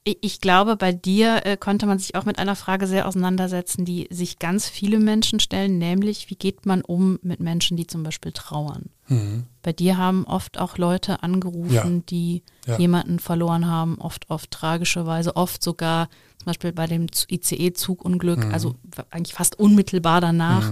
Ich, 0.05 0.41
glaube, 0.41 0.77
bei 0.77 0.93
dir 0.93 1.45
äh, 1.45 1.57
konnte 1.57 1.85
man 1.87 1.99
sich 1.99 2.15
auch 2.15 2.25
mit 2.27 2.39
einer 2.39 2.55
Frage 2.55 2.87
sehr 2.87 3.09
auseinandersetzen, 3.09 3.85
die 3.85 4.07
sich 4.11 4.39
ganz 4.39 4.69
viele 4.69 5.01
Menschen 5.01 5.41
stellen, 5.41 5.79
nämlich 5.79 6.31
wie 6.31 6.37
geht 6.37 6.65
man 6.65 6.83
um 6.83 7.19
mit 7.23 7.41
Menschen, 7.41 7.77
die 7.77 7.89
zum 7.89 8.05
Beispiel 8.05 8.31
trauern? 8.31 8.91
Mhm. 9.09 9.47
Bei 9.63 9.73
dir 9.73 9.97
haben 9.99 10.25
oft 10.25 10.59
auch 10.61 10.79
Leute 10.79 11.25
angerufen, 11.25 11.71
Ja. 11.73 12.03
die 12.09 12.43
Ja. 12.67 12.79
jemanden 12.79 13.19
verloren 13.19 13.67
haben, 13.67 13.99
oft 13.99 14.31
auf 14.31 14.47
tragische 14.47 15.07
Weise, 15.07 15.35
oft 15.35 15.61
sogar 15.65 16.09
zum 16.39 16.47
Beispiel 16.47 16.73
bei 16.73 16.87
dem 16.87 17.07
ICE-Zugunglück, 17.29 18.45
Mhm. 18.45 18.53
also 18.53 18.77
eigentlich 19.11 19.35
fast 19.35 19.59
unmittelbar 19.59 20.21
danach. 20.21 20.71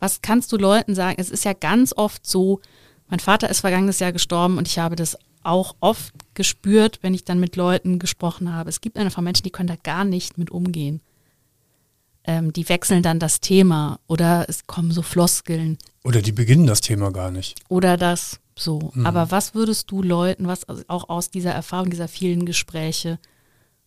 Was 0.00 0.20
kannst 0.20 0.52
du 0.52 0.58
Leuten 0.58 0.94
sagen? 0.94 1.16
Es 1.18 1.30
ist 1.30 1.44
ja 1.46 1.54
ganz 1.54 1.94
oft 1.96 2.26
so, 2.26 2.60
mein 3.08 3.20
Vater 3.20 3.48
ist 3.48 3.60
vergangenes 3.60 4.00
Jahr 4.00 4.12
gestorben 4.12 4.58
und 4.58 4.68
ich 4.68 4.78
habe 4.78 4.96
das 4.96 5.16
auch 5.42 5.76
oft 5.80 6.12
gespürt, 6.34 6.98
wenn 7.02 7.14
ich 7.14 7.24
dann 7.24 7.40
mit 7.40 7.56
Leuten 7.56 7.98
gesprochen 7.98 8.52
habe. 8.54 8.68
Es 8.70 8.80
gibt 8.80 8.96
einfach 8.96 9.22
Menschen, 9.22 9.44
die 9.44 9.50
können 9.50 9.68
da 9.68 9.76
gar 9.76 10.04
nicht 10.04 10.38
mit 10.38 10.50
umgehen. 10.50 11.00
Ähm, 12.24 12.52
die 12.52 12.68
wechseln 12.68 13.02
dann 13.02 13.18
das 13.18 13.40
Thema 13.40 13.98
oder 14.06 14.44
es 14.48 14.66
kommen 14.66 14.92
so 14.92 15.00
Floskeln 15.00 15.78
Oder 16.04 16.20
die 16.20 16.32
beginnen 16.32 16.66
das 16.66 16.82
Thema 16.82 17.10
gar 17.12 17.30
nicht. 17.30 17.58
oder 17.70 17.96
das 17.96 18.40
so. 18.58 18.92
Aber 19.04 19.30
was 19.30 19.54
würdest 19.54 19.90
du 19.90 20.02
Leuten, 20.02 20.46
was 20.46 20.66
auch 20.88 21.08
aus 21.08 21.30
dieser 21.30 21.52
Erfahrung, 21.52 21.88
dieser 21.88 22.08
vielen 22.08 22.44
Gespräche, 22.44 23.18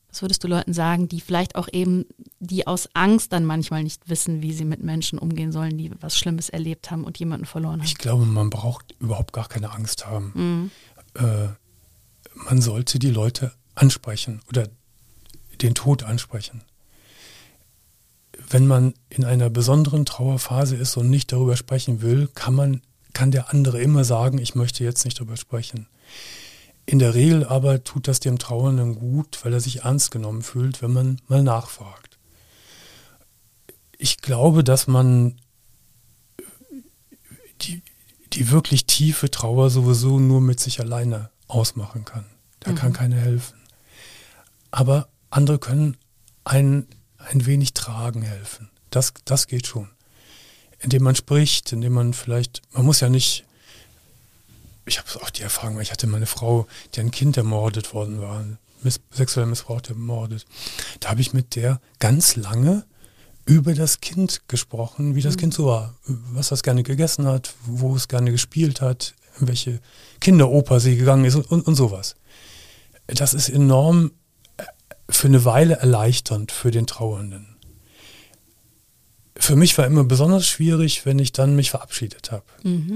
was 0.10 0.24
würdest 0.24 0.44
du 0.44 0.48
Leuten 0.48 0.74
sagen, 0.74 1.08
die 1.08 1.22
vielleicht 1.22 1.56
auch 1.56 1.68
eben, 1.72 2.06
die 2.40 2.66
aus 2.66 2.90
Angst 2.94 3.34
dann 3.34 3.46
manchmal 3.46 3.84
nicht 3.84 4.10
wissen, 4.10 4.42
wie 4.42 4.54
sie 4.54 4.66
mit 4.66 4.84
Menschen 4.84 5.20
umgehen 5.20 5.52
sollen, 5.52 5.78
die 5.78 5.92
was 6.02 6.18
Schlimmes 6.18 6.50
erlebt 6.50 6.90
haben 6.90 7.04
und 7.04 7.20
jemanden 7.20 7.46
verloren 7.46 7.82
haben? 7.82 7.86
Ich 7.86 8.00
glaube, 8.00 8.26
man 8.26 8.50
braucht 8.50 8.96
überhaupt 9.00 9.34
gar 9.34 9.48
keine 9.48 9.72
Angst 9.72 10.08
haben. 10.08 10.32
Mhm. 10.34 10.72
Äh, 11.16 11.48
man 12.36 12.62
sollte 12.62 13.00
die 13.00 13.12
Leute 13.12 13.52
ansprechen 13.76 14.42
oder 14.50 14.68
den 15.62 15.76
Tod 15.76 16.04
ansprechen. 16.04 16.64
Wenn 18.50 18.68
man 18.68 18.94
in 19.10 19.24
einer 19.24 19.50
besonderen 19.50 20.06
Trauerphase 20.06 20.76
ist 20.76 20.98
und 20.98 21.10
nicht 21.10 21.32
darüber 21.32 21.56
sprechen 21.56 22.02
will, 22.02 22.28
kann 22.34 22.54
man, 22.54 22.82
kann 23.14 23.32
der 23.32 23.52
andere 23.52 23.82
immer 23.82 24.04
sagen, 24.04 24.38
ich 24.38 24.56
möchte 24.56 24.84
jetzt 24.84 25.06
nicht 25.06 25.20
darüber 25.20 25.38
sprechen. 25.38 25.88
In 26.86 27.00
der 27.00 27.14
Regel 27.14 27.46
aber 27.46 27.84
tut 27.84 28.08
das 28.08 28.20
dem 28.20 28.40
Trauernden 28.40 28.96
gut, 28.96 29.40
weil 29.44 29.54
er 29.54 29.62
sich 29.62 29.84
ernst 29.84 30.12
genommen 30.12 30.42
fühlt, 30.42 30.82
wenn 30.82 30.92
man 30.92 31.22
mal 31.28 31.42
nachfragt. 31.42 32.18
Ich 33.98 34.18
glaube, 34.18 34.64
dass 34.64 34.88
man 34.88 35.40
die, 37.62 37.82
die 38.34 38.52
wirklich 38.52 38.86
tiefe 38.86 39.30
Trauer 39.32 39.70
sowieso 39.70 40.20
nur 40.20 40.42
mit 40.42 40.60
sich 40.60 40.80
alleine 40.80 41.30
ausmachen 41.48 42.06
kann. 42.06 42.26
Da 42.60 42.74
kann 42.74 42.94
keiner 42.94 43.18
helfen. 43.18 43.60
Aber 44.72 45.10
andere 45.30 45.60
können 45.60 45.98
einen 46.44 46.88
ein 47.30 47.46
wenig 47.46 47.74
tragen 47.74 48.22
helfen. 48.22 48.70
Das, 48.90 49.14
das 49.26 49.48
geht 49.48 49.68
schon. 49.68 49.90
Indem 50.80 51.04
man 51.04 51.16
spricht, 51.16 51.72
indem 51.72 51.94
man 51.94 52.14
vielleicht, 52.14 52.62
man 52.74 52.86
muss 52.86 53.00
ja 53.00 53.10
nicht, 53.10 53.46
ich 54.86 55.00
habe 55.00 55.08
auch 55.22 55.30
die 55.30 55.44
Erfahrung, 55.44 55.80
ich 55.80 55.92
hatte 55.92 56.08
meine 56.08 56.26
Frau, 56.26 56.68
die 56.94 57.00
ein 57.00 57.12
Kind 57.12 57.38
ermordet 57.38 57.94
worden 57.94 58.22
war, 58.22 58.44
miss, 58.82 59.00
sexuell 59.12 59.46
missbraucht 59.46 59.90
ermordet. 59.90 60.46
Da 61.00 61.10
habe 61.10 61.22
ich 61.22 61.34
mit 61.34 61.56
der 61.56 61.80
ganz 62.00 62.36
lange 62.36 62.86
über 63.46 63.74
das 63.74 64.00
Kind 64.00 64.48
gesprochen, 64.48 65.16
wie 65.16 65.22
das 65.22 65.38
Kind 65.38 65.54
so 65.54 65.66
war, 65.66 65.96
was 66.06 66.50
das 66.50 66.64
gerne 66.64 66.84
gegessen 66.84 67.26
hat, 67.28 67.54
wo 67.66 67.96
es 67.96 68.08
gerne 68.08 68.32
gespielt 68.32 68.82
hat, 68.82 69.16
in 69.40 69.48
welche 69.48 69.80
Kinderoper 70.22 70.80
sie 70.80 70.96
gegangen 70.96 71.26
ist 71.26 71.36
und, 71.36 71.52
und, 71.52 71.68
und 71.68 71.76
sowas. 71.76 72.16
Das 73.08 73.34
ist 73.34 73.50
enorm 73.50 74.12
äh, 74.58 74.64
für 75.10 75.28
eine 75.28 75.44
Weile 75.44 75.76
erleichternd 75.76 76.52
für 76.52 76.72
den 76.72 76.88
Trauernden. 76.88 77.58
Für 79.36 79.58
mich 79.58 79.78
war 79.78 79.86
immer 79.88 80.06
besonders 80.06 80.48
schwierig, 80.48 81.06
wenn 81.06 81.20
ich 81.20 81.34
dann 81.34 81.56
mich 81.56 81.72
verabschiedet 81.72 82.32
habe. 82.32 82.46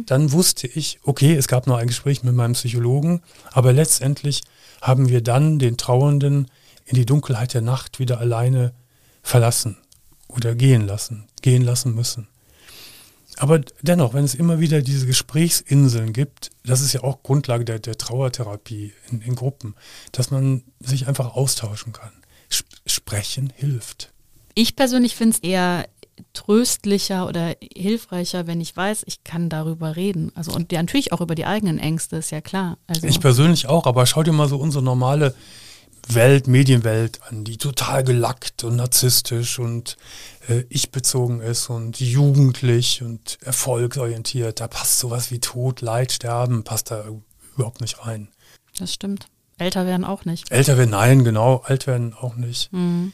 Dann 0.05 0.31
wusste 0.31 0.67
ich, 0.67 0.99
okay, 1.03 1.35
es 1.35 1.47
gab 1.47 1.67
noch 1.67 1.77
ein 1.77 1.87
Gespräch 1.87 2.23
mit 2.23 2.35
meinem 2.35 2.53
Psychologen, 2.53 3.21
aber 3.51 3.73
letztendlich 3.73 4.43
haben 4.81 5.09
wir 5.09 5.21
dann 5.21 5.59
den 5.59 5.75
Trauernden 5.75 6.49
in 6.85 6.95
die 6.95 7.05
Dunkelheit 7.05 7.53
der 7.53 7.61
Nacht 7.61 7.99
wieder 7.99 8.19
alleine 8.19 8.73
verlassen 9.23 9.77
oder 10.27 10.55
gehen 10.55 10.85
lassen, 10.85 11.27
gehen 11.41 11.63
lassen 11.63 11.95
müssen. 11.95 12.27
Aber 13.37 13.59
dennoch, 13.81 14.13
wenn 14.13 14.23
es 14.23 14.33
immer 14.33 14.59
wieder 14.59 14.81
diese 14.81 15.05
Gesprächsinseln 15.05 16.11
gibt, 16.11 16.49
das 16.65 16.81
ist 16.81 16.93
ja 16.93 17.03
auch 17.03 17.21
Grundlage 17.21 17.65
der, 17.65 17.79
der 17.79 17.97
Trauertherapie 17.97 18.93
in, 19.11 19.21
in 19.21 19.35
Gruppen, 19.35 19.75
dass 20.11 20.31
man 20.31 20.63
sich 20.79 21.07
einfach 21.07 21.35
austauschen 21.35 21.93
kann. 21.93 22.11
Sp 22.49 22.65
sprechen 22.87 23.51
hilft. 23.55 24.13
Ich 24.55 24.75
persönlich 24.75 25.15
finde 25.15 25.35
es 25.35 25.43
eher 25.43 25.87
tröstlicher 26.33 27.27
oder 27.27 27.55
hilfreicher, 27.61 28.47
wenn 28.47 28.61
ich 28.61 28.75
weiß, 28.75 29.03
ich 29.05 29.23
kann 29.23 29.49
darüber 29.49 29.95
reden. 29.95 30.31
Also 30.35 30.51
und 30.53 30.71
ja, 30.71 30.81
natürlich 30.81 31.11
auch 31.11 31.21
über 31.21 31.35
die 31.35 31.45
eigenen 31.45 31.77
Ängste, 31.79 32.17
ist 32.17 32.31
ja 32.31 32.41
klar. 32.41 32.77
Also, 32.87 33.05
Ich 33.05 33.19
persönlich 33.19 33.67
auch, 33.67 33.85
aber 33.85 34.05
schau 34.05 34.23
dir 34.23 34.31
mal 34.31 34.47
so 34.47 34.57
unsere 34.57 34.83
normale 34.83 35.35
Welt, 36.09 36.47
Medienwelt 36.47 37.19
an, 37.23 37.43
die 37.43 37.57
total 37.57 38.03
gelackt 38.03 38.63
und 38.63 38.75
narzisstisch 38.77 39.59
und 39.59 39.97
äh, 40.47 40.63
ich-bezogen 40.69 41.41
ist 41.41 41.69
und 41.69 41.99
jugendlich 41.99 43.01
und 43.03 43.37
erfolgsorientiert. 43.41 44.59
Da 44.59 44.67
passt 44.67 44.99
sowas 44.99 45.31
wie 45.31 45.39
Tod, 45.39 45.81
Leid, 45.81 46.11
Sterben, 46.11 46.63
passt 46.63 46.91
da 46.91 47.05
überhaupt 47.55 47.81
nicht 47.81 48.05
rein. 48.05 48.29
das 48.77 48.93
stimmt. 48.93 49.27
Älter 49.59 49.85
werden 49.87 50.05
auch 50.05 50.23
nicht. 50.25 50.51
Älter 50.51 50.77
werden, 50.77 50.91
nein, 50.91 51.23
genau, 51.23 51.63
alt 51.65 51.87
werden 51.87 52.13
auch 52.13 52.35
nicht. 52.35 52.71
Mhm. 52.71 53.11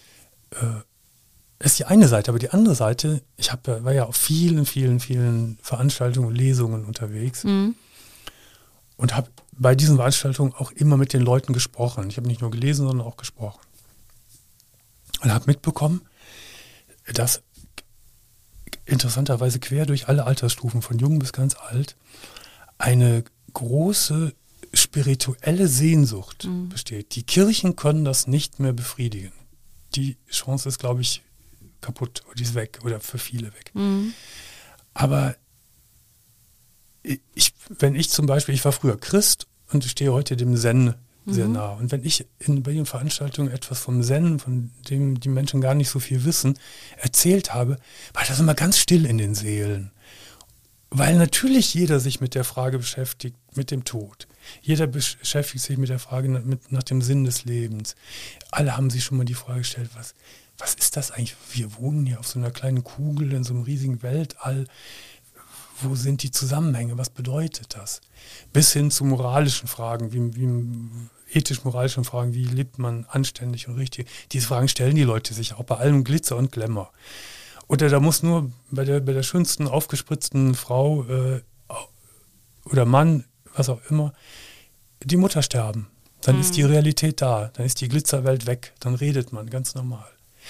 Das 0.52 1.72
ist 1.72 1.80
die 1.80 1.86
eine 1.86 2.10
Seite, 2.10 2.32
aber 2.32 2.40
die 2.40 2.50
andere 2.50 2.76
Seite, 2.76 3.22
ich 3.38 3.52
hab, 3.54 3.66
war 3.68 3.94
ja 3.94 4.04
auf 4.06 4.18
vielen, 4.18 4.66
vielen, 4.66 5.00
vielen 5.00 5.58
Veranstaltungen 5.62 6.28
und 6.28 6.36
Lesungen 6.36 6.84
unterwegs 6.84 7.46
Mhm. 7.46 7.76
und 8.98 9.16
habe 9.16 9.30
bei 9.58 9.76
diesen 9.76 9.98
Veranstaltungen 9.98 10.54
auch 10.54 10.72
immer 10.72 10.98
mit 10.98 11.14
den 11.14 11.22
Leuten 11.22 11.54
gesprochen. 11.54 12.10
Ich 12.10 12.18
habe 12.18 12.28
nicht 12.28 12.42
nur 12.42 12.52
gelesen, 12.52 12.88
sondern 12.88 13.08
auch 13.08 13.18
gesprochen. 13.18 13.60
Und 15.22 15.32
habe 15.32 15.46
mitbekommen, 15.48 16.02
dass 17.14 17.44
interessanterweise 18.86 19.60
quer 19.60 19.86
durch 19.86 20.08
alle 20.08 20.26
Altersstufen, 20.26 20.82
von 20.82 21.00
jung 21.00 21.20
bis 21.20 21.32
ganz 21.34 21.56
alt, 21.56 21.96
eine 22.78 23.24
große 23.54 24.34
spirituelle 24.74 25.68
Sehnsucht 25.68 26.50
besteht. 26.70 27.16
Die 27.16 27.24
Kirchen 27.24 27.76
können 27.76 28.04
das 28.04 28.28
nicht 28.28 28.60
mehr 28.60 28.74
befriedigen. 28.74 29.32
Die 29.96 30.18
Chance 30.30 30.68
ist, 30.70 30.80
glaube 30.80 31.02
ich, 31.02 31.22
kaputt 31.80 32.24
oder 32.26 32.36
die 32.36 32.44
ist 32.44 32.56
weg 32.56 32.80
oder 32.84 33.00
für 33.00 33.20
viele 33.20 33.54
weg. 33.54 33.72
Mhm. 33.74 34.14
Aber 34.94 35.36
ich, 37.04 37.54
wenn 37.70 37.96
ich 37.96 38.10
zum 38.10 38.26
Beispiel, 38.26 38.56
ich 38.56 38.66
war 38.66 38.72
früher 38.72 39.00
Christ 39.00 39.48
und 39.72 39.84
stehe 39.84 40.14
heute 40.14 40.36
dem 40.36 40.56
Zen 40.56 40.96
sehr 41.26 41.48
nah. 41.48 41.70
Und 41.70 41.92
wenn 41.92 42.04
ich 42.04 42.26
in, 42.40 42.64
bei 42.64 42.74
den 42.74 42.86
Veranstaltungen 42.86 43.50
etwas 43.50 43.80
vom 43.80 44.04
Zen, 44.04 44.40
von 44.40 44.72
dem 44.90 45.20
die 45.20 45.30
Menschen 45.30 45.62
gar 45.62 45.74
nicht 45.74 45.90
so 45.90 46.00
viel 46.00 46.26
wissen, 46.26 46.60
erzählt 46.98 47.54
habe, 47.54 47.78
war 48.14 48.24
das 48.28 48.40
immer 48.40 48.56
ganz 48.56 48.78
still 48.78 49.06
in 49.06 49.18
den 49.18 49.34
Seelen. 49.34 49.92
Weil 50.90 51.18
natürlich 51.18 51.74
jeder 51.74 52.00
sich 52.00 52.22
mit 52.22 52.36
der 52.36 52.44
Frage 52.44 52.78
beschäftigt, 52.78 53.38
mit 53.56 53.72
dem 53.72 53.84
Tod. 53.84 54.28
Jeder 54.62 54.86
beschäftigt 54.86 55.64
sich 55.64 55.78
mit 55.78 55.90
der 55.90 56.00
Frage 56.00 56.30
nach, 56.30 56.44
mit, 56.44 56.72
nach 56.72 56.84
dem 56.84 57.02
Sinn 57.02 57.24
des 57.24 57.46
Lebens. 57.46 57.96
Alle 58.52 58.76
haben 58.76 58.90
sich 58.90 59.04
schon 59.04 59.18
mal 59.18 59.24
die 59.24 59.34
Frage 59.34 59.60
gestellt, 59.60 59.90
was, 59.96 60.14
was 60.58 60.76
ist 60.76 60.98
das 60.98 61.12
eigentlich? 61.12 61.36
Wir 61.54 61.76
wohnen 61.78 62.06
hier 62.06 62.20
auf 62.20 62.28
so 62.28 62.38
einer 62.38 62.52
kleinen 62.52 62.84
Kugel 62.84 63.32
in 63.34 63.44
so 63.44 63.54
einem 63.54 63.64
riesigen 63.64 64.04
Weltall. 64.04 64.68
Wo 65.84 65.96
sind 65.96 66.24
die 66.24 66.32
Zusammenhänge? 66.32 66.98
Was 66.98 67.10
bedeutet 67.10 67.76
das? 67.76 68.02
Bis 68.52 68.74
hin 68.74 68.92
zu 68.92 69.06
moralischen 69.06 69.68
Fragen, 69.68 70.14
wie, 70.14 70.36
wie 70.36 70.50
ethisch-moralischen 71.36 72.04
Fragen, 72.04 72.34
wie 72.34 72.46
lebt 72.46 72.80
man 72.80 73.06
anständig 73.10 73.68
und 73.68 73.76
richtig? 73.76 74.08
Diese 74.32 74.48
Fragen 74.48 74.68
stellen 74.68 74.96
die 74.96 75.04
Leute 75.04 75.34
sich 75.34 75.54
auch 75.54 75.64
bei 75.64 75.78
allem 75.78 76.04
Glitzer 76.04 76.38
und 76.38 76.52
Glamour. 76.52 76.92
Oder 77.68 77.90
da 77.90 78.00
muss 78.00 78.24
nur 78.24 78.52
bei 78.72 78.86
der, 78.86 79.00
bei 79.00 79.14
der 79.14 79.24
schönsten 79.24 79.68
aufgespritzten 79.68 80.54
Frau 80.56 81.06
äh, 81.06 81.42
oder 82.66 82.86
Mann, 82.86 83.26
was 83.56 83.70
auch 83.70 83.82
immer, 83.90 84.14
die 85.04 85.18
Mutter 85.18 85.42
sterben. 85.42 85.88
Dann 86.22 86.36
mhm. 86.36 86.42
ist 86.42 86.56
die 86.56 86.64
mhm. 86.64 86.70
Realität 86.70 87.22
da, 87.22 87.52
dann 87.54 87.66
ist 87.66 87.82
die 87.82 87.90
Glitzerwelt 87.90 88.46
weg, 88.46 88.74
dann 88.80 88.96
redet 88.96 89.34
man 89.34 89.50
ganz 89.50 89.76
normal. 89.76 90.08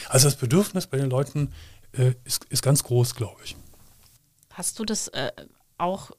Also 0.09 0.27
das 0.27 0.35
Bedürfnis 0.35 0.87
bei 0.87 0.97
den 0.97 1.09
Leuten 1.09 1.51
äh, 1.93 2.13
ist, 2.23 2.45
ist 2.45 2.63
ganz 2.63 2.83
groß, 2.83 3.15
glaube 3.15 3.41
ich. 3.43 3.55
Hast 4.53 4.79
du 4.79 4.85
das 4.85 5.09
äh, 5.09 5.31
auch 5.77 6.11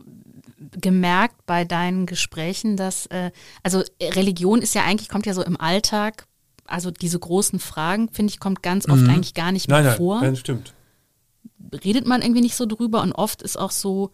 gemerkt 0.57 1.47
bei 1.47 1.65
deinen 1.65 2.07
Gesprächen, 2.07 2.77
dass, 2.77 3.07
äh, 3.07 3.31
also 3.63 3.83
Religion 4.01 4.61
ist 4.61 4.75
ja 4.75 4.85
eigentlich, 4.85 5.09
kommt 5.09 5.27
ja 5.27 5.35
so 5.35 5.43
im 5.43 5.59
Alltag, 5.59 6.27
also 6.67 6.91
diese 6.91 7.19
großen 7.19 7.59
Fragen, 7.59 8.09
finde 8.11 8.33
ich, 8.33 8.41
kommt 8.41 8.63
ganz 8.63 8.89
oft 8.89 9.03
mhm. 9.03 9.11
eigentlich 9.11 9.35
gar 9.35 9.53
nicht 9.53 9.69
mehr 9.69 9.79
nein, 9.79 9.87
nein, 9.87 9.97
vor. 9.97 10.21
Nein, 10.21 10.37
stimmt 10.37 10.75
redet 11.73 12.07
man 12.07 12.23
irgendwie 12.23 12.43
nicht 12.43 12.57
so 12.57 12.67
drüber 12.67 13.03
und 13.03 13.13
oft 13.13 13.43
ist 13.43 13.59
auch 13.59 13.71
so, 13.71 14.11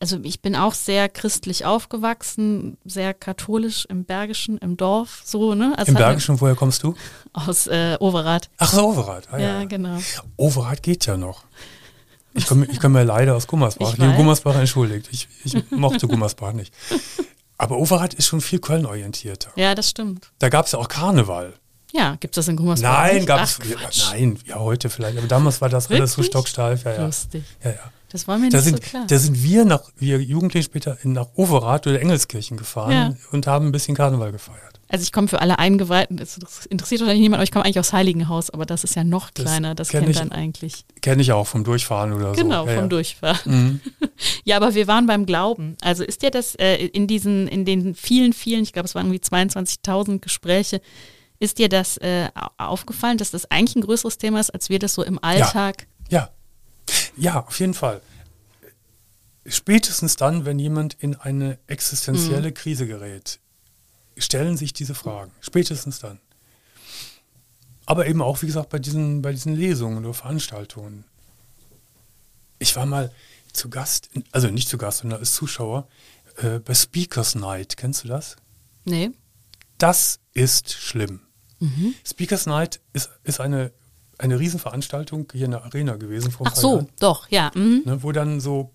also 0.00 0.18
ich 0.22 0.40
bin 0.40 0.56
auch 0.56 0.74
sehr 0.74 1.08
christlich 1.08 1.64
aufgewachsen, 1.64 2.78
sehr 2.84 3.14
katholisch 3.14 3.86
im 3.86 4.04
Bergischen, 4.04 4.58
im 4.58 4.76
Dorf, 4.76 5.22
so, 5.24 5.54
ne? 5.54 5.74
Also 5.76 5.90
Im 5.90 5.98
Bergischen, 5.98 6.40
woher 6.40 6.54
kommst 6.54 6.82
du? 6.82 6.94
Aus 7.32 7.66
äh, 7.66 7.96
Overath. 8.00 8.48
Ach 8.58 8.72
so, 8.72 8.88
Overath. 8.88 9.28
Ah, 9.30 9.38
ja, 9.38 9.60
ja, 9.60 9.64
genau. 9.64 9.98
Overath 10.36 10.82
geht 10.82 11.06
ja 11.06 11.16
noch. 11.16 11.44
Ich 12.38 12.46
komme 12.46 12.66
ich 12.66 12.80
komm 12.80 12.96
ja 12.96 13.02
leider 13.02 13.36
aus 13.36 13.46
Gummersbach. 13.46 13.92
Ich 13.92 13.98
bin 13.98 14.14
Gummersbach 14.14 14.54
entschuldigt. 14.54 15.08
Ich, 15.10 15.28
ich 15.44 15.70
mochte 15.70 16.08
Gummersbach 16.08 16.52
nicht. 16.52 16.72
Aber 17.58 17.76
Overath 17.78 18.14
ist 18.14 18.26
schon 18.26 18.40
viel 18.40 18.60
Köln-orientierter. 18.60 19.50
Ja, 19.56 19.74
das 19.74 19.90
stimmt. 19.90 20.30
Da 20.38 20.48
gab 20.48 20.66
es 20.66 20.72
ja 20.72 20.78
auch 20.78 20.88
Karneval. 20.88 21.54
Ja, 21.92 22.16
gibt 22.20 22.36
es 22.36 22.44
das 22.44 22.48
in 22.48 22.56
Gummersbach? 22.56 22.90
Nein, 22.90 23.26
gab 23.26 23.42
es. 23.42 23.58
Ja, 23.68 23.76
nein, 24.12 24.38
ja, 24.46 24.58
heute 24.58 24.90
vielleicht. 24.90 25.18
Aber 25.18 25.26
damals 25.26 25.60
war 25.60 25.68
das 25.68 25.90
alles 25.90 26.12
so 26.12 26.22
stocksteif. 26.22 26.84
Ja, 26.84 26.92
ja. 26.92 27.06
Lustig. 27.06 27.44
Ja, 27.64 27.70
ja. 27.70 27.92
Das 28.10 28.26
war 28.26 28.38
mir 28.38 28.50
da 28.50 28.58
nicht 28.58 28.64
sind, 28.64 28.76
so 28.76 28.90
klar. 28.90 29.04
Da 29.06 29.18
sind 29.18 29.42
wir, 29.42 29.64
nach, 29.64 29.82
wir 29.96 30.20
Jugendliche 30.20 30.64
später 30.64 30.96
nach 31.02 31.28
Overath 31.34 31.86
oder 31.86 32.00
Engelskirchen 32.00 32.56
gefahren 32.56 32.92
ja. 32.92 33.14
und 33.32 33.46
haben 33.46 33.66
ein 33.66 33.72
bisschen 33.72 33.94
Karneval 33.94 34.32
gefeiert. 34.32 34.67
Also 34.90 35.02
ich 35.02 35.12
komme 35.12 35.28
für 35.28 35.40
alle 35.42 35.58
Eingeweihten, 35.58 36.16
das 36.16 36.38
interessiert 36.66 37.02
wahrscheinlich 37.02 37.20
niemand, 37.20 37.38
aber 37.38 37.44
ich 37.44 37.52
komme 37.52 37.66
eigentlich 37.66 37.78
aus 37.78 37.92
Heiligenhaus, 37.92 38.48
aber 38.48 38.64
das 38.64 38.84
ist 38.84 38.94
ja 38.96 39.04
noch 39.04 39.34
kleiner, 39.34 39.74
das, 39.74 39.88
das 39.88 40.00
kennt 40.00 40.08
ich, 40.08 40.16
dann 40.16 40.32
eigentlich. 40.32 40.84
Kenne 41.02 41.20
ich 41.20 41.32
auch 41.32 41.46
vom 41.46 41.62
Durchfahren 41.62 42.12
oder 42.12 42.32
genau, 42.32 42.32
so. 42.32 42.42
Genau, 42.42 42.66
vom 42.66 42.74
ja. 42.74 42.86
Durchfahren. 42.86 43.38
Mhm. 43.44 43.80
ja, 44.44 44.56
aber 44.56 44.74
wir 44.74 44.86
waren 44.86 45.06
beim 45.06 45.26
Glauben. 45.26 45.76
Also 45.82 46.04
ist 46.04 46.22
dir 46.22 46.30
das 46.30 46.54
äh, 46.54 46.76
in 46.76 47.06
diesen, 47.06 47.48
in 47.48 47.66
den 47.66 47.94
vielen, 47.94 48.32
vielen, 48.32 48.62
ich 48.62 48.72
glaube 48.72 48.86
es 48.86 48.94
waren 48.94 49.12
irgendwie 49.12 49.24
22.000 49.24 50.20
Gespräche, 50.20 50.80
ist 51.38 51.58
dir 51.58 51.68
das 51.68 51.98
äh, 51.98 52.30
aufgefallen, 52.56 53.18
dass 53.18 53.30
das 53.30 53.50
eigentlich 53.50 53.76
ein 53.76 53.82
größeres 53.82 54.16
Thema 54.16 54.40
ist, 54.40 54.50
als 54.50 54.70
wir 54.70 54.78
das 54.78 54.94
so 54.94 55.04
im 55.04 55.22
Alltag? 55.22 55.86
Ja, 56.08 56.30
ja, 57.16 57.32
ja 57.34 57.46
auf 57.46 57.60
jeden 57.60 57.74
Fall. 57.74 58.00
Spätestens 59.46 60.16
dann, 60.16 60.46
wenn 60.46 60.58
jemand 60.58 60.94
in 60.94 61.14
eine 61.14 61.58
existenzielle 61.66 62.48
mhm. 62.48 62.54
Krise 62.54 62.86
gerät, 62.86 63.38
stellen 64.18 64.56
sich 64.56 64.72
diese 64.72 64.94
Fragen. 64.94 65.32
Spätestens 65.40 65.98
dann. 65.98 66.20
Aber 67.86 68.06
eben 68.06 68.20
auch, 68.20 68.42
wie 68.42 68.46
gesagt, 68.46 68.68
bei 68.68 68.78
diesen, 68.78 69.22
bei 69.22 69.32
diesen 69.32 69.54
Lesungen 69.54 70.04
oder 70.04 70.14
Veranstaltungen. 70.14 71.04
Ich 72.58 72.76
war 72.76 72.86
mal 72.86 73.10
zu 73.52 73.70
Gast, 73.70 74.10
also 74.32 74.48
nicht 74.48 74.68
zu 74.68 74.76
Gast, 74.78 74.98
sondern 74.98 75.20
als 75.20 75.32
Zuschauer 75.32 75.88
äh, 76.36 76.58
bei 76.58 76.74
Speakers 76.74 77.34
Night. 77.34 77.76
Kennst 77.76 78.04
du 78.04 78.08
das? 78.08 78.36
Nee. 78.84 79.10
Das 79.78 80.20
ist 80.34 80.72
schlimm. 80.72 81.20
Mhm. 81.60 81.94
Speakers 82.04 82.46
Night 82.46 82.80
ist, 82.92 83.10
ist 83.24 83.40
eine, 83.40 83.72
eine 84.18 84.38
Riesenveranstaltung 84.38 85.30
hier 85.32 85.46
in 85.46 85.52
der 85.52 85.64
Arena 85.64 85.96
gewesen 85.96 86.30
vor 86.30 86.46
Ach 86.48 86.56
so, 86.56 86.74
Jahren. 86.74 86.88
doch, 87.00 87.28
ja. 87.30 87.50
Mhm. 87.54 87.82
Ne, 87.84 88.02
wo 88.02 88.12
dann 88.12 88.40
so, 88.40 88.70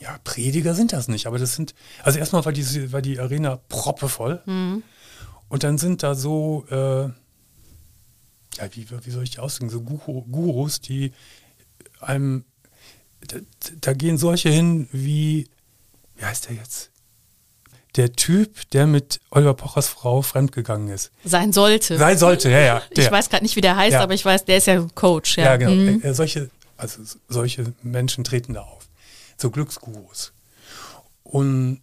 ja, 0.00 0.18
Prediger 0.24 0.74
sind 0.74 0.92
das 0.92 1.08
nicht, 1.08 1.26
aber 1.26 1.38
das 1.38 1.54
sind, 1.54 1.74
also 2.02 2.18
erstmal 2.18 2.44
war 2.44 2.52
die, 2.52 2.92
war 2.92 3.02
die 3.02 3.18
Arena 3.18 3.56
proppevoll 3.68 4.42
mhm. 4.46 4.82
und 5.48 5.64
dann 5.64 5.78
sind 5.78 6.02
da 6.02 6.14
so, 6.14 6.66
äh, 6.70 7.04
ja, 8.56 8.68
wie, 8.72 8.86
wie 8.90 9.10
soll 9.10 9.24
ich 9.24 9.30
die 9.30 9.38
ausdrücken, 9.38 9.70
so 9.70 9.80
Gurus, 9.80 10.80
die 10.80 11.12
einem, 12.00 12.44
da, 13.26 13.38
da 13.80 13.92
gehen 13.92 14.18
solche 14.18 14.48
hin 14.48 14.88
wie, 14.92 15.48
wie 16.16 16.24
heißt 16.24 16.48
der 16.48 16.56
jetzt? 16.56 16.90
der 17.98 18.12
Typ, 18.12 18.70
der 18.70 18.86
mit 18.86 19.20
Oliver 19.30 19.54
Pochers 19.54 19.88
Frau 19.88 20.22
fremdgegangen 20.22 20.88
ist. 20.88 21.10
Sein 21.24 21.52
sollte. 21.52 21.98
Sein 21.98 22.16
sollte, 22.16 22.48
ja, 22.48 22.60
ja. 22.60 22.82
Der. 22.96 23.04
Ich 23.04 23.10
weiß 23.10 23.28
gerade 23.28 23.44
nicht, 23.44 23.56
wie 23.56 23.60
der 23.60 23.76
heißt, 23.76 23.94
ja. 23.94 24.00
aber 24.00 24.14
ich 24.14 24.24
weiß, 24.24 24.44
der 24.44 24.58
ist 24.58 24.66
ja 24.66 24.86
Coach. 24.94 25.36
Ja, 25.36 25.44
ja 25.44 25.56
genau. 25.56 25.72
Mhm. 25.72 26.02
Äh, 26.02 26.14
solche, 26.14 26.48
also 26.76 27.02
solche 27.28 27.72
Menschen 27.82 28.22
treten 28.22 28.54
da 28.54 28.62
auf. 28.62 28.77
So 29.40 29.50
Glücksgurus. 29.50 30.32
Und 31.22 31.80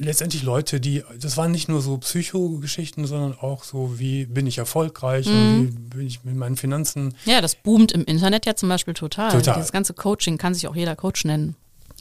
letztendlich 0.00 0.42
Leute, 0.42 0.80
die, 0.80 1.04
das 1.20 1.36
waren 1.36 1.52
nicht 1.52 1.68
nur 1.68 1.80
so 1.82 1.98
Psychogeschichten, 1.98 3.06
sondern 3.06 3.38
auch 3.38 3.64
so, 3.64 3.98
wie 3.98 4.26
bin 4.26 4.46
ich 4.46 4.58
erfolgreich 4.58 5.26
mhm. 5.26 5.32
und 5.32 5.72
wie 5.92 5.96
bin 5.98 6.06
ich 6.06 6.24
mit 6.24 6.36
meinen 6.36 6.56
Finanzen. 6.56 7.14
Ja, 7.24 7.40
das 7.40 7.54
boomt 7.54 7.92
im 7.92 8.04
Internet 8.04 8.46
ja 8.46 8.56
zum 8.56 8.68
Beispiel 8.68 8.94
total. 8.94 9.30
total. 9.30 9.54
Dieses 9.54 9.72
ganze 9.72 9.94
Coaching 9.94 10.38
kann 10.38 10.54
sich 10.54 10.66
auch 10.66 10.76
jeder 10.76 10.96
Coach 10.96 11.24
nennen. 11.24 11.56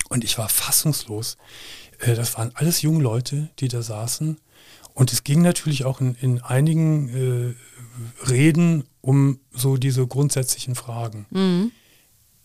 Und 0.08 0.24
ich 0.24 0.38
war 0.38 0.50
fassungslos. 0.50 1.38
Äh, 2.00 2.16
das 2.16 2.38
waren 2.38 2.52
alles 2.56 2.82
junge 2.82 3.04
Leute, 3.04 3.50
die 3.60 3.68
da 3.68 3.82
saßen. 3.82 4.40
Und 4.94 5.14
es 5.14 5.24
ging 5.24 5.42
natürlich 5.42 5.86
auch 5.86 6.02
in, 6.02 6.16
in 6.16 6.42
einigen 6.42 7.56
äh, 8.26 8.30
Reden 8.30 8.86
um 9.02 9.40
so 9.52 9.78
diese 9.78 10.06
grundsätzlichen 10.08 10.76
Fragen. 10.76 11.26
Mhm. 11.30 11.72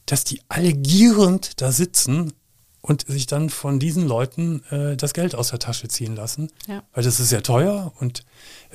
Dass 0.07 0.25
die 0.25 0.41
alle 0.49 0.73
gierend 0.73 1.61
da 1.61 1.73
sitzen 1.73 2.33
und 2.81 3.07
sich 3.07 3.27
dann 3.27 3.49
von 3.49 3.79
diesen 3.79 4.07
Leuten 4.07 4.63
äh, 4.71 4.97
das 4.97 5.15
Geld 5.15 5.35
aus 5.35 5.49
der 5.49 5.59
Tasche 5.59 5.89
ziehen 5.89 6.15
lassen. 6.15 6.51
Ja. 6.67 6.83
Weil 6.93 7.03
das 7.03 7.19
ist 7.19 7.31
sehr 7.31 7.43
teuer 7.43 7.93
und 7.99 8.25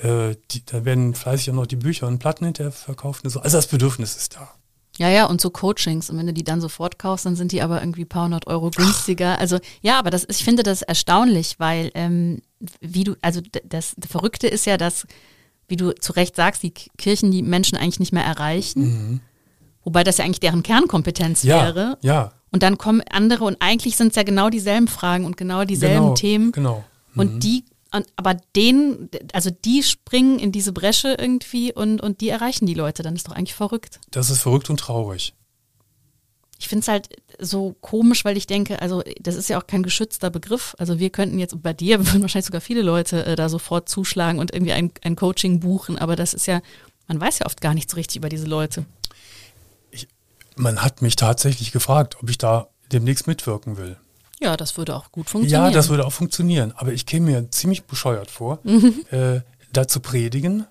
äh, 0.02 0.36
die, 0.50 0.66
da 0.66 0.84
werden 0.84 1.14
fleißig 1.14 1.52
auch 1.52 1.56
noch 1.56 1.68
die 1.68 1.76
Bücher 1.76 2.08
und 2.08 2.18
Platten 2.18 2.46
hinterher 2.46 2.72
verkauft. 2.72 3.24
Also 3.26 3.40
das 3.40 3.68
Bedürfnis 3.68 4.16
ist 4.16 4.36
da. 4.36 4.50
Ja, 4.98 5.10
ja, 5.10 5.26
und 5.28 5.40
so 5.40 5.50
Coachings. 5.50 6.10
Und 6.10 6.18
wenn 6.18 6.26
du 6.28 6.34
die 6.34 6.44
dann 6.44 6.60
sofort 6.60 7.00
kaufst, 7.00 7.26
dann 7.26 7.36
sind 7.36 7.52
die 7.52 7.62
aber 7.62 7.82
irgendwie 7.82 8.02
ein 8.02 8.10
paar 8.10 8.26
hundert 8.26 8.48
Euro 8.48 8.72
günstiger. 8.72 9.40
Also 9.40 9.60
ja, 9.82 9.98
aber 10.00 10.10
das 10.10 10.26
ich 10.28 10.44
finde 10.44 10.64
das 10.64 10.82
erstaunlich, 10.82 11.60
weil 11.60 11.92
ähm, 11.94 12.42
wie 12.82 13.04
du, 13.06 13.16
also 13.22 13.42
das, 13.64 13.94
das 13.96 14.12
Verrückte 14.12 14.48
ist 14.48 14.66
ja, 14.66 14.76
dass, 14.76 15.08
wie 15.68 15.78
du 15.78 15.94
zu 15.94 16.14
Recht 16.14 16.36
sagst, 16.36 16.64
die 16.64 16.72
Kirchen 16.72 17.32
die 17.32 17.44
Menschen 17.44 17.78
eigentlich 17.78 18.00
nicht 18.00 18.12
mehr 18.12 18.26
erreichen. 18.26 18.82
Mhm. 18.82 19.22
Wobei 19.90 20.04
das 20.04 20.20
ja 20.20 20.26
eigentlich 20.26 20.40
deren 20.40 20.62
Kernkompetenz 20.62 21.42
ja, 21.42 21.64
wäre. 21.64 21.98
Ja. 22.02 22.32
Und 22.52 22.62
dann 22.62 22.78
kommen 22.78 23.02
andere 23.10 23.44
und 23.44 23.58
eigentlich 23.60 23.98
sind 23.98 24.10
es 24.10 24.16
ja 24.18 24.22
genau 24.22 24.52
dieselben 24.52 24.88
Fragen 24.88 25.26
und 25.26 25.36
genau 25.36 25.64
dieselben 25.64 26.04
genau, 26.04 26.14
Themen. 26.14 26.52
Genau. 26.52 26.84
Mhm. 27.14 27.20
Und 27.20 27.44
die 27.44 27.66
aber 28.16 28.38
denen, 28.56 29.10
also 29.34 29.50
die 29.50 29.82
springen 29.82 30.38
in 30.38 30.52
diese 30.52 30.74
Bresche 30.74 31.16
irgendwie 31.18 31.74
und, 31.74 32.02
und 32.02 32.22
die 32.22 32.30
erreichen 32.30 32.68
die 32.68 32.76
Leute. 32.76 33.02
Dann 33.02 33.16
ist 33.16 33.28
doch 33.28 33.34
eigentlich 33.34 33.56
verrückt. 33.56 34.00
Das 34.12 34.30
ist 34.30 34.44
verrückt 34.44 34.70
und 34.70 34.80
traurig. 34.80 35.34
Ich 36.60 36.68
finde 36.68 36.82
es 36.82 36.88
halt 36.88 37.10
so 37.40 37.76
komisch, 37.82 38.26
weil 38.26 38.38
ich 38.38 38.46
denke, 38.46 38.80
also 38.80 39.02
das 39.20 39.34
ist 39.34 39.50
ja 39.50 39.60
auch 39.60 39.66
kein 39.66 39.82
geschützter 39.82 40.30
Begriff. 40.30 40.76
Also 40.78 41.00
wir 41.00 41.10
könnten 41.10 41.40
jetzt, 41.40 41.60
bei 41.64 41.74
dir 41.74 41.98
würden 42.06 42.22
wahrscheinlich 42.22 42.46
sogar 42.46 42.62
viele 42.62 42.84
Leute 42.84 43.26
äh, 43.26 43.36
da 43.36 43.50
sofort 43.50 43.90
zuschlagen 43.90 44.38
und 44.38 44.54
irgendwie 44.54 44.74
ein, 44.74 44.92
ein 45.02 45.16
Coaching 45.16 45.60
buchen, 45.60 45.98
aber 45.98 46.16
das 46.16 46.36
ist 46.36 46.46
ja, 46.46 46.62
man 47.08 47.20
weiß 47.20 47.40
ja 47.40 47.48
oft 47.48 47.60
gar 47.60 47.74
nicht 47.74 47.90
so 47.90 47.96
richtig 47.96 48.18
über 48.18 48.30
diese 48.30 48.46
Leute. 48.46 48.86
Man 50.60 50.82
hat 50.82 51.02
mich 51.02 51.16
tatsächlich 51.16 51.72
gefragt, 51.72 52.18
ob 52.22 52.30
ich 52.30 52.38
da 52.38 52.68
demnächst 52.92 53.28
mitwirken 53.28 53.78
will. 53.78 53.96
Ja, 54.42 54.58
das 54.58 54.78
würde 54.78 54.94
auch 54.94 55.10
gut 55.10 55.30
funktionieren. 55.30 55.72
Ja, 55.72 55.72
das 55.72 55.88
würde 55.88 56.06
auch 56.06 56.12
funktionieren. 56.12 56.74
Aber 56.76 56.92
ich 56.92 57.06
käme 57.06 57.32
mir 57.32 57.50
ziemlich 57.50 57.86
bescheuert 57.86 58.30
vor, 58.30 58.60
mhm. 58.64 59.06
äh, 59.12 59.40
da 59.72 59.88
zu 59.88 60.02
predigen. 60.02 60.66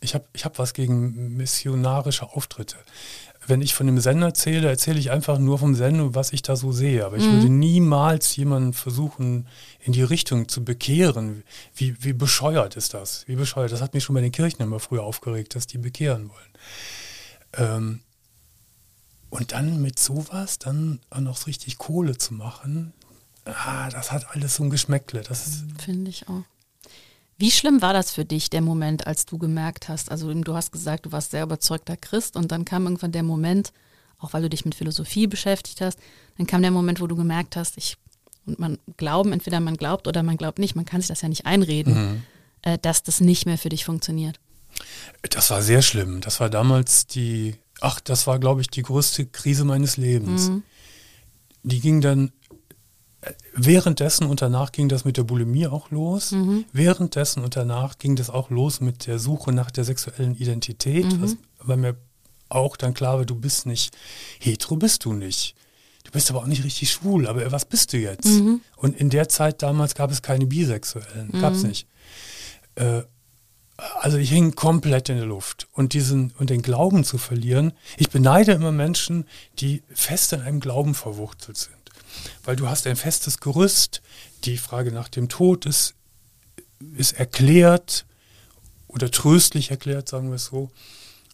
Ich 0.00 0.14
habe 0.14 0.24
ich 0.32 0.46
hab 0.46 0.58
was 0.58 0.72
gegen 0.72 1.36
missionarische 1.36 2.32
Auftritte. 2.32 2.76
Wenn 3.46 3.60
ich 3.60 3.74
von 3.74 3.86
dem 3.86 4.00
Sender 4.00 4.28
erzähle, 4.28 4.66
erzähle 4.68 4.98
ich 4.98 5.10
einfach 5.10 5.38
nur 5.38 5.58
vom 5.58 5.74
Sender, 5.74 6.14
was 6.14 6.32
ich 6.32 6.40
da 6.40 6.56
so 6.56 6.72
sehe. 6.72 7.04
Aber 7.04 7.18
ich 7.18 7.24
mhm. 7.24 7.32
würde 7.32 7.50
niemals 7.50 8.34
jemanden 8.36 8.72
versuchen, 8.72 9.46
in 9.80 9.92
die 9.92 10.02
Richtung 10.02 10.48
zu 10.48 10.64
bekehren. 10.64 11.44
Wie, 11.74 12.02
wie 12.02 12.14
bescheuert 12.14 12.76
ist 12.76 12.94
das? 12.94 13.28
Wie 13.28 13.36
bescheuert? 13.36 13.72
Das 13.72 13.82
hat 13.82 13.92
mich 13.92 14.04
schon 14.04 14.14
bei 14.14 14.22
den 14.22 14.32
Kirchen 14.32 14.62
immer 14.62 14.80
früher 14.80 15.02
aufgeregt, 15.02 15.54
dass 15.54 15.66
die 15.66 15.78
bekehren 15.78 16.30
wollen. 16.30 16.52
Ähm, 17.56 18.00
Und 19.30 19.52
dann 19.52 19.82
mit 19.82 19.98
sowas, 19.98 20.58
dann 20.58 21.00
auch 21.10 21.20
noch 21.20 21.46
richtig 21.46 21.78
Kohle 21.78 22.16
zu 22.16 22.34
machen, 22.34 22.92
ah, 23.44 23.88
das 23.90 24.12
hat 24.12 24.34
alles 24.34 24.56
so 24.56 24.64
ein 24.64 24.70
Geschmäckle. 24.70 25.22
Das 25.22 25.64
Finde 25.78 26.10
ich 26.10 26.28
auch. 26.28 26.44
Wie 27.36 27.50
schlimm 27.52 27.82
war 27.82 27.92
das 27.92 28.10
für 28.10 28.24
dich, 28.24 28.50
der 28.50 28.62
Moment, 28.62 29.06
als 29.06 29.24
du 29.24 29.38
gemerkt 29.38 29.88
hast, 29.88 30.10
also 30.10 30.32
du 30.34 30.54
hast 30.54 30.72
gesagt, 30.72 31.06
du 31.06 31.12
warst 31.12 31.30
sehr 31.30 31.44
überzeugter 31.44 31.96
Christ 31.96 32.34
und 32.36 32.50
dann 32.50 32.64
kam 32.64 32.84
irgendwann 32.84 33.12
der 33.12 33.22
Moment, 33.22 33.72
auch 34.18 34.32
weil 34.32 34.42
du 34.42 34.50
dich 34.50 34.64
mit 34.64 34.74
Philosophie 34.74 35.28
beschäftigt 35.28 35.80
hast, 35.80 36.00
dann 36.36 36.48
kam 36.48 36.62
der 36.62 36.72
Moment, 36.72 37.00
wo 37.00 37.06
du 37.06 37.14
gemerkt 37.14 37.54
hast, 37.54 37.76
ich, 37.76 37.96
und 38.44 38.58
man 38.58 38.78
glauben, 38.96 39.32
entweder 39.32 39.60
man 39.60 39.76
glaubt 39.76 40.08
oder 40.08 40.24
man 40.24 40.36
glaubt 40.36 40.58
nicht, 40.58 40.74
man 40.74 40.84
kann 40.84 41.00
sich 41.00 41.08
das 41.08 41.20
ja 41.20 41.28
nicht 41.28 41.46
einreden, 41.46 41.94
mhm. 41.94 42.22
äh, 42.62 42.76
dass 42.76 43.04
das 43.04 43.20
nicht 43.20 43.46
mehr 43.46 43.58
für 43.58 43.68
dich 43.68 43.84
funktioniert. 43.84 44.40
Das 45.30 45.50
war 45.50 45.62
sehr 45.62 45.82
schlimm. 45.82 46.20
Das 46.20 46.40
war 46.40 46.50
damals 46.50 47.06
die, 47.06 47.54
ach, 47.80 48.00
das 48.00 48.26
war, 48.26 48.38
glaube 48.38 48.60
ich, 48.60 48.68
die 48.68 48.82
größte 48.82 49.26
Krise 49.26 49.64
meines 49.64 49.96
Lebens. 49.96 50.50
Mhm. 50.50 50.62
Die 51.62 51.80
ging 51.80 52.00
dann 52.00 52.32
Währenddessen 53.52 54.26
und 54.26 54.42
danach 54.42 54.70
ging 54.70 54.88
das 54.88 55.04
mit 55.04 55.16
der 55.16 55.24
Bulimie 55.24 55.66
auch 55.66 55.90
los. 55.90 56.30
Mhm. 56.30 56.64
Währenddessen 56.72 57.42
und 57.42 57.56
danach 57.56 57.98
ging 57.98 58.14
das 58.14 58.30
auch 58.30 58.50
los 58.50 58.80
mit 58.80 59.08
der 59.08 59.18
Suche 59.18 59.52
nach 59.52 59.72
der 59.72 59.82
sexuellen 59.82 60.36
Identität, 60.36 61.04
mhm. 61.04 61.22
was, 61.22 61.36
weil 61.58 61.76
mir 61.78 61.96
auch 62.48 62.76
dann 62.76 62.94
klar 62.94 63.18
war, 63.18 63.26
du 63.26 63.34
bist 63.34 63.66
nicht 63.66 63.94
hetero, 64.38 64.76
bist 64.76 65.04
du 65.04 65.12
nicht. 65.12 65.56
Du 66.04 66.12
bist 66.12 66.30
aber 66.30 66.40
auch 66.40 66.46
nicht 66.46 66.64
richtig 66.64 66.92
schwul, 66.92 67.26
aber 67.26 67.50
was 67.50 67.64
bist 67.64 67.92
du 67.92 67.98
jetzt? 67.98 68.28
Mhm. 68.28 68.60
Und 68.76 68.96
in 68.96 69.10
der 69.10 69.28
Zeit 69.28 69.62
damals 69.62 69.94
gab 69.94 70.12
es 70.12 70.22
keine 70.22 70.46
Bisexuellen, 70.46 71.32
gab 71.40 71.54
es 71.54 71.62
mhm. 71.62 71.68
nicht. 71.68 71.88
Äh, 72.76 73.02
also 74.00 74.18
ich 74.18 74.30
hing 74.30 74.54
komplett 74.54 75.08
in 75.08 75.16
der 75.16 75.26
Luft. 75.26 75.68
Und 75.72 75.92
diesen, 75.92 76.32
und 76.38 76.50
den 76.50 76.62
Glauben 76.62 77.04
zu 77.04 77.18
verlieren, 77.18 77.72
ich 77.96 78.10
beneide 78.10 78.52
immer 78.52 78.72
Menschen, 78.72 79.26
die 79.58 79.82
fest 79.92 80.32
in 80.32 80.40
einem 80.40 80.60
Glauben 80.60 80.94
verwurzelt 80.94 81.56
sind 81.56 81.78
weil 82.44 82.56
du 82.56 82.68
hast 82.68 82.86
ein 82.86 82.96
festes 82.96 83.40
Gerüst, 83.40 84.02
die 84.44 84.56
Frage 84.56 84.92
nach 84.92 85.08
dem 85.08 85.28
Tod 85.28 85.66
ist, 85.66 85.94
ist 86.96 87.12
erklärt 87.12 88.06
oder 88.86 89.10
tröstlich 89.10 89.70
erklärt, 89.70 90.08
sagen 90.08 90.28
wir 90.28 90.36
es 90.36 90.46
so. 90.46 90.70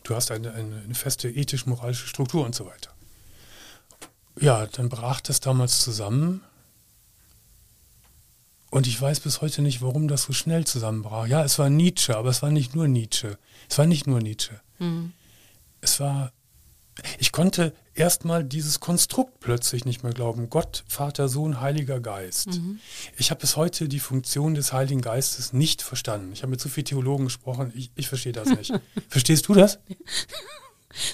Du 0.03 0.15
hast 0.15 0.31
eine, 0.31 0.53
eine, 0.53 0.83
eine 0.83 0.95
feste 0.95 1.29
ethisch-moralische 1.29 2.07
Struktur 2.07 2.45
und 2.45 2.55
so 2.55 2.67
weiter. 2.67 2.91
Ja, 4.41 4.67
dann 4.67 4.89
brach 4.89 5.21
das 5.21 5.41
damals 5.41 5.81
zusammen. 5.81 6.43
Und 8.75 8.89
ich 8.89 9.01
weiß 9.01 9.21
bis 9.21 9.41
heute 9.41 9.63
nicht, 9.63 9.83
warum 9.83 10.09
das 10.09 10.25
so 10.25 10.33
schnell 10.33 10.65
zusammenbrach. 10.67 11.29
Ja, 11.29 11.45
es 11.45 11.61
war 11.61 11.71
Nietzsche, 11.71 12.17
aber 12.17 12.31
es 12.31 12.43
war 12.43 12.51
nicht 12.51 12.75
nur 12.75 12.89
Nietzsche. 12.89 13.39
Es 13.71 13.79
war 13.79 13.87
nicht 13.87 14.09
nur 14.09 14.21
Nietzsche. 14.21 14.61
Mhm. 14.81 15.13
Es 15.81 16.01
war 16.01 16.33
ich 17.19 17.33
konnte 17.33 17.73
erstmal 17.95 18.45
dieses 18.45 18.81
Konstrukt 18.81 19.41
plötzlich 19.41 19.85
nicht 19.85 20.03
mehr 20.03 20.13
glauben. 20.13 20.51
Gott, 20.51 20.85
Vater, 20.89 21.29
Sohn, 21.29 21.61
Heiliger 21.61 22.01
Geist. 22.01 22.49
Mhm. 22.49 22.79
Ich 23.17 23.31
habe 23.31 23.41
bis 23.41 23.57
heute 23.57 23.89
die 23.89 24.01
Funktion 24.01 24.55
des 24.55 24.73
Heiligen 24.73 25.01
Geistes 25.01 25.53
nicht 25.53 25.83
verstanden. 25.83 26.33
Ich 26.33 26.43
habe 26.43 26.51
mit 26.51 26.61
so 26.61 26.69
vielen 26.69 26.87
Theologen 26.87 27.25
gesprochen, 27.25 27.73
ich, 27.75 27.91
ich 27.95 28.09
verstehe 28.09 28.33
das 28.33 28.49
nicht. 28.49 28.73
Verstehst 29.09 29.49
du 29.49 29.55
das? 29.55 29.79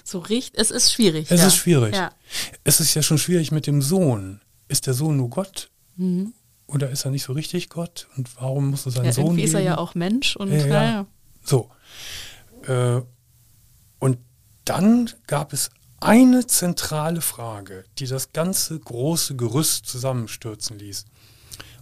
So 0.05 0.19
richtig, 0.19 0.61
es 0.61 0.71
ist 0.71 0.93
schwierig. 0.93 1.31
Es 1.31 1.41
ja. 1.41 1.47
ist 1.47 1.57
schwierig. 1.57 1.95
Ja. 1.95 2.13
Es 2.65 2.81
ist 2.81 2.95
ja 2.95 3.03
schon 3.03 3.19
schwierig 3.19 3.51
mit 3.51 3.67
dem 3.67 3.81
Sohn. 3.81 4.43
Ist 4.69 4.87
der 4.87 4.95
Sohn 4.95 5.17
nur 5.17 5.31
Gott? 5.31 5.71
Mhm. 5.97 6.35
Oder 6.71 6.91
ist 6.91 7.05
er 7.05 7.11
nicht 7.11 7.25
so 7.25 7.33
richtig 7.33 7.68
Gott? 7.68 8.07
Und 8.16 8.29
warum 8.37 8.71
muss 8.71 8.87
er 8.87 8.93
seinen 8.93 9.07
ja, 9.07 9.12
Sohn 9.12 9.27
irgendwie 9.27 9.43
ist 9.43 9.55
er 9.55 9.61
ja 9.61 9.79
auch 9.79 9.95
Mensch. 9.95 10.37
Und, 10.37 10.53
ja, 10.53 10.66
ja. 10.66 11.07
So. 11.43 11.68
Äh, 12.66 13.01
und 13.99 14.18
dann 14.64 15.11
gab 15.27 15.53
es 15.53 15.71
eine 16.01 16.47
zentrale 16.47 17.21
Frage, 17.21 17.85
die 17.99 18.07
das 18.07 18.33
ganze 18.33 18.79
große 18.79 19.35
Gerüst 19.37 19.87
zusammenstürzen 19.87 20.79
ließ. 20.79 21.07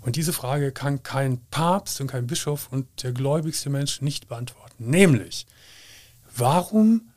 Und 0.01 0.17
diese 0.17 0.33
Frage 0.33 0.73
kann 0.73 1.03
kein 1.03 1.39
Papst 1.51 2.01
und 2.01 2.07
kein 2.07 2.27
Bischof 2.27 2.69
und 2.71 2.87
der 3.03 3.13
gläubigste 3.13 3.69
Mensch 3.69 4.01
nicht 4.01 4.29
beantworten. 4.29 4.89
Nämlich, 4.89 5.47
warum 6.35 7.11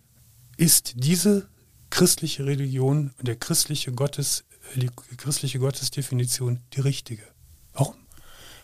ist 0.58 0.94
diese 0.98 1.48
christliche 1.90 2.46
Religion 2.46 3.14
und 3.18 3.28
der 3.28 3.38
christliche 3.38 3.94
Gottes, 3.94 4.44
die 4.76 4.90
christliche 5.16 5.60
Gottesdefinition 5.60 6.60
die 6.74 6.82
richtige? 6.82 7.31
Warum? 7.74 7.96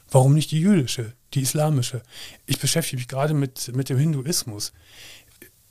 Warum 0.10 0.34
nicht 0.34 0.52
die 0.52 0.62
jüdische, 0.62 1.14
die 1.34 1.42
islamische? 1.42 2.02
Ich 2.46 2.60
beschäftige 2.60 2.98
mich 2.98 3.08
gerade 3.08 3.34
mit, 3.34 3.76
mit 3.76 3.90
dem 3.90 3.98
Hinduismus 3.98 4.72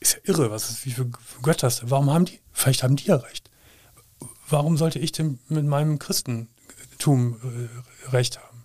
ist 0.01 0.15
ja 0.15 0.35
irre, 0.35 0.51
was 0.51 0.71
ist, 0.71 0.87
wie 0.87 0.93
viele 0.93 1.11
Götter 1.43 1.69
ist. 1.69 1.91
Warum 1.91 2.11
haben 2.11 2.27
die, 2.27 2.39
vielleicht 2.53 2.83
haben 2.83 2.97
die 2.97 3.07
ja 3.07 3.17
recht. 3.17 3.51
Warum 4.49 4.77
sollte 4.77 4.99
ich 4.99 5.13
denn 5.13 5.39
mit 5.49 5.65
meinem 5.65 5.99
Christentum 5.99 7.41
äh, 7.43 8.11
recht 8.11 8.39
haben? 8.39 8.65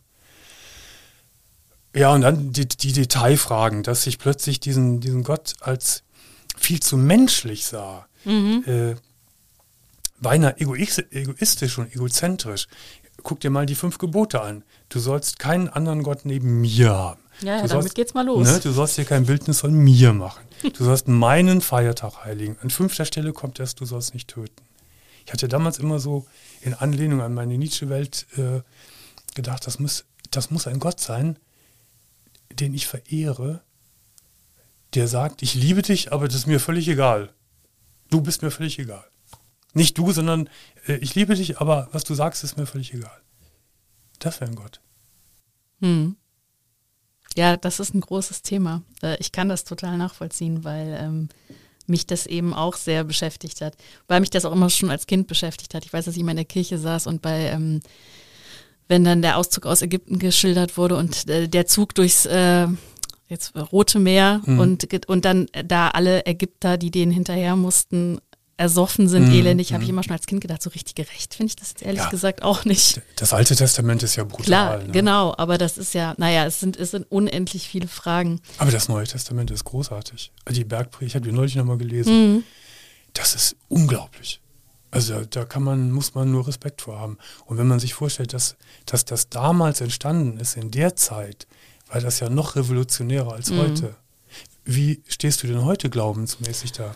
Ja, 1.93 2.13
und 2.13 2.21
dann 2.21 2.53
die, 2.53 2.67
die 2.67 2.93
Detailfragen, 2.93 3.83
dass 3.83 4.07
ich 4.07 4.17
plötzlich 4.17 4.59
diesen, 4.59 5.01
diesen 5.01 5.23
Gott 5.23 5.55
als 5.59 6.03
viel 6.57 6.79
zu 6.79 6.97
menschlich 6.97 7.65
sah. 7.65 8.07
Mhm. 8.23 8.63
Äh, 8.65 8.95
beinahe 10.19 10.55
egoistisch 10.59 11.77
und 11.79 11.93
egozentrisch. 11.93 12.67
Guck 13.23 13.39
dir 13.39 13.49
mal 13.49 13.65
die 13.65 13.75
fünf 13.75 13.97
Gebote 13.97 14.41
an. 14.41 14.63
Du 14.89 14.99
sollst 14.99 15.39
keinen 15.39 15.69
anderen 15.69 16.03
Gott 16.03 16.25
neben 16.25 16.61
mir 16.61 16.89
haben. 16.89 17.21
Ja, 17.41 17.47
ja 17.47 17.55
damit 17.57 17.71
sollst, 17.71 17.95
geht's 17.95 18.13
mal 18.13 18.25
los. 18.25 18.47
Ne, 18.47 18.59
du 18.59 18.71
sollst 18.71 18.97
dir 18.97 19.05
kein 19.05 19.25
Bildnis 19.25 19.59
von 19.59 19.73
mir 19.73 20.13
machen. 20.13 20.43
Du 20.61 20.83
sollst 20.83 21.07
meinen 21.07 21.59
Feiertag 21.59 22.23
heiligen. 22.23 22.55
An 22.61 22.69
fünfter 22.69 23.03
Stelle 23.05 23.33
kommt 23.33 23.59
erst, 23.59 23.79
du 23.79 23.85
sollst 23.85 24.13
nicht 24.13 24.27
töten. 24.27 24.63
Ich 25.25 25.33
hatte 25.33 25.47
damals 25.47 25.79
immer 25.79 25.99
so 25.99 26.27
in 26.61 26.75
Anlehnung 26.75 27.21
an 27.21 27.33
meine 27.33 27.57
Nietzsche-Welt 27.57 28.27
äh, 28.37 28.61
gedacht, 29.33 29.65
das 29.65 29.79
muss, 29.79 30.05
das 30.29 30.51
muss 30.51 30.67
ein 30.67 30.79
Gott 30.79 30.99
sein, 30.99 31.37
den 32.51 32.75
ich 32.75 32.85
verehre, 32.85 33.61
der 34.93 35.07
sagt, 35.07 35.41
ich 35.41 35.55
liebe 35.55 35.81
dich, 35.81 36.11
aber 36.11 36.27
das 36.27 36.35
ist 36.35 36.47
mir 36.47 36.59
völlig 36.59 36.87
egal. 36.87 37.33
Du 38.09 38.21
bist 38.21 38.41
mir 38.41 38.51
völlig 38.51 38.77
egal. 38.77 39.05
Nicht 39.73 39.97
du, 39.97 40.11
sondern 40.11 40.49
äh, 40.87 40.95
ich 40.97 41.15
liebe 41.15 41.35
dich, 41.35 41.59
aber 41.59 41.89
was 41.91 42.03
du 42.03 42.13
sagst, 42.13 42.43
ist 42.43 42.57
mir 42.57 42.65
völlig 42.65 42.93
egal. 42.93 43.21
Das 44.19 44.39
wäre 44.41 44.51
ein 44.51 44.55
Gott. 44.55 44.81
Hm. 45.81 46.15
Ja, 47.35 47.57
das 47.57 47.79
ist 47.79 47.93
ein 47.93 48.01
großes 48.01 48.41
Thema. 48.41 48.83
Äh, 49.01 49.17
ich 49.19 49.31
kann 49.31 49.49
das 49.49 49.63
total 49.63 49.97
nachvollziehen, 49.97 50.63
weil 50.63 50.97
ähm, 50.99 51.29
mich 51.87 52.05
das 52.05 52.25
eben 52.25 52.53
auch 52.53 52.75
sehr 52.75 53.03
beschäftigt 53.03 53.61
hat. 53.61 53.75
Weil 54.07 54.19
mich 54.19 54.29
das 54.29 54.45
auch 54.45 54.51
immer 54.51 54.69
schon 54.69 54.91
als 54.91 55.07
Kind 55.07 55.27
beschäftigt 55.27 55.73
hat. 55.73 55.85
Ich 55.85 55.93
weiß, 55.93 56.05
dass 56.05 56.15
ich 56.15 56.21
immer 56.21 56.31
in 56.31 56.37
der 56.37 56.45
Kirche 56.45 56.77
saß 56.77 57.07
und 57.07 57.21
bei, 57.21 57.47
ähm, 57.47 57.81
wenn 58.87 59.03
dann 59.03 59.21
der 59.21 59.37
Auszug 59.37 59.65
aus 59.65 59.81
Ägypten 59.81 60.19
geschildert 60.19 60.77
wurde 60.77 60.97
und 60.97 61.29
äh, 61.29 61.47
der 61.47 61.65
Zug 61.65 61.95
durchs 61.95 62.25
äh, 62.25 62.67
jetzt 63.27 63.55
Rote 63.55 63.99
Meer 63.99 64.41
mhm. 64.45 64.59
und, 64.59 65.07
und 65.07 65.25
dann 65.25 65.47
da 65.65 65.89
alle 65.89 66.25
Ägypter, 66.25 66.77
die 66.77 66.91
denen 66.91 67.13
hinterher 67.13 67.55
mussten, 67.55 68.19
ersoffen 68.61 69.09
sind, 69.09 69.29
mm, 69.29 69.33
elendig, 69.33 69.73
habe 69.73 69.83
ich 69.83 69.89
mhm. 69.89 69.95
immer 69.95 70.03
schon 70.03 70.13
als 70.13 70.27
Kind 70.27 70.39
gedacht, 70.39 70.61
so 70.61 70.69
richtig 70.69 70.93
gerecht 70.93 71.33
finde 71.33 71.49
ich 71.49 71.55
das 71.55 71.69
jetzt 71.69 71.81
ehrlich 71.81 72.03
ja, 72.03 72.09
gesagt 72.09 72.43
auch 72.43 72.63
nicht. 72.63 73.01
Das 73.15 73.33
Alte 73.33 73.55
Testament 73.55 74.03
ist 74.03 74.15
ja 74.15 74.23
brutal. 74.23 74.45
Klar, 74.45 74.77
ne? 74.77 74.91
genau, 74.91 75.33
aber 75.35 75.57
das 75.57 75.77
ist 75.79 75.93
ja, 75.93 76.13
naja, 76.17 76.45
es 76.45 76.59
sind, 76.59 76.77
es 76.77 76.91
sind 76.91 77.05
unendlich 77.09 77.67
viele 77.67 77.87
Fragen. 77.87 78.39
Aber 78.59 78.71
das 78.71 78.87
Neue 78.87 79.07
Testament 79.07 79.49
ist 79.49 79.63
großartig. 79.63 80.31
Die 80.49 80.63
Bergpredigt, 80.63 81.11
ich 81.11 81.15
habe 81.15 81.25
die 81.27 81.31
neulich 81.31 81.55
nochmal 81.55 81.77
gelesen. 81.77 82.37
Mm. 82.37 82.43
Das 83.13 83.33
ist 83.33 83.55
unglaublich. 83.67 84.39
Also 84.91 85.25
da 85.25 85.45
kann 85.45 85.63
man, 85.63 85.91
muss 85.91 86.13
man 86.13 86.31
nur 86.31 86.47
Respekt 86.47 86.81
vor 86.81 86.99
haben. 86.99 87.17
Und 87.45 87.57
wenn 87.57 87.67
man 87.67 87.79
sich 87.79 87.95
vorstellt, 87.95 88.33
dass, 88.33 88.57
dass 88.85 89.05
das 89.05 89.29
damals 89.29 89.81
entstanden 89.81 90.37
ist, 90.37 90.55
in 90.55 90.69
der 90.69 90.95
Zeit, 90.95 91.47
war 91.87 91.99
das 91.99 92.19
ja 92.19 92.29
noch 92.29 92.55
revolutionärer 92.55 93.33
als 93.33 93.49
mm. 93.49 93.57
heute. 93.57 93.95
Wie 94.65 95.01
stehst 95.07 95.41
du 95.41 95.47
denn 95.47 95.65
heute 95.65 95.89
glaubensmäßig 95.89 96.73
da? 96.73 96.95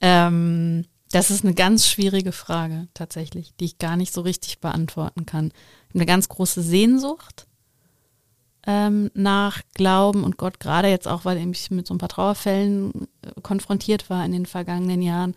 Ähm, 0.00 0.84
das 1.10 1.30
ist 1.30 1.44
eine 1.44 1.54
ganz 1.54 1.86
schwierige 1.86 2.32
Frage 2.32 2.88
tatsächlich, 2.94 3.52
die 3.58 3.64
ich 3.64 3.78
gar 3.78 3.96
nicht 3.96 4.14
so 4.14 4.20
richtig 4.20 4.60
beantworten 4.60 5.26
kann. 5.26 5.52
Eine 5.92 6.06
ganz 6.06 6.28
große 6.28 6.62
Sehnsucht 6.62 7.46
ähm, 8.66 9.10
nach 9.14 9.62
Glauben 9.74 10.22
und 10.22 10.36
Gott, 10.36 10.60
gerade 10.60 10.88
jetzt 10.88 11.08
auch, 11.08 11.24
weil 11.24 11.38
ich 11.38 11.70
mit 11.70 11.86
so 11.86 11.94
ein 11.94 11.98
paar 11.98 12.08
Trauerfällen 12.08 13.08
äh, 13.22 13.40
konfrontiert 13.42 14.10
war 14.10 14.24
in 14.24 14.32
den 14.32 14.46
vergangenen 14.46 15.02
Jahren 15.02 15.34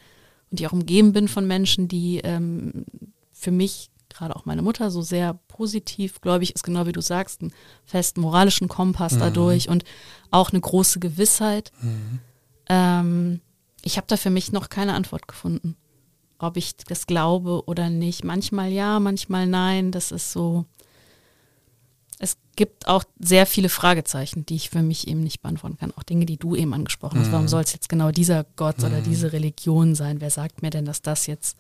und 0.52 0.60
ich 0.60 0.68
auch 0.68 0.74
umgeben 0.74 1.14
bin 1.14 1.28
von 1.28 1.48
Menschen, 1.48 1.88
die 1.88 2.20
ähm, 2.20 2.86
für 3.32 3.52
mich, 3.52 3.90
gerade 4.10 4.36
auch 4.36 4.46
meine 4.46 4.62
Mutter, 4.62 4.92
so 4.92 5.02
sehr 5.02 5.40
positiv, 5.48 6.22
glaube 6.22 6.44
ich, 6.44 6.54
ist 6.54 6.64
genau 6.64 6.86
wie 6.86 6.92
du 6.92 7.02
sagst, 7.02 7.42
einen 7.42 7.54
festen 7.86 8.22
moralischen 8.22 8.68
Kompass 8.68 9.14
mhm. 9.14 9.20
dadurch 9.20 9.70
und 9.70 9.86
auch 10.30 10.52
eine 10.52 10.62
große 10.62 11.00
Gewissheit. 11.00 11.72
Mhm. 11.82 12.20
Ähm, 12.70 13.42
ich 13.84 13.98
habe 13.98 14.08
da 14.08 14.18
für 14.18 14.30
mich 14.30 14.52
noch 14.52 14.70
keine 14.70 14.94
Antwort 14.94 15.28
gefunden, 15.28 15.76
ob 16.40 16.58
ich 16.58 16.76
das 16.76 17.06
glaube 17.06 17.64
oder 17.66 17.90
nicht. 17.90 18.24
Manchmal 18.24 18.72
ja, 18.72 19.00
manchmal 19.00 19.48
nein. 19.48 19.92
Das 19.92 20.12
ist 20.12 20.32
so. 20.32 20.66
es 22.20 22.38
gibt 22.56 22.88
auch 22.88 23.04
sehr 23.20 23.46
viele 23.46 23.70
Fragezeichen, 23.70 24.46
die 24.46 24.56
ich 24.56 24.70
für 24.70 24.82
mich 24.82 25.08
eben 25.08 25.22
nicht 25.22 25.42
beantworten 25.42 25.78
kann. 25.78 25.94
Auch 25.98 26.04
Dinge, 26.04 26.26
die 26.26 26.38
du 26.38 26.56
eben 26.56 26.74
angesprochen 26.74 27.20
hast. 27.20 27.32
Warum 27.32 27.48
soll 27.48 27.64
es 27.64 27.74
jetzt 27.74 27.90
genau 27.90 28.12
dieser 28.12 28.46
Gott 28.56 28.80
oder 28.80 29.02
diese 29.02 29.34
Religion 29.34 29.96
sein? 29.96 30.22
Wer 30.22 30.30
sagt 30.30 30.62
mir 30.62 30.70
denn, 30.70 30.86
dass 30.86 31.02
das 31.02 31.28
jetzt 31.28 31.58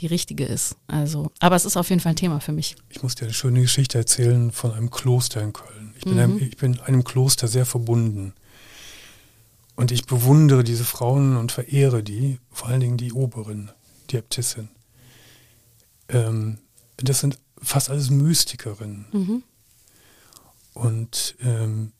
die 0.00 0.06
richtige 0.06 0.44
ist? 0.44 0.76
Also, 0.86 1.30
aber 1.40 1.56
es 1.56 1.64
ist 1.64 1.76
auf 1.76 1.88
jeden 1.90 2.00
Fall 2.00 2.12
ein 2.12 2.16
Thema 2.16 2.40
für 2.40 2.52
mich. 2.52 2.76
Ich 2.90 3.02
muss 3.02 3.14
dir 3.14 3.24
eine 3.24 3.34
schöne 3.34 3.62
Geschichte 3.62 3.98
erzählen 3.98 4.52
von 4.52 4.72
einem 4.72 4.90
Kloster 4.90 5.42
in 5.42 5.52
Köln. 5.52 5.94
Ich 5.96 6.04
bin, 6.04 6.18
einem, 6.18 6.38
ich 6.38 6.56
bin 6.56 6.80
einem 6.80 7.02
Kloster 7.02 7.48
sehr 7.48 7.66
verbunden. 7.66 8.34
Und 9.76 9.90
ich 9.90 10.06
bewundere 10.06 10.62
diese 10.64 10.84
Frauen 10.84 11.36
und 11.36 11.50
verehre 11.52 12.02
die, 12.02 12.38
vor 12.50 12.68
allen 12.68 12.80
Dingen 12.80 12.96
die 12.96 13.12
Oberin, 13.12 13.70
die 14.10 14.16
Äbtissin. 14.16 14.68
Ähm, 16.08 16.58
das 16.96 17.20
sind 17.20 17.38
fast 17.60 17.90
alles 17.90 18.10
Mystikerinnen. 18.10 19.06
Und 20.74 21.34
ähm, 21.40 21.92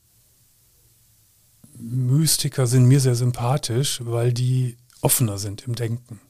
Mystiker 1.77 2.67
sind 2.67 2.85
mir 2.85 2.99
sehr 3.01 3.15
sympathisch, 3.15 3.99
weil 4.05 4.31
die 4.31 4.77
offener 5.01 5.37
sind 5.37 5.63
im 5.67 5.75
Denken. 5.75 6.21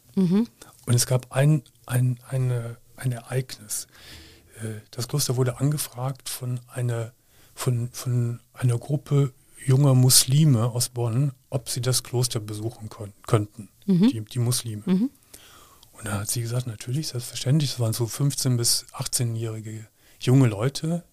Und 0.88 0.93
es 0.96 1.06
gab 1.06 1.32
ein, 1.32 1.62
ein, 1.86 2.20
eine, 2.28 2.78
ein 2.96 3.12
Ereignis. 3.12 3.88
Äh, 4.62 4.80
Das 4.91 5.08
Kloster 5.08 5.36
wurde 5.36 5.60
angefragt 5.60 6.30
von 6.30 6.60
einer, 6.68 7.12
von, 7.54 7.89
von 7.91 8.39
einer 8.54 8.78
Gruppe 8.80 9.34
junger 9.66 9.93
Muslime 9.95 10.66
aus 10.72 10.89
Bonn, 10.89 11.32
ob 11.49 11.70
sie 11.70 11.82
das 11.82 12.03
Kloster 12.03 12.39
besuchen 12.39 12.89
kon- 12.89 13.13
könnten, 13.28 13.70
die, 14.09 14.22
die 14.22 14.39
Muslime. 14.39 14.84
Und 14.86 16.05
da 16.05 16.20
hat 16.20 16.30
sie 16.30 16.41
gesagt, 16.41 16.68
natürlich, 16.68 17.07
selbstverständlich. 17.07 17.72
Es 17.74 17.80
waren 17.80 17.93
so 17.93 18.05
15- 18.05 18.57
bis 18.57 18.86
18-jährige 18.93 19.88
junge 20.20 20.47
Leute, 20.47 21.03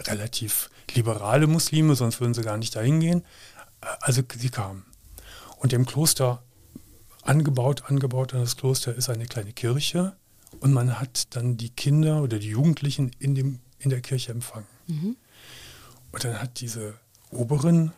relativ 0.00 0.70
liberale 0.94 1.46
Muslime, 1.46 1.94
sonst 1.94 2.20
würden 2.20 2.34
sie 2.34 2.42
gar 2.42 2.56
nicht 2.58 2.74
dahin 2.76 3.00
gehen. 3.00 3.24
Also 4.00 4.22
sie 4.36 4.48
kamen. 4.50 4.84
Und 5.58 5.72
im 5.72 5.86
Kloster 5.86 6.42
angebaut, 7.22 7.84
angebaut 7.86 8.34
an 8.34 8.40
das 8.40 8.56
Kloster 8.56 8.94
ist 8.94 9.08
eine 9.08 9.26
kleine 9.26 9.52
Kirche 9.52 10.16
und 10.60 10.72
man 10.72 10.98
hat 11.00 11.34
dann 11.36 11.56
die 11.56 11.70
Kinder 11.70 12.22
oder 12.22 12.38
die 12.38 12.48
Jugendlichen 12.50 13.10
in, 13.18 13.34
dem, 13.34 13.60
in 13.78 13.90
der 13.90 14.00
Kirche 14.00 14.32
empfangen. 14.32 14.66
Und 16.12 16.24
dann 16.24 16.40
hat 16.40 16.60
diese 16.60 16.94
Oberin, 17.30 17.92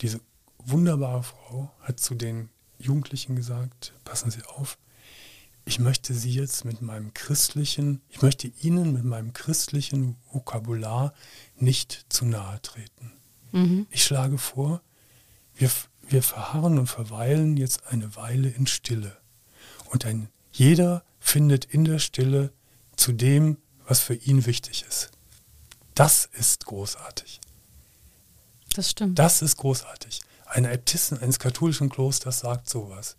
diese 0.00 0.20
wunderbare 0.58 1.22
Frau, 1.22 1.70
hat 1.80 2.00
zu 2.00 2.14
den 2.14 2.48
Jugendlichen 2.78 3.36
gesagt, 3.36 3.92
passen 4.04 4.30
Sie 4.30 4.42
auf, 4.44 4.78
ich 5.66 5.78
möchte 5.78 6.14
Sie 6.14 6.32
jetzt 6.32 6.64
mit 6.64 6.82
meinem 6.82 7.12
christlichen, 7.14 8.00
ich 8.08 8.22
möchte 8.22 8.48
Ihnen 8.48 8.92
mit 8.92 9.04
meinem 9.04 9.32
christlichen 9.32 10.16
Vokabular 10.32 11.12
nicht 11.56 12.06
zu 12.08 12.24
nahe 12.24 12.60
treten. 12.62 13.12
Ich 13.90 14.04
schlage 14.04 14.38
vor, 14.38 14.82
wir, 15.54 15.70
wir 16.08 16.22
verharren 16.22 16.78
und 16.78 16.86
verweilen 16.86 17.56
jetzt 17.56 17.86
eine 17.88 18.16
Weile 18.16 18.48
in 18.48 18.66
Stille. 18.66 19.16
Und 19.90 20.06
ein 20.06 20.28
jeder 20.52 21.04
findet 21.20 21.66
in 21.66 21.84
der 21.84 21.98
Stille 21.98 22.52
zu 22.96 23.12
dem, 23.12 23.58
was 23.86 24.00
für 24.00 24.14
ihn 24.14 24.46
wichtig 24.46 24.84
ist. 24.88 25.10
Das 25.94 26.28
ist 26.32 26.66
großartig. 26.66 27.40
Das 28.74 28.90
stimmt. 28.90 29.18
Das 29.18 29.42
ist 29.42 29.56
großartig. 29.56 30.20
Eine 30.46 30.70
Äbtissin 30.70 31.18
eines 31.18 31.38
katholischen 31.38 31.88
Klosters 31.88 32.40
sagt 32.40 32.68
sowas. 32.68 33.16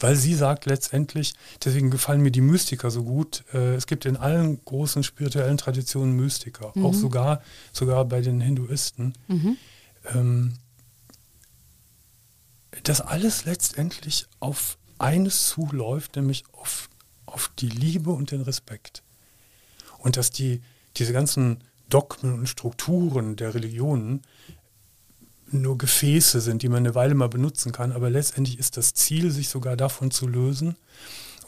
Weil 0.00 0.16
sie 0.16 0.34
sagt 0.34 0.64
letztendlich, 0.64 1.34
deswegen 1.62 1.90
gefallen 1.90 2.22
mir 2.22 2.30
die 2.30 2.40
Mystiker 2.40 2.90
so 2.90 3.04
gut, 3.04 3.44
äh, 3.52 3.74
es 3.74 3.86
gibt 3.86 4.06
in 4.06 4.16
allen 4.16 4.64
großen 4.64 5.04
spirituellen 5.04 5.58
Traditionen 5.58 6.16
Mystiker, 6.16 6.72
auch 6.82 6.94
sogar, 6.94 7.42
sogar 7.72 8.06
bei 8.06 8.22
den 8.22 8.40
Hinduisten. 8.40 9.12
Ähm, 10.14 10.54
dass 12.84 13.00
alles 13.00 13.44
letztendlich 13.44 14.26
auf 14.38 14.78
eines 14.98 15.48
zuläuft, 15.48 16.16
nämlich 16.16 16.44
auf, 16.52 16.88
auf 17.26 17.50
die 17.58 17.68
Liebe 17.68 18.10
und 18.10 18.30
den 18.30 18.42
Respekt. 18.42 19.02
Und 19.98 20.16
dass 20.16 20.30
die, 20.30 20.62
diese 20.96 21.12
ganzen 21.12 21.62
Dogmen 21.90 22.40
und 22.40 22.48
Strukturen 22.48 23.36
der 23.36 23.54
Religionen 23.54 24.22
nur 25.52 25.78
Gefäße 25.78 26.40
sind, 26.40 26.62
die 26.62 26.68
man 26.68 26.78
eine 26.78 26.94
Weile 26.94 27.14
mal 27.14 27.28
benutzen 27.28 27.72
kann, 27.72 27.92
aber 27.92 28.08
letztendlich 28.08 28.58
ist 28.58 28.76
das 28.76 28.94
Ziel, 28.94 29.30
sich 29.30 29.48
sogar 29.48 29.76
davon 29.76 30.10
zu 30.10 30.26
lösen. 30.26 30.76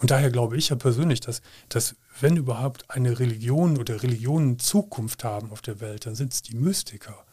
Und 0.00 0.10
daher 0.10 0.30
glaube 0.30 0.56
ich 0.56 0.70
ja 0.70 0.76
persönlich, 0.76 1.20
dass, 1.20 1.42
dass 1.68 1.94
wenn 2.20 2.36
überhaupt 2.36 2.90
eine 2.90 3.20
Religion 3.20 3.78
oder 3.78 4.02
Religionen 4.02 4.58
Zukunft 4.58 5.22
haben 5.22 5.52
auf 5.52 5.62
der 5.62 5.80
Welt, 5.80 6.06
dann 6.06 6.16
sind 6.16 6.32
es 6.32 6.42
die 6.42 6.56
Mystiker, 6.56 7.24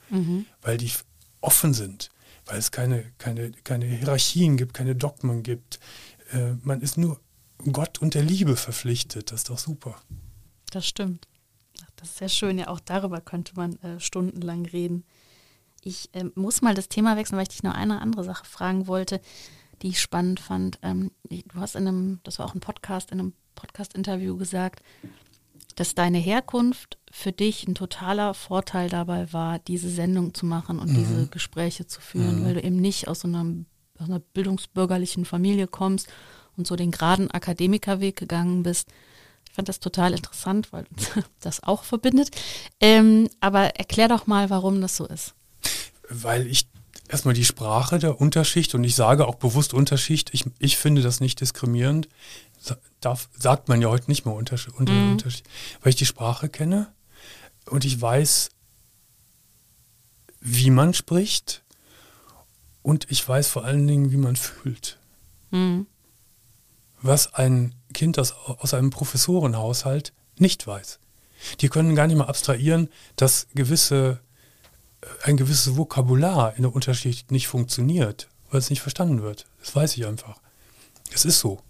weil 0.62 0.78
die 0.78 0.91
offen 1.41 1.74
sind, 1.74 2.12
weil 2.45 2.60
es 2.60 2.72
keine, 2.72 3.03
keine, 3.18 3.51
keine 3.64 3.86
Hierarchien 3.86 4.55
gibt, 4.55 4.76
keine 4.76 4.95
Dogmen 4.95 5.41
gibt. 5.41 5.80
Äh, 6.32 6.53
man 6.62 6.82
ist 6.82 6.97
nur 6.97 7.20
Gott 7.72 7.97
und 7.99 8.14
der 8.14 8.24
Liebe 8.24 8.55
verpflichtet. 8.55 9.32
Das 9.32 9.41
ist 9.41 9.49
doch 9.49 9.57
super. 9.57 9.99
Das 10.72 10.86
stimmt. 10.88 11.28
Das 11.99 12.09
ist 12.09 12.17
sehr 12.17 12.29
schön. 12.29 12.57
Ja, 12.57 12.69
auch 12.69 12.79
darüber 12.79 13.21
könnte 13.21 13.53
man 13.55 13.75
äh, 13.77 13.99
stundenlang 13.99 14.65
reden. 14.65 15.03
Ich 15.83 16.09
ähm, 16.13 16.31
muss 16.35 16.61
mal 16.61 16.73
das 16.73 16.89
Thema 16.89 17.17
wechseln, 17.17 17.37
weil 17.37 17.43
ich 17.43 17.49
dich 17.49 17.63
noch 17.63 17.73
eine 17.73 18.01
andere 18.01 18.23
Sache 18.23 18.45
fragen 18.45 18.87
wollte, 18.87 19.21
die 19.81 19.89
ich 19.89 20.01
spannend 20.01 20.39
fand. 20.39 20.79
Ähm, 20.81 21.11
du 21.29 21.59
hast 21.59 21.75
in 21.75 21.87
einem, 21.87 22.19
das 22.23 22.39
war 22.39 22.45
auch 22.45 22.55
ein 22.55 22.59
Podcast, 22.59 23.11
in 23.11 23.19
einem 23.19 23.33
Podcast-Interview 23.55 24.37
gesagt, 24.37 24.81
dass 25.75 25.95
deine 25.95 26.17
Herkunft 26.17 26.97
für 27.11 27.31
dich 27.31 27.67
ein 27.67 27.75
totaler 27.75 28.33
Vorteil 28.33 28.89
dabei 28.89 29.31
war, 29.31 29.59
diese 29.59 29.89
Sendung 29.89 30.33
zu 30.33 30.45
machen 30.45 30.77
und 30.79 30.89
diese 30.89 31.27
Gespräche 31.27 31.87
zu 31.87 32.01
führen, 32.01 32.43
weil 32.43 32.55
du 32.55 32.61
eben 32.61 32.75
nicht 32.75 33.07
aus 33.07 33.21
so 33.21 33.27
einer, 33.27 33.45
aus 33.97 34.09
einer 34.09 34.19
bildungsbürgerlichen 34.19 35.23
Familie 35.23 35.67
kommst 35.67 36.09
und 36.57 36.67
so 36.67 36.75
den 36.75 36.91
geraden 36.91 37.31
Akademikerweg 37.31 38.17
gegangen 38.17 38.63
bist. 38.63 38.89
Ich 39.60 39.62
fand 39.62 39.68
das 39.68 39.82
total 39.82 40.14
interessant, 40.14 40.72
weil 40.72 40.86
das 41.41 41.62
auch 41.64 41.84
verbindet. 41.84 42.30
Ähm, 42.80 43.30
aber 43.41 43.76
erklär 43.76 44.07
doch 44.07 44.26
mal, 44.26 44.49
warum 44.49 44.80
das 44.80 44.95
so 44.95 45.05
ist. 45.05 45.34
weil 46.07 46.47
ich 46.47 46.70
erstmal 47.10 47.34
die 47.34 47.43
Sprache 47.43 47.99
der 47.99 48.22
Unterschicht 48.22 48.74
und 48.74 48.86
ich 48.86 48.95
sage 48.95 49.28
auch 49.28 49.36
bewusst 49.36 49.74
Unterschicht, 49.74 50.34
ich, 50.34 50.45
ich 50.60 50.78
finde 50.78 51.01
das 51.01 51.20
nicht 51.20 51.41
diskriminierend, 51.41 52.07
darf, 53.01 53.28
sagt 53.38 53.68
man 53.68 53.82
ja 53.82 53.89
heute 53.89 54.10
nicht 54.10 54.26
mehr 54.26 54.34
Unterschicht, 54.34 54.78
unter, 54.78 54.93
Unterschicht, 54.93 55.45
weil 55.82 55.89
ich 55.89 55.95
die 55.97 56.05
Sprache 56.05 56.47
kenne 56.47 56.88
und 57.66 57.84
ich 57.84 57.99
weiß, 57.99 58.51
wie 60.39 60.70
man 60.70 60.93
spricht 60.93 61.64
und 62.82 63.07
ich 63.10 63.28
weiß 63.28 63.49
vor 63.49 63.66
allen 63.66 63.88
Dingen, 63.88 64.12
wie 64.12 64.18
man 64.18 64.38
fühlt. 64.38 64.97
Was 67.01 67.34
ein 67.34 67.76
Kind 67.93 68.19
aus, 68.19 68.33
aus 68.33 68.73
einem 68.73 68.89
Professorenhaushalt 68.89 70.13
nicht 70.37 70.65
weiß. 70.67 70.99
Die 71.61 71.69
können 71.69 71.95
gar 71.95 72.07
nicht 72.07 72.17
mal 72.17 72.25
abstrahieren, 72.25 72.89
dass 73.15 73.47
gewisse 73.55 74.19
ein 75.23 75.37
gewisses 75.37 75.77
Vokabular 75.77 76.55
in 76.55 76.63
der 76.63 76.73
Unterschicht 76.73 77.31
nicht 77.31 77.47
funktioniert, 77.47 78.27
weil 78.49 78.59
es 78.59 78.69
nicht 78.69 78.81
verstanden 78.81 79.21
wird. 79.21 79.45
Das 79.59 79.75
weiß 79.75 79.95
ich 79.97 80.05
einfach. 80.05 80.39
Es 81.11 81.25
ist 81.25 81.39
so. 81.39 81.61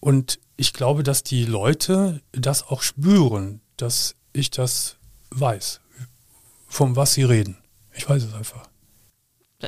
Und 0.00 0.38
ich 0.56 0.72
glaube, 0.72 1.02
dass 1.02 1.22
die 1.22 1.44
Leute 1.44 2.22
das 2.32 2.62
auch 2.62 2.82
spüren, 2.82 3.60
dass 3.76 4.14
ich 4.32 4.50
das 4.50 4.96
weiß, 5.30 5.80
von 6.68 6.96
was 6.96 7.14
sie 7.14 7.24
reden. 7.24 7.58
Ich 7.94 8.08
weiß 8.08 8.22
es 8.22 8.34
einfach. 8.34 8.68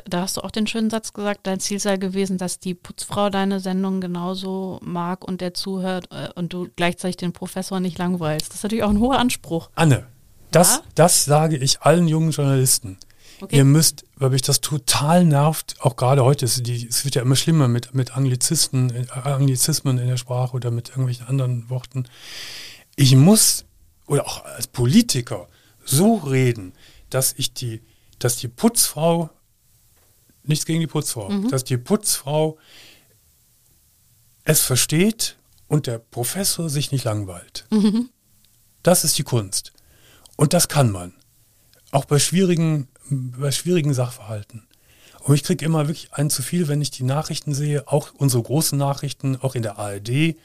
Da- 0.07 0.21
hast 0.21 0.37
du 0.37 0.41
auch 0.41 0.51
den 0.51 0.67
schönen 0.67 0.89
Satz 0.89 1.13
gesagt, 1.13 1.41
dein 1.47 1.59
Ziel 1.59 1.79
sei 1.79 1.97
gewesen, 1.97 2.37
dass 2.37 2.59
die 2.59 2.73
Putzfrau 2.73 3.29
deine 3.29 3.59
Sendung 3.59 4.01
genauso 4.01 4.79
mag 4.83 5.23
und 5.23 5.41
der 5.41 5.53
zuhört 5.53 6.07
äh, 6.11 6.29
und 6.35 6.53
du 6.53 6.67
gleichzeitig 6.75 7.17
den 7.17 7.33
Professor 7.33 7.79
nicht 7.79 7.97
langweilst. 7.97 8.49
Das 8.49 8.57
ist 8.57 8.63
natürlich 8.63 8.83
auch 8.83 8.89
ein 8.89 8.99
hoher 8.99 9.19
Anspruch. 9.19 9.69
Anne, 9.75 10.05
das, 10.51 10.75
Ja? 10.75 10.81
das 10.95 11.25
sage 11.25 11.57
ich 11.57 11.81
allen 11.81 12.07
jungen 12.07 12.31
Journalisten. 12.31 12.97
Okay. 13.41 13.57
Ihr 13.57 13.65
müsst, 13.65 14.05
weil 14.15 14.29
mich 14.29 14.43
das 14.43 14.61
total 14.61 15.25
nervt, 15.25 15.75
auch 15.81 15.97
gerade 15.97 16.23
heute, 16.23 16.45
ist 16.45 16.65
die, 16.65 16.87
es 16.87 17.03
wird 17.03 17.15
ja 17.15 17.21
immer 17.21 17.35
schlimmer 17.35 17.67
mit, 17.67 17.93
mit 17.93 18.15
Anglizisten, 18.15 18.89
äh, 18.95 19.05
Anglizismen 19.13 19.97
in 19.97 20.07
der 20.07 20.15
Sprache 20.17 20.55
oder 20.55 20.71
mit 20.71 20.89
irgendwelchen 20.89 21.27
anderen 21.27 21.69
Worten. 21.69 22.07
Ich 22.95 23.13
muss, 23.15 23.65
oder 24.07 24.25
auch 24.25 24.45
als 24.45 24.67
Politiker, 24.67 25.47
so 25.83 26.15
reden, 26.15 26.71
dass 27.09 27.33
ich 27.37 27.53
die, 27.53 27.81
dass 28.19 28.37
die 28.37 28.47
Putzfrau, 28.47 29.29
nichts 30.47 30.65
gegen 30.65 30.79
die 30.79 30.87
Putzfrau, 30.87 31.29
dass 31.49 31.63
die 31.63 31.77
Putzfrau 31.77 32.57
es 34.43 34.61
versteht 34.61 35.37
und 35.67 35.87
der 35.87 35.97
Professor 35.99 36.69
sich 36.69 36.91
nicht 36.91 37.03
langweilt. 37.05 37.65
Das 38.83 39.03
ist 39.03 39.17
die 39.17 39.23
Kunst. 39.23 39.73
Und 40.35 40.53
das 40.53 40.67
kann 40.67 40.91
man. 40.91 41.13
Auch 41.91 42.05
bei 42.05 42.19
schwierigen, 42.19 42.87
bei 43.09 43.51
schwierigen 43.51 43.93
Sachverhalten. 43.93 44.67
Und 45.21 45.33
ich 45.33 45.43
kriege 45.43 45.65
immer 45.65 45.87
wirklich 45.87 46.13
ein 46.13 46.29
zu 46.29 46.43
viel, 46.43 46.67
wenn 46.67 46.81
ich 46.81 46.91
die 46.91 47.03
Nachrichten 47.03 47.55
sehe, 47.55 47.87
auch 47.87 48.11
unsere 48.13 48.43
großen 48.43 48.77
Nachrichten, 48.77 49.37
auch 49.37 49.55
in 49.55 49.63
der 49.63 49.79
ARD, 49.79 50.09
äh, 50.09 50.35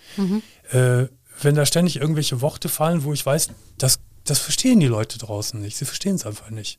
wenn 1.42 1.54
da 1.54 1.66
ständig 1.66 1.96
irgendwelche 1.96 2.40
Worte 2.40 2.68
fallen, 2.70 3.04
wo 3.04 3.12
ich 3.12 3.24
weiß, 3.26 3.48
das, 3.76 3.98
das 4.24 4.38
verstehen 4.38 4.80
die 4.80 4.86
Leute 4.86 5.18
draußen 5.18 5.60
nicht. 5.60 5.76
Sie 5.76 5.84
verstehen 5.84 6.14
es 6.14 6.24
einfach 6.24 6.48
nicht. 6.50 6.78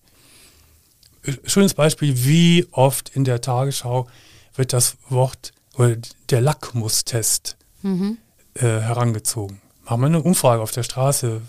Schönes 1.46 1.74
Beispiel, 1.74 2.26
wie 2.26 2.68
oft 2.72 3.10
in 3.16 3.24
der 3.24 3.42
Tagesschau 3.42 4.08
wird 4.56 4.74
das 4.74 4.98
Wort 5.10 5.54
oder 5.76 5.98
der 6.30 6.42
Lackmustest 6.42 7.58
mhm. 7.82 8.18
äh, 8.56 8.62
herangezogen. 8.62 9.62
Machen 9.84 10.02
wir 10.02 10.08
eine 10.08 10.22
Umfrage 10.22 10.62
auf 10.62 10.72
der 10.72 10.84
Straße 10.84 11.42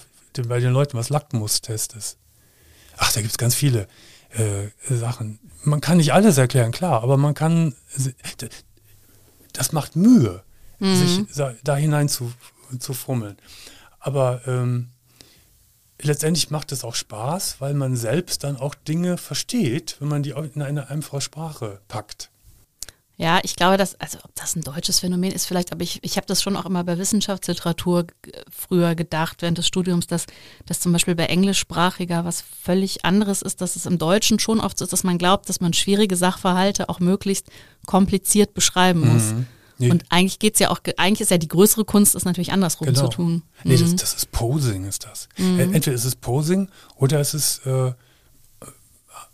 bei 0.48 0.60
den 0.60 0.72
Leuten, 0.72 0.96
was 0.96 1.08
Lackmustest 1.08 1.94
ist. 1.94 2.18
Ach, 2.96 3.12
da 3.12 3.20
gibt 3.20 3.32
es 3.32 3.38
ganz 3.38 3.54
viele 3.54 3.88
äh, 4.30 4.68
Sachen. 4.88 5.38
Man 5.64 5.80
kann 5.80 5.98
nicht 5.98 6.12
alles 6.12 6.38
erklären, 6.38 6.72
klar, 6.72 7.02
aber 7.02 7.16
man 7.16 7.34
kann, 7.34 7.74
das 9.52 9.72
macht 9.72 9.96
Mühe, 9.96 10.42
mhm. 10.78 10.96
sich 10.96 11.24
da 11.64 11.76
hinein 11.76 12.08
zu, 12.08 12.32
zu 12.78 12.94
fummeln. 12.94 13.36
Aber 14.00 14.40
ähm, 14.46 14.90
letztendlich 16.04 16.50
macht 16.50 16.72
es 16.72 16.84
auch 16.84 16.94
Spaß, 16.94 17.56
weil 17.60 17.74
man 17.74 17.96
selbst 17.96 18.44
dann 18.44 18.56
auch 18.56 18.74
Dinge 18.74 19.18
versteht, 19.18 19.96
wenn 20.00 20.08
man 20.08 20.22
die 20.22 20.30
in 20.30 20.62
eine 20.62 20.90
einfache 20.90 21.20
Sprache 21.20 21.80
packt. 21.88 22.30
Ja, 23.18 23.40
ich 23.42 23.54
glaube, 23.54 23.76
dass, 23.76 23.94
also 24.00 24.18
ob 24.24 24.34
das 24.34 24.56
ein 24.56 24.62
deutsches 24.62 24.98
Phänomen 25.00 25.30
ist 25.32 25.46
vielleicht, 25.46 25.70
aber 25.70 25.82
ich, 25.82 26.00
ich 26.02 26.16
habe 26.16 26.26
das 26.26 26.42
schon 26.42 26.56
auch 26.56 26.66
immer 26.66 26.82
bei 26.82 26.98
Wissenschaftsliteratur 26.98 28.06
früher 28.50 28.94
gedacht, 28.94 29.42
während 29.42 29.58
des 29.58 29.66
Studiums, 29.66 30.06
dass, 30.06 30.26
dass 30.66 30.80
zum 30.80 30.92
Beispiel 30.92 31.14
bei 31.14 31.26
Englischsprachiger 31.26 32.24
was 32.24 32.42
völlig 32.62 33.04
anderes 33.04 33.42
ist, 33.42 33.60
dass 33.60 33.76
es 33.76 33.86
im 33.86 33.98
Deutschen 33.98 34.38
schon 34.38 34.60
oft 34.60 34.78
so 34.78 34.84
ist, 34.84 34.92
dass 34.92 35.04
man 35.04 35.18
glaubt, 35.18 35.48
dass 35.48 35.60
man 35.60 35.72
schwierige 35.72 36.16
Sachverhalte 36.16 36.88
auch 36.88 37.00
möglichst 37.00 37.46
kompliziert 37.86 38.54
beschreiben 38.54 39.00
muss. 39.12 39.34
Mhm. 39.34 39.46
Nee. 39.82 39.90
Und 39.90 40.04
eigentlich 40.10 40.38
geht's 40.38 40.60
ja 40.60 40.70
auch, 40.70 40.78
eigentlich 40.96 41.22
ist 41.22 41.32
ja 41.32 41.38
die 41.38 41.48
größere 41.48 41.84
Kunst, 41.84 42.14
ist 42.14 42.24
natürlich 42.24 42.52
andersrum 42.52 42.86
genau. 42.86 43.00
zu 43.00 43.08
tun. 43.08 43.42
Nee, 43.64 43.76
das, 43.76 43.90
mhm. 43.90 43.96
das, 43.96 44.14
ist 44.14 44.30
Posing, 44.30 44.84
ist 44.84 45.04
das. 45.04 45.28
Mhm. 45.36 45.58
Entweder 45.58 45.92
ist 45.92 46.04
es 46.04 46.14
Posing 46.14 46.68
oder 46.94 47.18
es 47.18 47.34
ist 47.34 47.66
äh, 47.66 47.92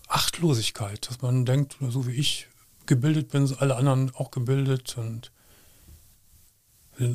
Achtlosigkeit, 0.09 1.07
dass 1.07 1.21
man 1.21 1.45
denkt, 1.45 1.77
so 1.91 2.07
wie 2.07 2.13
ich 2.13 2.49
gebildet 2.87 3.29
bin, 3.29 3.47
sind 3.47 3.61
alle 3.61 3.77
anderen 3.77 4.11
auch 4.15 4.31
gebildet 4.31 4.97
und 4.97 5.33
äh, 6.99 7.15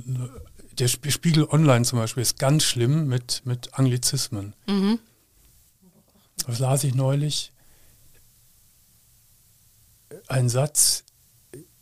der 0.77 0.87
Spiegel 0.87 1.45
Online 1.45 1.85
zum 1.85 1.97
Beispiel 1.97 2.21
ist 2.21 2.37
ganz 2.37 2.63
schlimm 2.63 3.07
mit, 3.07 3.41
mit 3.45 3.73
Anglizismen. 3.79 4.53
Mhm. 4.67 4.99
Das 6.45 6.59
las 6.59 6.83
ich 6.83 6.93
neulich. 6.93 7.51
Ein 10.27 10.49
Satz, 10.49 11.03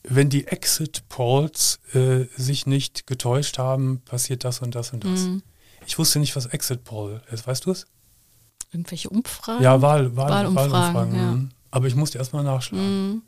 wenn 0.04 0.30
die 0.30 0.48
Exit 0.48 1.08
Polls 1.10 1.80
äh, 1.94 2.26
sich 2.36 2.66
nicht 2.66 3.08
getäuscht 3.08 3.58
haben, 3.58 4.02
passiert 4.02 4.44
das 4.44 4.60
und 4.60 4.76
das 4.76 4.94
und 4.94 5.04
das. 5.04 5.22
Mhm. 5.22 5.44
Ich 5.86 5.98
wusste 5.98 6.20
nicht, 6.20 6.36
was 6.36 6.48
Exit 6.48 6.84
Poll 6.84 7.22
ist. 7.32 7.48
Weißt 7.48 7.66
du 7.66 7.72
es? 7.72 7.86
Irgendwelche 8.72 9.10
Umfragen? 9.10 9.64
Ja, 9.64 9.82
Wahl, 9.82 10.16
Wahl, 10.16 10.30
Wahlumfragen. 10.30 10.72
Wahlumfragen 10.72 11.16
ja. 11.16 11.32
Mhm. 11.32 11.50
Aber 11.72 11.88
ich 11.88 11.96
musste 11.96 12.18
erstmal 12.18 12.44
nachschlagen. 12.44 13.12
Mhm. 13.12 13.22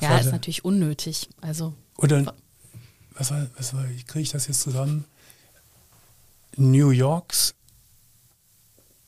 Ja, 0.00 0.18
ist 0.18 0.32
natürlich 0.32 0.64
unnötig. 0.64 1.28
Also. 1.40 1.74
Oder 1.98 2.34
was 3.14 3.30
war, 3.30 3.46
was 3.56 3.74
war, 3.74 3.84
kriege 4.06 4.20
ich 4.20 4.30
das 4.30 4.46
jetzt 4.46 4.62
zusammen? 4.62 5.04
New 6.56 6.90
Yorks 6.90 7.54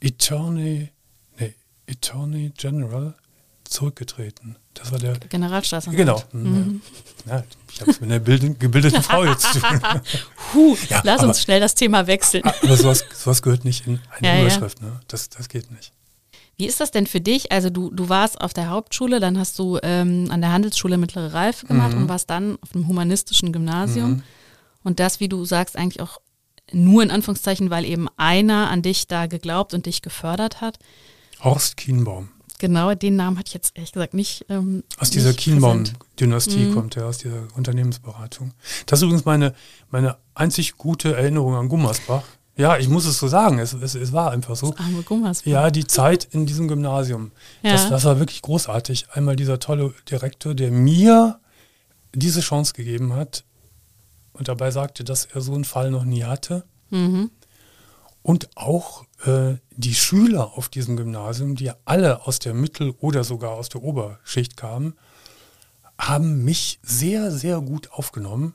Attorney, 0.02 0.90
nee, 1.38 1.54
Attorney 1.88 2.52
General 2.56 3.14
zurückgetreten. 3.64 4.56
Das 4.74 4.92
war 4.92 4.98
der 4.98 5.14
Generalstaatsanwalt. 5.28 5.96
Genau. 5.98 6.22
Mhm. 6.32 6.82
Ja, 7.26 7.44
ich 7.72 7.80
habe 7.80 7.90
es 7.90 8.00
mit 8.00 8.10
einer 8.10 8.20
gebildeten 8.20 9.02
Frau 9.02 9.24
jetzt 9.24 9.52
zu 9.52 9.60
tun. 9.60 9.80
Huh, 10.52 10.76
ja, 10.88 11.00
lass 11.04 11.20
aber, 11.20 11.28
uns 11.28 11.42
schnell 11.42 11.58
das 11.58 11.74
Thema 11.74 12.06
wechseln. 12.06 12.44
Aber 12.44 12.76
sowas, 12.76 13.04
sowas 13.12 13.42
gehört 13.42 13.64
nicht 13.64 13.86
in 13.86 14.00
eine 14.10 14.28
ja, 14.28 14.40
Überschrift. 14.42 14.80
Ne? 14.80 15.00
Das, 15.08 15.28
das 15.30 15.48
geht 15.48 15.70
nicht. 15.72 15.92
Wie 16.56 16.66
ist 16.66 16.80
das 16.80 16.92
denn 16.92 17.06
für 17.06 17.20
dich? 17.20 17.50
Also 17.50 17.70
du, 17.70 17.90
du 17.90 18.08
warst 18.08 18.40
auf 18.40 18.54
der 18.54 18.70
Hauptschule, 18.70 19.18
dann 19.18 19.38
hast 19.38 19.58
du 19.58 19.78
ähm, 19.82 20.28
an 20.30 20.40
der 20.40 20.52
Handelsschule 20.52 20.96
mittlere 20.96 21.32
Reife 21.32 21.66
gemacht 21.66 21.94
mhm. 21.94 22.02
und 22.02 22.08
warst 22.08 22.30
dann 22.30 22.58
auf 22.60 22.70
dem 22.70 22.86
humanistischen 22.86 23.52
Gymnasium. 23.52 24.10
Mhm. 24.10 24.22
Und 24.84 25.00
das, 25.00 25.18
wie 25.18 25.28
du 25.28 25.44
sagst, 25.44 25.76
eigentlich 25.76 26.00
auch 26.00 26.20
nur 26.70 27.02
in 27.02 27.10
Anführungszeichen, 27.10 27.70
weil 27.70 27.84
eben 27.84 28.08
einer 28.16 28.70
an 28.70 28.82
dich 28.82 29.08
da 29.08 29.26
geglaubt 29.26 29.74
und 29.74 29.86
dich 29.86 30.02
gefördert 30.02 30.60
hat. 30.60 30.78
Horst 31.40 31.76
Kienbaum. 31.76 32.28
Genau, 32.58 32.94
den 32.94 33.16
Namen 33.16 33.38
hatte 33.38 33.48
ich 33.48 33.54
jetzt 33.54 33.76
ehrlich 33.76 33.92
gesagt 33.92 34.14
nicht. 34.14 34.46
Ähm, 34.48 34.84
aus 34.98 35.10
dieser 35.10 35.32
Kienbaum-Dynastie 35.32 36.66
mhm. 36.66 36.74
kommt 36.74 36.96
er, 36.96 37.06
aus 37.06 37.18
dieser 37.18 37.48
Unternehmensberatung. 37.56 38.52
Das 38.86 39.00
ist 39.00 39.02
übrigens 39.02 39.24
meine, 39.24 39.54
meine 39.90 40.16
einzig 40.34 40.76
gute 40.76 41.16
Erinnerung 41.16 41.54
an 41.54 41.68
Gummersbach. 41.68 42.22
Ja, 42.56 42.76
ich 42.76 42.88
muss 42.88 43.04
es 43.04 43.18
so 43.18 43.26
sagen, 43.26 43.58
es, 43.58 43.72
es, 43.72 43.96
es 43.96 44.12
war 44.12 44.30
einfach 44.30 44.54
so. 44.54 44.74
arme 44.76 45.02
Gummersbach. 45.02 45.50
Ja, 45.50 45.70
die 45.70 45.86
Zeit 45.86 46.28
in 46.30 46.46
diesem 46.46 46.68
Gymnasium, 46.68 47.32
ja. 47.62 47.72
das, 47.72 47.88
das 47.88 48.04
war 48.04 48.20
wirklich 48.20 48.42
großartig. 48.42 49.08
Einmal 49.10 49.34
dieser 49.34 49.58
tolle 49.58 49.92
Direktor, 50.08 50.54
der 50.54 50.70
mir 50.70 51.40
diese 52.14 52.40
Chance 52.40 52.72
gegeben 52.74 53.14
hat 53.14 53.44
und 54.32 54.46
dabei 54.46 54.70
sagte, 54.70 55.02
dass 55.02 55.24
er 55.24 55.40
so 55.40 55.54
einen 55.54 55.64
Fall 55.64 55.90
noch 55.90 56.04
nie 56.04 56.22
hatte. 56.22 56.64
Mhm. 56.90 57.30
Und 58.24 58.48
auch 58.56 59.04
äh, 59.26 59.58
die 59.76 59.94
Schüler 59.94 60.54
auf 60.56 60.68
diesem 60.68 60.96
Gymnasium, 60.96 61.54
die 61.54 61.70
alle 61.84 62.26
aus 62.26 62.40
der 62.40 62.54
Mittel- 62.54 62.94
oder 62.98 63.22
sogar 63.22 63.52
aus 63.52 63.68
der 63.68 63.84
Oberschicht 63.84 64.56
kamen, 64.56 64.94
haben 65.98 66.42
mich 66.42 66.80
sehr, 66.82 67.30
sehr 67.30 67.60
gut 67.60 67.92
aufgenommen 67.92 68.54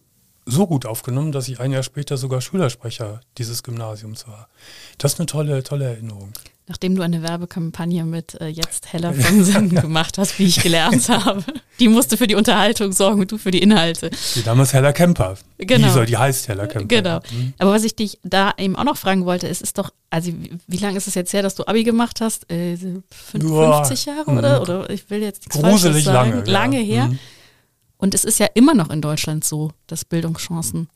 so 0.51 0.67
gut 0.67 0.85
aufgenommen, 0.85 1.31
dass 1.31 1.47
ich 1.47 1.59
ein 1.59 1.71
Jahr 1.71 1.83
später 1.83 2.17
sogar 2.17 2.41
Schülersprecher 2.41 3.21
dieses 3.37 3.63
Gymnasiums 3.63 4.27
war. 4.27 4.49
Das 4.97 5.13
ist 5.13 5.19
eine 5.19 5.27
tolle, 5.27 5.63
tolle 5.63 5.85
Erinnerung. 5.85 6.31
Nachdem 6.69 6.95
du 6.95 7.01
eine 7.01 7.23
Werbekampagne 7.23 8.05
mit 8.05 8.39
äh, 8.39 8.47
Jetzt 8.47 8.93
heller 8.93 9.11
von 9.11 9.43
Sinn 9.43 9.69
gemacht 9.81 10.19
hast, 10.19 10.37
wie 10.37 10.45
ich 10.45 10.61
gelernt 10.61 11.09
habe. 11.09 11.43
Die 11.79 11.87
musste 11.87 12.15
für 12.15 12.27
die 12.27 12.35
Unterhaltung 12.35 12.91
sorgen 12.91 13.21
und 13.21 13.31
du 13.31 13.39
für 13.39 13.49
die 13.49 13.57
Inhalte. 13.57 14.11
Die 14.35 14.43
damals 14.43 14.71
Heller 14.71 14.93
Camper. 14.93 15.35
Genau. 15.57 15.87
Die, 15.87 15.91
soll, 15.91 16.05
die 16.05 16.15
heißt 16.15 16.47
Heller 16.47 16.67
Camper. 16.67 16.87
Genau. 16.87 17.19
Mhm. 17.31 17.53
Aber 17.57 17.71
was 17.71 17.83
ich 17.83 17.95
dich 17.95 18.19
da 18.21 18.53
eben 18.59 18.75
auch 18.75 18.83
noch 18.83 18.97
fragen 18.97 19.25
wollte, 19.25 19.47
ist, 19.47 19.63
ist 19.63 19.79
doch, 19.79 19.89
also 20.11 20.31
wie, 20.31 20.51
wie 20.67 20.77
lange 20.77 20.97
ist 20.97 21.07
es 21.07 21.15
jetzt 21.15 21.33
her, 21.33 21.41
dass 21.41 21.55
du 21.55 21.67
Abi 21.67 21.83
gemacht 21.83 22.21
hast? 22.21 22.47
Äh, 22.51 22.77
50 23.09 24.05
Jahre 24.05 24.29
oder? 24.29 24.57
Mhm. 24.57 24.61
Oder 24.61 24.89
ich 24.91 25.09
will 25.09 25.23
jetzt 25.23 25.41
nichts 25.41 25.59
Gruselig 25.59 26.03
sagen. 26.03 26.33
lange. 26.33 26.43
Lange 26.51 26.77
her. 26.77 27.07
Mhm. 27.07 27.19
Und 27.97 28.13
es 28.13 28.25
ist 28.25 28.37
ja 28.37 28.45
immer 28.53 28.75
noch 28.75 28.91
in 28.91 29.01
Deutschland 29.01 29.43
so, 29.43 29.71
dass 29.87 30.05
Bildungschancen 30.05 30.87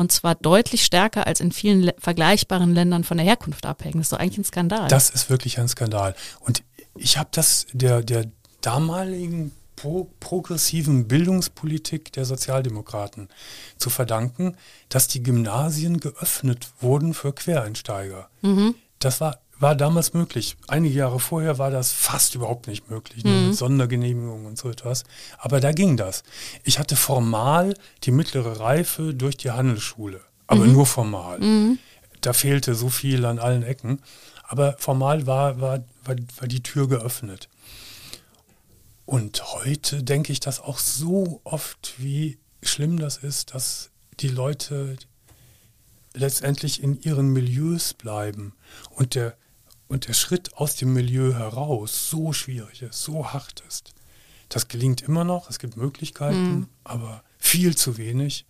und 0.00 0.10
zwar 0.10 0.34
deutlich 0.34 0.86
stärker 0.86 1.26
als 1.26 1.40
in 1.40 1.52
vielen 1.52 1.92
vergleichbaren 1.98 2.74
Ländern 2.74 3.04
von 3.04 3.18
der 3.18 3.26
Herkunft 3.26 3.66
abhängen. 3.66 3.98
Das 3.98 4.06
ist 4.06 4.12
doch 4.14 4.18
eigentlich 4.18 4.38
ein 4.38 4.44
Skandal. 4.44 4.88
Das 4.88 5.10
ist 5.10 5.28
wirklich 5.28 5.60
ein 5.60 5.68
Skandal. 5.68 6.14
Und 6.40 6.62
ich 6.96 7.18
habe 7.18 7.28
das 7.32 7.66
der, 7.74 8.02
der 8.02 8.24
damaligen 8.62 9.52
pro 9.76 10.10
progressiven 10.18 11.06
Bildungspolitik 11.06 12.14
der 12.14 12.24
Sozialdemokraten 12.24 13.28
zu 13.76 13.90
verdanken, 13.90 14.56
dass 14.88 15.06
die 15.06 15.22
Gymnasien 15.22 16.00
geöffnet 16.00 16.68
wurden 16.80 17.12
für 17.12 17.34
Quereinsteiger. 17.34 18.30
Mhm. 18.40 18.76
Das 19.00 19.20
war 19.20 19.40
war 19.60 19.76
damals 19.76 20.14
möglich. 20.14 20.56
Einige 20.68 20.94
Jahre 20.94 21.20
vorher 21.20 21.58
war 21.58 21.70
das 21.70 21.92
fast 21.92 22.34
überhaupt 22.34 22.66
nicht 22.66 22.90
möglich, 22.90 23.24
mhm. 23.24 23.48
mit 23.48 23.56
Sondergenehmigungen 23.56 24.46
und 24.46 24.58
so 24.58 24.70
etwas. 24.70 25.04
Aber 25.38 25.60
da 25.60 25.72
ging 25.72 25.96
das. 25.96 26.22
Ich 26.64 26.78
hatte 26.78 26.96
formal 26.96 27.74
die 28.02 28.10
mittlere 28.10 28.58
Reife 28.58 29.14
durch 29.14 29.36
die 29.36 29.50
Handelsschule, 29.50 30.20
aber 30.46 30.64
mhm. 30.64 30.72
nur 30.72 30.86
formal. 30.86 31.38
Mhm. 31.38 31.78
Da 32.22 32.32
fehlte 32.32 32.74
so 32.74 32.88
viel 32.88 33.24
an 33.26 33.38
allen 33.38 33.62
Ecken. 33.62 34.00
Aber 34.44 34.74
formal 34.78 35.26
war, 35.26 35.60
war, 35.60 35.78
war, 36.04 36.16
war 36.38 36.48
die 36.48 36.62
Tür 36.62 36.88
geöffnet. 36.88 37.48
Und 39.04 39.42
heute 39.54 40.02
denke 40.02 40.32
ich 40.32 40.40
das 40.40 40.60
auch 40.60 40.78
so 40.78 41.40
oft, 41.44 41.94
wie 41.98 42.38
schlimm 42.62 42.98
das 42.98 43.18
ist, 43.18 43.54
dass 43.54 43.90
die 44.20 44.28
Leute 44.28 44.96
letztendlich 46.14 46.82
in 46.82 47.00
ihren 47.00 47.28
Milieus 47.28 47.94
bleiben 47.94 48.54
und 48.90 49.14
der 49.14 49.36
und 49.90 50.06
der 50.06 50.12
Schritt 50.12 50.54
aus 50.54 50.76
dem 50.76 50.92
Milieu 50.92 51.34
heraus 51.34 52.08
so 52.10 52.32
schwierig 52.32 52.82
ist, 52.82 53.02
so 53.02 53.32
hart 53.32 53.64
ist. 53.66 53.92
Das 54.48 54.68
gelingt 54.68 55.02
immer 55.02 55.24
noch, 55.24 55.50
es 55.50 55.58
gibt 55.58 55.76
Möglichkeiten, 55.76 56.50
mhm. 56.50 56.68
aber 56.84 57.24
viel 57.38 57.76
zu 57.76 57.98
wenig. 57.98 58.46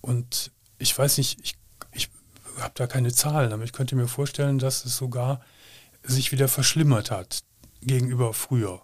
Und 0.00 0.52
ich 0.78 0.96
weiß 0.96 1.18
nicht, 1.18 1.40
ich, 1.42 1.56
ich 1.92 2.08
habe 2.60 2.72
da 2.76 2.86
keine 2.86 3.12
Zahlen, 3.12 3.52
aber 3.52 3.64
ich 3.64 3.72
könnte 3.72 3.96
mir 3.96 4.06
vorstellen, 4.06 4.60
dass 4.60 4.84
es 4.84 4.96
sogar 4.96 5.40
sich 6.04 6.30
wieder 6.30 6.46
verschlimmert 6.46 7.10
hat 7.10 7.42
gegenüber 7.82 8.32
früher. 8.32 8.80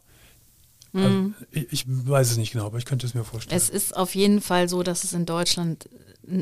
Mhm. 0.93 1.05
Also, 1.05 1.47
ich, 1.53 1.73
ich, 1.73 1.85
weiß 1.87 2.33
es 2.33 2.37
nicht 2.37 2.51
genau, 2.51 2.67
aber 2.67 2.79
ich 2.79 2.85
könnte 2.85 3.07
es 3.07 3.15
mir 3.15 3.23
vorstellen. 3.23 3.57
Es 3.57 3.71
ist 3.71 3.97
auf 3.97 4.17
jeden 4.17 4.41
Fall 4.41 4.69
so, 4.69 4.83
dass 4.83 5.05
es 5.05 5.13
in 5.13 5.25
Deutschland 5.25 5.89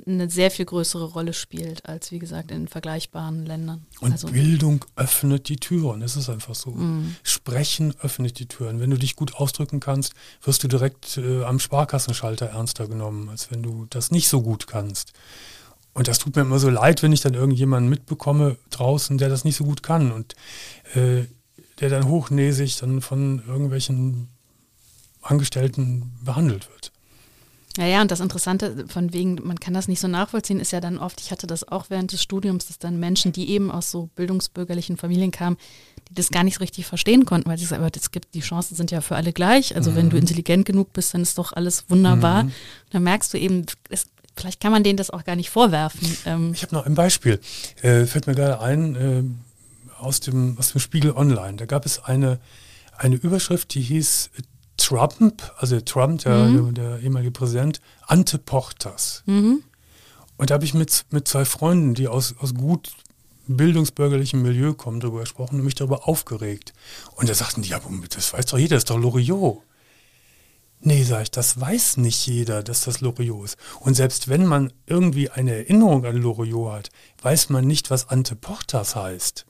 eine 0.06 0.30
sehr 0.30 0.50
viel 0.50 0.64
größere 0.64 1.04
Rolle 1.04 1.32
spielt 1.32 1.86
als, 1.86 2.12
wie 2.12 2.18
gesagt, 2.18 2.50
in 2.50 2.68
vergleichbaren 2.68 3.46
Ländern. 3.46 3.86
Und 4.00 4.12
also, 4.12 4.28
Bildung 4.28 4.84
öffnet 4.96 5.48
die 5.48 5.56
Türen, 5.56 6.02
es 6.02 6.16
ist 6.16 6.28
einfach 6.28 6.54
so. 6.54 6.70
Mhm. 6.70 7.16
Sprechen 7.22 7.94
öffnet 8.00 8.38
die 8.38 8.46
Türen. 8.46 8.80
Wenn 8.80 8.90
du 8.90 8.96
dich 8.96 9.16
gut 9.16 9.34
ausdrücken 9.34 9.80
kannst, 9.80 10.12
wirst 10.42 10.62
du 10.62 10.68
direkt 10.68 11.18
äh, 11.18 11.44
am 11.44 11.58
Sparkassenschalter 11.58 12.46
ernster 12.46 12.86
genommen, 12.86 13.28
als 13.28 13.50
wenn 13.50 13.62
du 13.62 13.86
das 13.90 14.10
nicht 14.10 14.28
so 14.28 14.42
gut 14.42 14.66
kannst. 14.66 15.12
Und 15.94 16.06
das 16.06 16.18
tut 16.18 16.36
mir 16.36 16.42
immer 16.42 16.58
so 16.58 16.70
leid, 16.70 17.02
wenn 17.02 17.12
ich 17.12 17.22
dann 17.22 17.34
irgendjemanden 17.34 17.90
mitbekomme 17.90 18.56
draußen, 18.70 19.18
der 19.18 19.28
das 19.28 19.44
nicht 19.44 19.56
so 19.56 19.64
gut 19.64 19.82
kann 19.82 20.12
und 20.12 20.34
äh, 20.94 21.24
der 21.80 21.88
dann 21.88 22.08
hochnäsig 22.08 22.76
dann 22.76 23.00
von 23.00 23.42
irgendwelchen 23.46 24.28
Angestellten 25.22 26.12
behandelt 26.22 26.68
wird. 26.70 26.92
Ja, 27.78 27.86
ja, 27.86 28.02
und 28.02 28.10
das 28.10 28.18
Interessante, 28.18 28.86
von 28.88 29.12
wegen, 29.12 29.38
man 29.44 29.60
kann 29.60 29.72
das 29.72 29.86
nicht 29.86 30.00
so 30.00 30.08
nachvollziehen, 30.08 30.58
ist 30.58 30.72
ja 30.72 30.80
dann 30.80 30.98
oft, 30.98 31.20
ich 31.20 31.30
hatte 31.30 31.46
das 31.46 31.66
auch 31.68 31.90
während 31.90 32.10
des 32.10 32.20
Studiums, 32.20 32.66
dass 32.66 32.80
dann 32.80 32.98
Menschen, 32.98 33.30
die 33.30 33.50
eben 33.50 33.70
aus 33.70 33.92
so 33.92 34.10
bildungsbürgerlichen 34.16 34.96
Familien 34.96 35.30
kamen, 35.30 35.56
die 36.08 36.14
das 36.14 36.30
gar 36.30 36.42
nicht 36.42 36.56
so 36.56 36.58
richtig 36.58 36.86
verstehen 36.86 37.24
konnten, 37.24 37.48
weil 37.48 37.56
sie 37.56 37.66
sagen, 37.66 37.82
aber 37.82 37.92
das 37.92 38.10
gibt, 38.10 38.34
die 38.34 38.40
Chancen 38.40 38.74
sind 38.74 38.90
ja 38.90 39.00
für 39.00 39.14
alle 39.14 39.32
gleich. 39.32 39.76
Also 39.76 39.92
mhm. 39.92 39.96
wenn 39.96 40.10
du 40.10 40.16
mhm. 40.16 40.22
intelligent 40.22 40.66
genug 40.66 40.92
bist, 40.92 41.14
dann 41.14 41.22
ist 41.22 41.38
doch 41.38 41.52
alles 41.52 41.84
wunderbar. 41.88 42.44
Mhm. 42.44 42.52
Dann 42.90 43.04
merkst 43.04 43.32
du 43.32 43.38
eben, 43.38 43.64
es, 43.90 44.06
vielleicht 44.36 44.60
kann 44.60 44.72
man 44.72 44.82
denen 44.82 44.96
das 44.96 45.10
auch 45.10 45.22
gar 45.22 45.36
nicht 45.36 45.50
vorwerfen. 45.50 46.16
Ähm 46.26 46.50
ich 46.52 46.62
habe 46.62 46.74
noch 46.74 46.84
ein 46.84 46.96
Beispiel, 46.96 47.38
äh, 47.82 48.06
fällt 48.06 48.26
mir 48.26 48.34
gerade 48.34 48.60
ein, 48.60 48.96
äh, 48.96 49.22
aus, 50.02 50.18
dem, 50.18 50.58
aus 50.58 50.72
dem 50.72 50.80
Spiegel 50.80 51.12
Online. 51.12 51.56
Da 51.56 51.66
gab 51.66 51.86
es 51.86 52.02
eine, 52.02 52.40
eine 52.96 53.14
Überschrift, 53.14 53.72
die 53.74 53.82
hieß 53.82 54.30
Trump, 54.88 55.42
also 55.58 55.78
Trump, 55.82 56.22
der, 56.22 56.44
mhm. 56.44 56.74
der, 56.74 56.90
der, 56.90 57.00
ehemalige 57.00 57.30
Präsident, 57.30 57.82
ante 58.06 58.38
Portas. 58.38 59.22
Mhm. 59.26 59.62
Und 60.38 60.48
da 60.48 60.54
habe 60.54 60.64
ich 60.64 60.72
mit, 60.72 61.04
mit 61.10 61.28
zwei 61.28 61.44
Freunden, 61.44 61.92
die 61.92 62.08
aus, 62.08 62.34
aus 62.38 62.54
gut 62.54 62.92
bildungsbürgerlichem 63.48 64.40
Milieu 64.40 64.72
kommen, 64.72 65.00
darüber 65.00 65.20
gesprochen 65.20 65.58
und 65.58 65.64
mich 65.66 65.74
darüber 65.74 66.08
aufgeregt. 66.08 66.72
Und 67.16 67.28
da 67.28 67.34
sagten 67.34 67.60
die, 67.60 67.68
ja, 67.68 67.80
das 68.14 68.32
weiß 68.32 68.46
doch 68.46 68.56
jeder, 68.56 68.76
das 68.76 68.84
ist 68.84 68.90
doch 68.90 68.98
Loriot. 68.98 69.58
Nee, 70.80 71.02
sag 71.02 71.22
ich, 71.22 71.30
das 71.32 71.60
weiß 71.60 71.98
nicht 71.98 72.26
jeder, 72.26 72.62
dass 72.62 72.82
das 72.82 73.02
Loriot 73.02 73.44
ist. 73.44 73.56
Und 73.80 73.94
selbst 73.94 74.28
wenn 74.28 74.46
man 74.46 74.72
irgendwie 74.86 75.28
eine 75.28 75.52
Erinnerung 75.52 76.06
an 76.06 76.16
Loriot 76.16 76.72
hat, 76.72 76.90
weiß 77.20 77.50
man 77.50 77.66
nicht, 77.66 77.90
was 77.90 78.08
Ante 78.08 78.36
Portas 78.36 78.96
heißt 78.96 79.44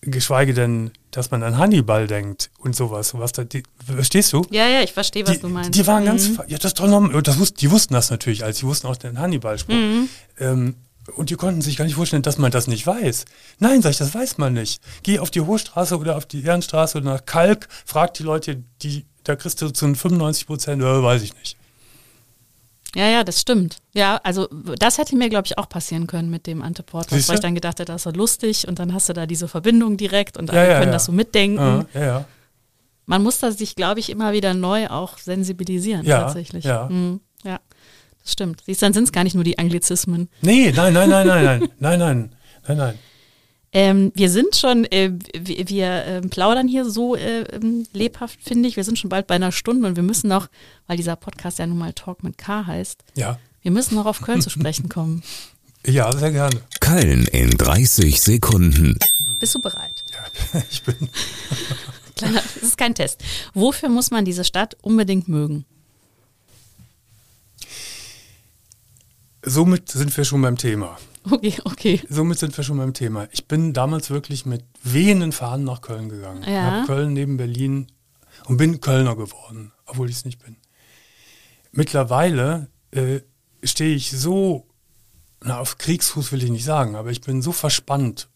geschweige 0.00 0.54
denn, 0.54 0.92
dass 1.10 1.30
man 1.30 1.42
an 1.42 1.58
Hannibal 1.58 2.06
denkt 2.06 2.50
und 2.58 2.76
sowas. 2.76 3.14
Was 3.14 3.32
da, 3.32 3.44
die, 3.44 3.62
verstehst 3.84 4.32
du? 4.32 4.46
Ja, 4.50 4.68
ja, 4.68 4.82
ich 4.82 4.92
verstehe, 4.92 5.26
was 5.26 5.34
die, 5.34 5.40
du 5.40 5.48
meinst. 5.48 5.74
Die 5.74 5.86
waren 5.86 6.02
mhm. 6.02 6.06
ganz, 6.06 6.30
ja, 6.46 6.56
das 6.56 6.66
ist 6.66 6.80
doch 6.80 6.86
normal, 6.86 7.22
das 7.22 7.38
wussten, 7.38 7.58
die 7.58 7.70
wussten 7.70 7.94
das 7.94 8.10
natürlich, 8.10 8.44
als 8.44 8.58
sie 8.58 8.66
wussten 8.66 8.86
auch 8.86 8.96
den 8.96 9.18
Hannibal-Spruch. 9.18 9.74
Mhm. 9.74 10.08
Ähm, 10.38 10.74
und 11.16 11.30
die 11.30 11.34
konnten 11.34 11.60
sich 11.60 11.76
gar 11.76 11.84
nicht 11.84 11.94
vorstellen, 11.94 12.22
dass 12.22 12.38
man 12.38 12.50
das 12.50 12.66
nicht 12.66 12.86
weiß. 12.86 13.24
Nein, 13.58 13.82
sag 13.82 13.90
ich, 13.90 13.98
das 13.98 14.14
weiß 14.14 14.38
man 14.38 14.52
nicht. 14.52 14.80
Geh 15.02 15.18
auf 15.18 15.30
die 15.30 15.40
Hochstraße 15.40 15.98
oder 15.98 16.16
auf 16.16 16.26
die 16.26 16.44
Ehrenstraße 16.44 16.98
oder 16.98 17.14
nach 17.14 17.26
Kalk, 17.26 17.68
frag 17.84 18.14
die 18.14 18.22
Leute, 18.22 18.62
die, 18.82 19.06
da 19.24 19.34
kriegst 19.36 19.60
du 19.62 19.70
zu 19.70 19.86
95 19.86 20.46
Prozent, 20.46 20.82
äh, 20.82 21.02
weiß 21.02 21.22
ich 21.22 21.34
nicht. 21.34 21.56
Ja, 22.94 23.08
ja, 23.08 23.24
das 23.24 23.40
stimmt. 23.40 23.78
Ja, 23.94 24.20
also 24.24 24.48
das 24.78 24.98
hätte 24.98 25.16
mir, 25.16 25.28
glaube 25.28 25.46
ich, 25.46 25.58
auch 25.58 25.68
passieren 25.68 26.06
können 26.06 26.30
mit 26.30 26.46
dem 26.46 26.60
Anteport, 26.60 27.12
weil 27.12 27.20
ich 27.20 27.26
dann 27.26 27.54
gedacht 27.54 27.78
hätte, 27.78 27.92
das 27.92 28.04
ist 28.04 28.12
so 28.12 28.18
lustig 28.18 28.66
und 28.66 28.78
dann 28.78 28.92
hast 28.92 29.08
du 29.08 29.12
da 29.12 29.26
diese 29.26 29.48
Verbindung 29.48 29.96
direkt 29.96 30.36
und 30.36 30.50
alle 30.50 30.68
ja, 30.68 30.74
können 30.74 30.86
ja. 30.86 30.92
das 30.92 31.04
so 31.04 31.12
mitdenken. 31.12 31.86
Ja, 31.94 32.00
ja, 32.00 32.24
Man 33.06 33.22
muss 33.22 33.38
da 33.38 33.52
sich, 33.52 33.76
glaube 33.76 34.00
ich, 34.00 34.10
immer 34.10 34.32
wieder 34.32 34.54
neu 34.54 34.88
auch 34.88 35.18
sensibilisieren 35.18 36.04
tatsächlich. 36.04 36.64
Ja. 36.64 36.88
Mhm, 36.88 37.20
ja, 37.44 37.60
das 38.22 38.32
stimmt. 38.32 38.62
Siehst 38.66 38.82
du, 38.82 38.86
dann 38.86 38.92
sind 38.92 39.04
es 39.04 39.12
gar 39.12 39.24
nicht 39.24 39.34
nur 39.34 39.44
die 39.44 39.58
Anglizismen. 39.58 40.28
Nee, 40.42 40.72
nein, 40.74 40.92
nein, 40.92 41.08
nein, 41.10 41.26
nein, 41.26 41.44
nein, 41.44 41.60
nein, 41.78 41.98
nein, 41.98 42.36
nein, 42.66 42.76
nein. 42.76 42.98
Ähm, 43.72 44.10
wir 44.14 44.30
sind 44.30 44.56
schon, 44.56 44.84
äh, 44.86 45.12
wir, 45.32 45.68
wir 45.68 46.04
äh, 46.04 46.20
plaudern 46.22 46.66
hier 46.66 46.88
so 46.90 47.14
äh, 47.14 47.42
ähm, 47.42 47.86
lebhaft, 47.92 48.40
finde 48.42 48.68
ich. 48.68 48.76
Wir 48.76 48.82
sind 48.82 48.98
schon 48.98 49.10
bald 49.10 49.28
bei 49.28 49.36
einer 49.36 49.52
Stunde 49.52 49.86
und 49.86 49.96
wir 49.96 50.02
müssen 50.02 50.28
noch, 50.28 50.48
weil 50.88 50.96
dieser 50.96 51.14
Podcast 51.14 51.60
ja 51.60 51.66
nun 51.66 51.78
mal 51.78 51.92
Talk 51.92 52.24
mit 52.24 52.36
K 52.36 52.66
heißt, 52.66 53.04
ja. 53.14 53.38
wir 53.62 53.70
müssen 53.70 53.94
noch 53.94 54.06
auf 54.06 54.22
Köln 54.22 54.42
zu 54.42 54.50
sprechen 54.50 54.88
kommen. 54.88 55.22
Ja, 55.86 56.12
sehr 56.12 56.30
gerne. 56.30 56.60
Köln 56.80 57.24
in 57.32 57.56
30 57.56 58.20
Sekunden. 58.20 58.98
Bist 59.38 59.54
du 59.54 59.60
bereit? 59.60 60.04
Ja, 60.12 60.60
ich 60.70 60.82
bin. 60.82 60.94
Kleiner, 62.16 62.42
das 62.42 62.56
ist 62.62 62.76
kein 62.76 62.94
Test. 62.94 63.24
Wofür 63.54 63.88
muss 63.88 64.10
man 64.10 64.26
diese 64.26 64.44
Stadt 64.44 64.76
unbedingt 64.82 65.28
mögen? 65.28 65.64
Somit 69.42 69.88
sind 69.88 70.14
wir 70.14 70.26
schon 70.26 70.42
beim 70.42 70.58
Thema. 70.58 70.98
Okay, 71.30 71.54
okay. 71.64 72.00
Somit 72.08 72.38
sind 72.38 72.56
wir 72.56 72.64
schon 72.64 72.78
beim 72.78 72.94
Thema. 72.94 73.28
Ich 73.32 73.46
bin 73.46 73.72
damals 73.72 74.10
wirklich 74.10 74.46
mit 74.46 74.64
wehenden 74.82 75.32
Fahnen 75.32 75.64
nach 75.64 75.82
Köln 75.82 76.08
gegangen. 76.08 76.42
Ja. 76.44 76.62
Habe 76.62 76.86
Köln 76.86 77.12
neben 77.12 77.36
Berlin 77.36 77.88
und 78.46 78.56
bin 78.56 78.80
Kölner 78.80 79.16
geworden, 79.16 79.72
obwohl 79.86 80.08
ich 80.08 80.16
es 80.16 80.24
nicht 80.24 80.42
bin. 80.42 80.56
Mittlerweile 81.72 82.68
äh, 82.90 83.20
stehe 83.62 83.94
ich 83.94 84.10
so, 84.10 84.66
na, 85.42 85.58
auf 85.58 85.78
Kriegsfuß 85.78 86.32
will 86.32 86.42
ich 86.42 86.50
nicht 86.50 86.64
sagen, 86.64 86.96
aber 86.96 87.10
ich 87.10 87.20
bin 87.20 87.42
so 87.42 87.52
verspannt, 87.52 88.28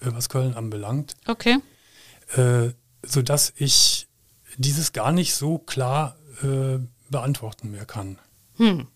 äh, 0.00 0.08
was 0.12 0.28
Köln 0.28 0.54
anbelangt. 0.54 1.14
Okay. 1.26 1.58
Äh, 2.36 2.70
sodass 3.04 3.52
ich 3.56 4.08
dieses 4.56 4.92
gar 4.92 5.12
nicht 5.12 5.34
so 5.34 5.58
klar 5.58 6.16
äh, 6.42 6.78
beantworten 7.10 7.70
mehr 7.70 7.86
kann. 7.86 8.18
Hm. 8.56 8.88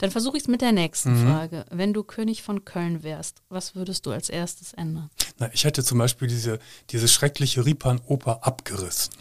Dann 0.00 0.10
versuche 0.10 0.38
ich 0.38 0.44
es 0.44 0.48
mit 0.48 0.62
der 0.62 0.72
nächsten 0.72 1.12
mhm. 1.12 1.26
Frage. 1.26 1.66
Wenn 1.70 1.92
du 1.92 2.02
König 2.02 2.42
von 2.42 2.64
Köln 2.64 3.02
wärst, 3.02 3.42
was 3.50 3.74
würdest 3.74 4.06
du 4.06 4.12
als 4.12 4.30
erstes 4.30 4.72
ändern? 4.72 5.10
Na, 5.38 5.50
ich 5.52 5.64
hätte 5.64 5.84
zum 5.84 5.98
Beispiel 5.98 6.26
diese, 6.26 6.58
diese 6.88 7.06
schreckliche 7.06 7.66
Ripan-Oper 7.66 8.46
abgerissen. 8.46 9.12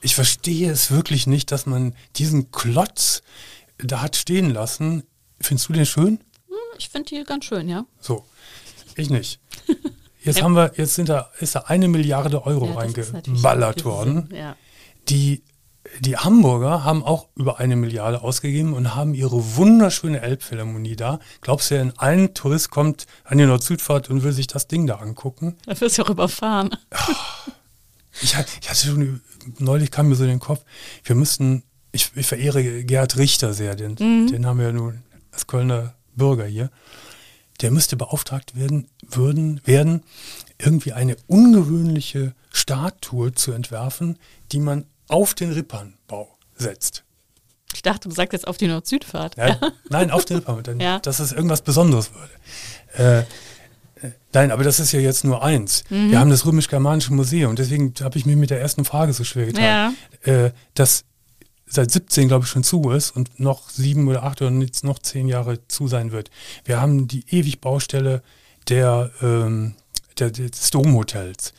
Ich 0.00 0.14
verstehe 0.14 0.70
es 0.70 0.90
wirklich 0.90 1.26
nicht, 1.26 1.52
dass 1.52 1.66
man 1.66 1.94
diesen 2.16 2.50
Klotz 2.52 3.22
da 3.76 4.00
hat 4.00 4.16
stehen 4.16 4.48
lassen. 4.48 5.02
Findest 5.40 5.68
du 5.68 5.72
den 5.74 5.84
schön? 5.84 6.20
Hm, 6.46 6.56
ich 6.78 6.88
finde 6.88 7.10
die 7.10 7.24
ganz 7.24 7.44
schön, 7.44 7.68
ja. 7.68 7.84
So, 8.00 8.24
ich 8.96 9.10
nicht. 9.10 9.40
Jetzt 10.22 10.42
haben 10.42 10.54
wir, 10.54 10.72
jetzt 10.76 10.96
sind 10.96 11.08
da, 11.08 11.30
ist 11.38 11.54
da 11.54 11.60
eine 11.60 11.88
Milliarde 11.88 12.44
Euro 12.44 12.66
ja, 12.66 12.74
reingeballert 12.74 13.84
worden, 13.84 14.28
ja. 14.34 14.56
die 15.08 15.42
die 16.00 16.16
Hamburger 16.16 16.84
haben 16.84 17.02
auch 17.02 17.28
über 17.34 17.58
eine 17.58 17.76
Milliarde 17.76 18.22
ausgegeben 18.22 18.72
und 18.72 18.94
haben 18.94 19.14
ihre 19.14 19.56
wunderschöne 19.56 20.20
Elbphilharmonie 20.20 20.96
da. 20.96 21.18
Glaubst 21.40 21.70
du, 21.70 21.92
ein 21.96 22.34
Tourist 22.34 22.70
kommt 22.70 23.06
an 23.24 23.38
die 23.38 23.46
Nord-Südfahrt 23.46 24.10
und 24.10 24.22
will 24.22 24.32
sich 24.32 24.46
das 24.46 24.68
Ding 24.68 24.86
da 24.86 24.96
angucken? 24.96 25.56
Da 25.66 25.80
wirst 25.80 25.98
du 25.98 26.02
auch 26.02 26.10
überfahren. 26.10 26.70
Ich, 28.20 28.34
ich 28.34 28.68
hatte 28.68 28.86
schon, 28.86 29.20
neulich 29.58 29.92
kam 29.92 30.08
mir 30.08 30.16
so 30.16 30.24
in 30.24 30.30
den 30.30 30.40
Kopf, 30.40 30.64
wir 31.04 31.14
müssten, 31.14 31.62
ich, 31.92 32.10
ich 32.16 32.26
verehre 32.26 32.82
Gerhard 32.82 33.16
Richter 33.16 33.54
sehr, 33.54 33.76
den, 33.76 33.92
mhm. 33.92 34.26
den 34.26 34.44
haben 34.44 34.58
wir 34.58 34.66
ja 34.66 34.72
nun 34.72 35.04
als 35.30 35.46
Kölner 35.46 35.94
Bürger 36.16 36.46
hier. 36.46 36.70
Der 37.60 37.70
müsste 37.70 37.96
beauftragt 37.96 38.56
werden, 38.56 38.88
würden, 39.02 39.60
werden, 39.64 40.02
irgendwie 40.58 40.92
eine 40.92 41.16
ungewöhnliche 41.28 42.34
Statue 42.52 43.32
zu 43.34 43.52
entwerfen, 43.52 44.18
die 44.50 44.58
man 44.60 44.84
auf 45.08 45.34
den 45.34 45.52
Rippernbau 45.52 46.36
setzt. 46.56 47.04
Ich 47.74 47.82
dachte, 47.82 48.08
du 48.08 48.14
sagst 48.14 48.32
jetzt 48.32 48.46
auf 48.46 48.56
die 48.56 48.66
Nord-Süd-Fahrt. 48.66 49.36
Ja, 49.36 49.58
nein, 49.88 50.10
auf 50.10 50.24
den 50.24 50.38
Rippern, 50.38 50.62
dann, 50.62 50.80
ja. 50.80 50.98
dass 51.00 51.20
es 51.20 51.32
irgendwas 51.32 51.62
Besonderes 51.62 52.10
würde. 52.14 53.26
Äh, 54.02 54.06
äh, 54.06 54.12
nein, 54.32 54.50
aber 54.50 54.64
das 54.64 54.80
ist 54.80 54.92
ja 54.92 55.00
jetzt 55.00 55.24
nur 55.24 55.42
eins. 55.42 55.84
Mhm. 55.90 56.10
Wir 56.10 56.20
haben 56.20 56.30
das 56.30 56.46
Römisch-Germanische 56.46 57.12
Museum, 57.12 57.56
deswegen 57.56 57.92
habe 58.00 58.18
ich 58.18 58.26
mir 58.26 58.36
mit 58.36 58.50
der 58.50 58.60
ersten 58.60 58.84
Frage 58.84 59.12
so 59.12 59.24
schwer 59.24 59.46
getan. 59.46 59.96
Ja. 60.24 60.46
Äh, 60.46 60.52
das 60.74 61.04
seit 61.66 61.90
17, 61.90 62.28
glaube 62.28 62.44
ich, 62.44 62.50
schon 62.50 62.64
zu 62.64 62.90
ist 62.90 63.10
und 63.10 63.38
noch 63.38 63.68
sieben 63.68 64.08
oder 64.08 64.22
acht 64.22 64.40
oder 64.40 64.50
jetzt 64.52 64.84
noch 64.84 64.98
zehn 64.98 65.28
Jahre 65.28 65.66
zu 65.68 65.86
sein 65.86 66.12
wird. 66.12 66.30
Wir 66.64 66.80
haben 66.80 67.08
die 67.08 67.24
ewig 67.28 67.60
Baustelle 67.60 68.22
der, 68.68 69.10
ähm, 69.22 69.74
der, 70.18 70.30
des 70.30 70.70
Domhotels 70.70 71.52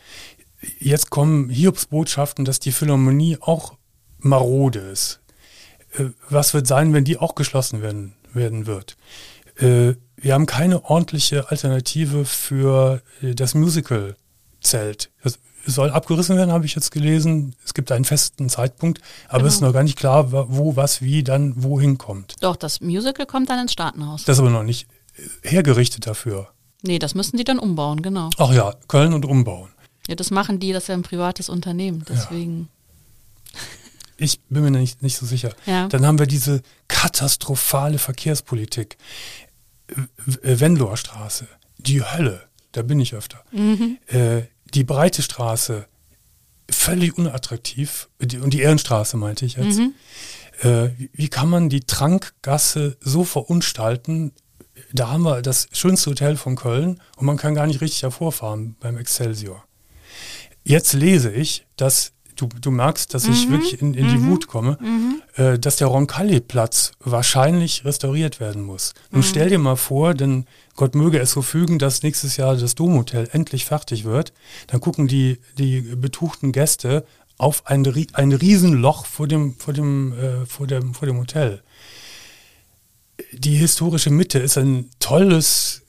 jetzt 0.79 1.09
kommen 1.09 1.49
Hiobsbotschaften, 1.49 2.45
dass 2.45 2.59
die 2.59 2.71
Philharmonie 2.71 3.37
auch 3.39 3.73
marode 4.19 4.79
ist. 4.79 5.21
Äh, 5.97 6.05
was 6.29 6.53
wird 6.53 6.67
sein, 6.67 6.93
wenn 6.93 7.05
die 7.05 7.17
auch 7.17 7.35
geschlossen 7.35 7.81
werden, 7.81 8.13
werden 8.33 8.65
wird? 8.65 8.97
Äh, 9.57 9.95
wir 10.17 10.33
haben 10.33 10.45
keine 10.45 10.85
ordentliche 10.85 11.49
Alternative 11.49 12.25
für 12.25 13.01
äh, 13.21 13.33
das 13.33 13.55
Musical-Zelt. 13.55 15.11
Das 15.23 15.39
soll 15.65 15.91
abgerissen 15.91 16.35
werden, 16.35 16.51
habe 16.51 16.65
ich 16.65 16.75
jetzt 16.75 16.91
gelesen. 16.91 17.55
Es 17.63 17.73
gibt 17.73 17.91
einen 17.91 18.05
festen 18.05 18.49
Zeitpunkt, 18.49 19.01
aber 19.27 19.39
genau. 19.39 19.47
es 19.47 19.53
ist 19.55 19.61
noch 19.61 19.73
gar 19.73 19.83
nicht 19.83 19.97
klar, 19.97 20.31
wo, 20.31 20.75
was, 20.75 21.01
wie 21.01 21.23
dann 21.23 21.63
wohin 21.63 21.97
kommt. 21.97 22.35
Doch, 22.41 22.55
das 22.55 22.81
Musical 22.81 23.25
kommt 23.25 23.49
dann 23.49 23.59
ins 23.59 23.73
Staatenhaus. 23.73 24.23
Das 24.23 24.37
ist 24.37 24.39
aber 24.41 24.49
noch 24.49 24.63
nicht 24.63 24.87
hergerichtet 25.43 26.07
dafür. 26.07 26.49
Nee, 26.81 26.97
das 26.97 27.13
müssen 27.13 27.37
die 27.37 27.43
dann 27.43 27.59
umbauen, 27.59 28.01
genau. 28.01 28.29
Ach 28.37 28.53
ja, 28.53 28.73
Köln 28.87 29.13
und 29.13 29.25
umbauen. 29.25 29.69
Ja, 30.07 30.15
das 30.15 30.31
machen 30.31 30.59
die, 30.59 30.71
das 30.73 30.83
ist 30.83 30.87
ja 30.87 30.95
ein 30.95 31.03
privates 31.03 31.49
Unternehmen, 31.49 32.03
deswegen. 32.07 32.69
Ja. 33.53 33.59
Ich 34.21 34.41
bin 34.49 34.63
mir 34.63 34.69
nicht, 34.71 35.01
nicht 35.01 35.15
so 35.15 35.25
sicher. 35.25 35.55
Ja. 35.65 35.87
Dann 35.87 36.05
haben 36.05 36.19
wir 36.19 36.27
diese 36.27 36.61
katastrophale 36.89 37.99
Verkehrspolitik. 37.99 38.97
Wendloer 40.25 40.97
Straße, 40.97 41.47
die 41.77 42.03
Hölle, 42.03 42.43
da 42.73 42.81
bin 42.81 42.99
ich 42.99 43.15
öfter. 43.15 43.43
Mhm. 43.51 43.97
Äh, 44.07 44.41
die 44.73 44.83
Breite 44.83 45.21
Straße, 45.21 45.87
völlig 46.69 47.17
unattraktiv. 47.17 48.09
Und 48.19 48.53
die 48.53 48.59
Ehrenstraße 48.59 49.15
meinte 49.15 49.45
ich 49.45 49.55
jetzt. 49.55 49.79
Mhm. 49.79 49.93
Äh, 50.61 50.89
wie 51.13 51.29
kann 51.29 51.49
man 51.49 51.69
die 51.69 51.81
Trankgasse 51.81 52.97
so 52.99 53.23
verunstalten, 53.23 54.33
da 54.91 55.09
haben 55.09 55.23
wir 55.23 55.41
das 55.41 55.67
schönste 55.71 56.09
Hotel 56.11 56.37
von 56.37 56.55
Köln 56.55 57.01
und 57.15 57.25
man 57.25 57.37
kann 57.37 57.55
gar 57.55 57.67
nicht 57.67 57.81
richtig 57.81 58.03
hervorfahren 58.03 58.75
beim 58.79 58.97
Excelsior. 58.97 59.63
Jetzt 60.63 60.93
lese 60.93 61.31
ich, 61.31 61.65
dass 61.77 62.11
du, 62.35 62.47
du 62.47 62.71
merkst, 62.71 63.13
dass 63.13 63.25
ich 63.25 63.49
wirklich 63.49 63.81
in, 63.81 63.93
in 63.93 64.07
die 64.09 64.23
Wut 64.23 64.47
komme, 64.47 64.77
äh, 65.35 65.59
dass 65.59 65.77
der 65.77 65.87
Roncalli-Platz 65.87 66.93
wahrscheinlich 66.99 67.85
restauriert 67.85 68.39
werden 68.39 68.61
muss. 68.61 68.93
Nun 69.11 69.23
stell 69.23 69.49
dir 69.49 69.59
mal 69.59 69.75
vor, 69.75 70.13
denn 70.13 70.45
Gott 70.75 70.95
möge 70.95 71.19
es 71.19 71.31
so 71.31 71.41
fügen, 71.41 71.79
dass 71.79 72.03
nächstes 72.03 72.37
Jahr 72.37 72.55
das 72.55 72.75
Domhotel 72.75 73.27
endlich 73.31 73.65
fertig 73.65 74.05
wird. 74.05 74.33
Dann 74.67 74.79
gucken 74.79 75.07
die, 75.07 75.39
die 75.57 75.81
betuchten 75.81 76.51
Gäste 76.51 77.05
auf 77.37 77.67
ein, 77.67 77.85
ein 78.13 78.31
Riesenloch 78.31 79.05
vor 79.05 79.27
dem, 79.27 79.55
vor, 79.55 79.73
dem, 79.73 80.13
äh, 80.13 80.45
vor, 80.45 80.67
dem, 80.67 80.93
vor 80.93 81.07
dem 81.07 81.17
Hotel. 81.17 81.61
Die 83.33 83.55
historische 83.55 84.11
Mitte 84.11 84.39
ist 84.39 84.57
ein 84.57 84.89
tolles 84.99 85.81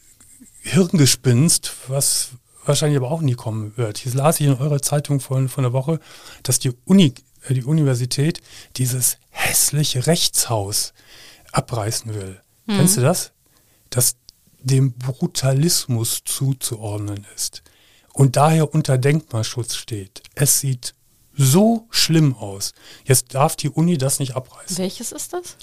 Hirngespinst, 0.62 1.72
was 1.88 2.30
wahrscheinlich 2.64 2.98
aber 2.98 3.10
auch 3.10 3.20
nie 3.20 3.34
kommen 3.34 3.76
wird. 3.76 3.98
Hier 3.98 4.12
las 4.14 4.40
ich 4.40 4.46
in 4.46 4.54
eurer 4.54 4.80
Zeitung 4.82 5.20
von, 5.20 5.48
von 5.48 5.64
der 5.64 5.72
Woche, 5.72 6.00
dass 6.42 6.58
die 6.58 6.72
Uni, 6.84 7.14
äh, 7.48 7.54
die 7.54 7.64
Universität 7.64 8.40
dieses 8.76 9.18
hässliche 9.30 10.06
Rechtshaus 10.06 10.92
abreißen 11.52 12.14
will. 12.14 12.40
Kennst 12.66 12.96
du 12.96 13.00
das? 13.00 13.32
Das 13.88 14.14
dem 14.60 14.92
Brutalismus 14.92 16.22
zuzuordnen 16.24 17.26
ist 17.34 17.62
und 18.12 18.36
daher 18.36 18.72
unter 18.72 18.98
Denkmalschutz 18.98 19.74
steht. 19.74 20.22
Es 20.34 20.60
sieht 20.60 20.94
so 21.34 21.86
schlimm 21.90 22.36
aus. 22.36 22.74
Jetzt 23.04 23.34
darf 23.34 23.56
die 23.56 23.70
Uni 23.70 23.98
das 23.98 24.20
nicht 24.20 24.36
abreißen. 24.36 24.78
Welches 24.78 25.10
ist 25.10 25.32
das? 25.32 25.56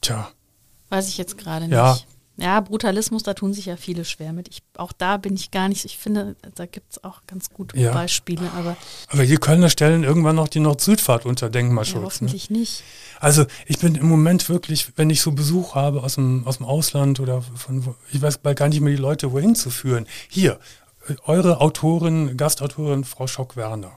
Tja, 0.00 0.32
Weiß 0.92 1.08
ich 1.08 1.16
jetzt 1.16 1.38
gerade 1.38 1.64
nicht. 1.64 1.74
Ja. 1.74 1.98
Ja, 2.42 2.60
Brutalismus, 2.60 3.22
da 3.22 3.34
tun 3.34 3.54
sich 3.54 3.66
ja 3.66 3.76
viele 3.76 4.04
schwer 4.04 4.32
mit. 4.32 4.48
Ich, 4.48 4.62
auch 4.76 4.92
da 4.92 5.16
bin 5.16 5.34
ich 5.34 5.50
gar 5.50 5.68
nicht, 5.68 5.84
ich 5.84 5.96
finde, 5.96 6.36
da 6.54 6.66
gibt 6.66 6.92
es 6.92 7.04
auch 7.04 7.20
ganz 7.26 7.50
gute 7.50 7.78
Ja. 7.78 7.92
Beispiele, 7.92 8.50
aber 8.56 8.76
aber 9.08 9.24
die 9.24 9.36
Kölner 9.36 9.70
stellen 9.70 10.02
irgendwann 10.04 10.36
noch 10.36 10.48
die 10.48 10.60
Nord-Süd-Fahrt 10.60 11.24
unter 11.24 11.46
ja, 11.46 11.50
Denkmalschutz. 11.50 12.00
ne? 12.00 12.04
hoffentlich 12.06 12.50
nicht. 12.50 12.82
Also 13.20 13.46
ich 13.66 13.78
bin 13.78 13.94
im 13.94 14.08
Moment 14.08 14.48
wirklich, 14.48 14.92
wenn 14.96 15.08
ich 15.10 15.20
so 15.22 15.32
Besuch 15.32 15.74
habe 15.74 16.02
aus 16.02 16.16
dem, 16.16 16.46
aus 16.46 16.56
dem 16.58 16.66
Ausland 16.66 17.20
oder 17.20 17.42
von, 17.42 17.94
ich 18.10 18.20
weiß 18.20 18.38
bald 18.38 18.58
gar 18.58 18.68
nicht 18.68 18.80
mehr 18.80 18.94
die 18.94 19.00
Leute 19.00 19.32
wohin 19.32 19.54
zu 19.54 19.70
führen. 19.70 20.06
Hier, 20.28 20.58
eure 21.24 21.60
Autorin, 21.60 22.36
Gastautorin 22.36 23.04
Frau 23.04 23.26
Schock-Werner 23.26 23.92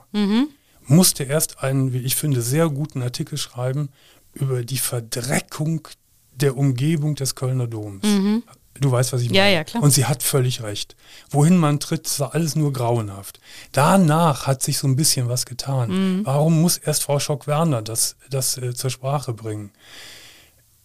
musste 0.86 1.24
erst 1.24 1.62
einen, 1.62 1.92
wie 1.92 1.98
ich 1.98 2.14
finde, 2.14 2.42
sehr 2.42 2.68
guten 2.68 3.02
Artikel 3.02 3.38
schreiben 3.38 3.90
über 4.34 4.64
die 4.64 4.78
Verdreckung 4.78 5.88
der 6.36 6.56
Umgebung 6.56 7.14
des 7.14 7.34
Kölner 7.34 7.66
Doms. 7.66 8.06
Du 8.78 8.90
weißt, 8.92 9.12
was 9.12 9.22
ich 9.22 9.30
Ja, 9.30 9.42
meine. 9.44 9.54
ja, 9.54 9.64
klar. 9.64 9.82
Und 9.82 9.90
sie 9.90 10.04
hat 10.04 10.22
völlig 10.22 10.62
recht. 10.62 10.96
Wohin 11.30 11.56
man 11.56 11.80
tritt, 11.80 12.06
ist 12.06 12.20
alles 12.20 12.56
nur 12.56 12.72
grauenhaft. 12.72 13.40
Danach 13.72 14.46
hat 14.46 14.62
sich 14.62 14.76
so 14.78 14.86
ein 14.86 14.96
bisschen 14.96 15.28
was 15.28 15.46
getan. 15.46 15.90
Mhm. 16.18 16.26
Warum 16.26 16.60
muss 16.60 16.76
erst 16.76 17.02
Frau 17.04 17.18
Schock-Werner 17.18 17.80
das, 17.82 18.16
das 18.28 18.58
äh, 18.58 18.74
zur 18.74 18.90
Sprache 18.90 19.32
bringen? 19.32 19.72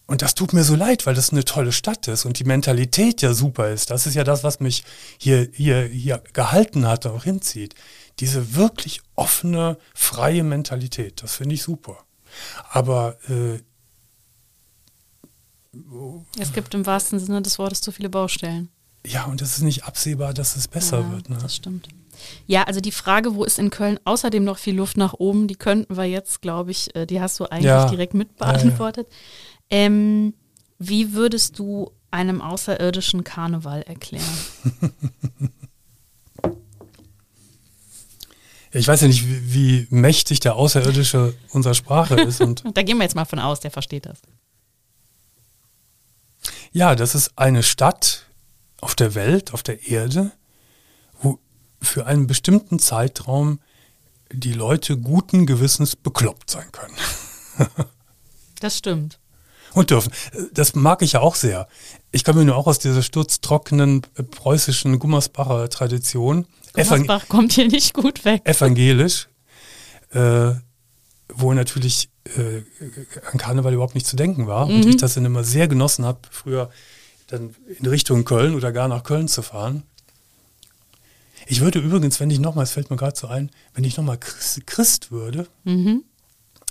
Und 0.08 0.22
das 0.22 0.36
tut 0.36 0.52
mir 0.54 0.64
so 0.64 0.76
leid, 0.76 1.06
weil 1.06 1.16
das 1.16 1.32
eine 1.32 1.45
tolle 1.45 1.72
Stadt 1.72 2.08
ist 2.10 2.26
und 2.26 2.38
die 2.39 2.43
Mentalität 2.43 3.22
ja 3.22 3.34
super 3.34 3.70
ist. 3.70 3.91
Das 3.91 4.06
ist 4.08 4.14
ja 4.14 4.24
das, 4.26 4.43
was 4.43 4.60
mich 4.60 4.84
hier, 5.18 5.47
hier, 5.54 5.84
hier 5.84 6.22
gehalten 6.34 6.86
hat 6.88 7.06
und 7.06 7.14
auch 7.14 7.24
hinzieht. 7.24 7.76
Diese 8.20 8.56
wirklich 8.56 9.02
offene, 9.16 9.78
freie 9.93 10.43
Mentalität, 10.43 11.24
das 11.24 11.36
finde 11.36 11.56
ich 11.56 11.64
super. 11.64 11.97
Aber 12.70 13.18
äh, 13.30 13.60
Es 16.38 16.51
gibt 16.53 16.74
im 16.74 16.86
wahrsten 16.86 17.19
Sinne 17.19 17.41
des 17.41 17.57
Wortes 17.59 17.82
zu 17.82 17.91
viele 17.91 18.09
Baustellen. 18.09 18.69
ja, 19.05 19.26
und 19.26 19.41
es 19.41 19.57
ist 19.57 19.63
nicht 19.63 19.86
absehbar, 19.86 20.34
dass 20.34 20.55
es 20.55 20.67
besser 20.67 20.99
ja, 21.01 21.11
wird. 21.11 21.30
Ne? 21.30 21.38
Das 21.41 21.55
stimmt. 21.55 21.88
Ja, 22.45 22.63
also 22.63 22.82
die 22.82 22.91
Frage, 22.91 23.34
wo 23.36 23.43
ist 23.43 23.57
in 23.57 23.69
Köln 23.72 23.99
außerdem 24.03 24.43
noch 24.43 24.57
viel 24.59 24.76
Luft 24.76 24.97
nach 24.97 25.13
oben, 25.13 25.47
die 25.47 25.55
könnten 25.55 25.97
wir 25.97 26.03
jetzt, 26.05 26.41
glaube 26.41 26.72
ich, 26.72 26.95
äh, 26.95 27.05
die 27.07 27.19
hast 27.22 27.39
du 27.39 27.45
eigentlich 27.45 27.65
Ja. 27.65 27.89
direkt 27.89 28.13
mit 28.13 28.30
Ja. 28.39 28.91
Ähm, 29.69 30.34
wie 30.78 31.13
würdest 31.13 31.57
du 31.57 31.91
einem 32.11 32.41
außerirdischen 32.41 33.24
Karneval 33.24 33.82
erklären? 33.84 34.24
Ich 38.74 38.88
weiß 38.88 39.01
ja 39.01 39.07
nicht, 39.07 39.28
wie, 39.28 39.53
wie 39.53 39.88
mächtig 39.89 40.39
der 40.39 40.55
Außerirdische 40.55 41.34
unserer 41.49 41.74
Sprache 41.74 42.15
ist. 42.22 42.39
Und 42.39 42.63
Da 42.74 42.84
gehen 42.84 42.97
wir 42.97 43.03
jetzt 43.03 43.15
mal 43.15 43.26
von 43.26 43.39
aus, 43.39 43.59
der 43.59 43.69
versteht 43.69 44.05
das. 44.05 44.22
Ja, 46.72 46.95
das 46.95 47.15
ist 47.15 47.38
eine 47.38 47.63
Stadt 47.63 48.26
auf 48.80 48.95
der 48.95 49.15
Welt, 49.15 49.53
auf 49.53 49.63
der 49.63 49.88
Erde, 49.88 50.32
wo 51.22 51.39
für 51.82 52.05
einen 52.05 52.28
bestimmten 52.28 52.80
Zeitraum 52.80 53.59
die 54.32 54.53
Leute 54.53 54.97
guten 54.97 55.45
Gewissens 55.45 55.95
bekloppt 55.95 56.49
sein 56.49 56.72
können. 56.72 56.95
Das 58.61 58.78
stimmt. 58.78 59.19
Und 59.74 59.89
dürfen. 59.89 60.13
Das 60.53 60.76
mag 60.76 61.01
ich 61.01 61.13
ja 61.13 61.22
auch 61.22 61.34
sehr. 61.34 61.67
Ich 62.11 62.24
komme 62.24 62.45
nur 62.45 62.55
auch 62.55 62.67
aus 62.67 62.78
dieser 62.78 63.01
sturztrockenen 63.01 64.03
äh, 64.15 64.22
preußischen 64.22 64.99
Gummersbacher 64.99 65.67
Tradition. 65.69 66.45
Gummersbach 66.74 67.28
kommt 67.28 67.53
hier 67.53 67.67
nicht 67.67 67.95
gut 67.95 68.24
weg. 68.24 68.43
evangelisch, 68.45 69.30
äh, 70.11 70.51
wo 71.30 71.53
natürlich 71.53 72.11
äh, 72.26 72.61
an 73.32 73.38
Karneval 73.39 73.74
überhaupt 73.74 73.95
nicht 73.95 74.07
zu 74.07 74.15
denken 74.15 74.47
war 74.47 74.67
und 74.67 74.86
ich 74.86 74.97
das 74.97 75.15
dann 75.15 75.26
immer 75.26 75.43
sehr 75.43 75.67
genossen 75.67 76.05
habe, 76.05 76.19
früher 76.30 76.69
dann 77.28 77.55
in 77.80 77.86
Richtung 77.86 78.26
Köln 78.26 78.55
oder 78.55 78.72
gar 78.72 78.88
nach 78.88 79.03
Köln 79.03 79.28
zu 79.28 79.41
fahren. 79.41 79.84
Ich 81.47 81.61
würde 81.61 81.80
übrigens, 81.80 82.19
wenn 82.19 82.30
ich 82.30 82.39
nochmal, 82.39 82.63
es 82.63 82.72
fällt 82.72 82.89
mir 82.89 82.97
gerade 82.97 83.17
so 83.17 83.28
ein, 83.28 83.49
wenn 83.74 83.84
ich 83.84 83.97
nochmal 83.97 84.17
Christ, 84.17 84.65
Christ 84.67 85.11
würde, 85.11 85.47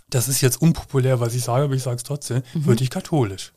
das 0.08 0.28
ist 0.28 0.40
jetzt 0.40 0.60
unpopulär, 0.62 1.20
was 1.20 1.34
ich 1.34 1.42
sage, 1.42 1.64
aber 1.64 1.74
ich 1.74 1.82
sage 1.82 1.96
es 1.96 2.02
trotzdem, 2.04 2.42
würde 2.54 2.84
ich 2.84 2.90
katholisch. 2.90 3.52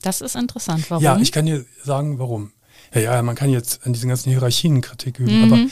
Das 0.00 0.20
ist 0.20 0.36
interessant. 0.36 0.90
Warum? 0.90 1.04
Ja, 1.04 1.18
ich 1.18 1.32
kann 1.32 1.46
dir 1.46 1.64
sagen, 1.84 2.18
warum. 2.18 2.52
Ja, 2.94 3.00
ja, 3.00 3.22
man 3.22 3.36
kann 3.36 3.50
jetzt 3.50 3.86
an 3.86 3.92
diesen 3.92 4.08
ganzen 4.08 4.30
Hierarchien 4.30 4.80
Kritik 4.80 5.18
üben, 5.18 5.52
aber 5.52 5.66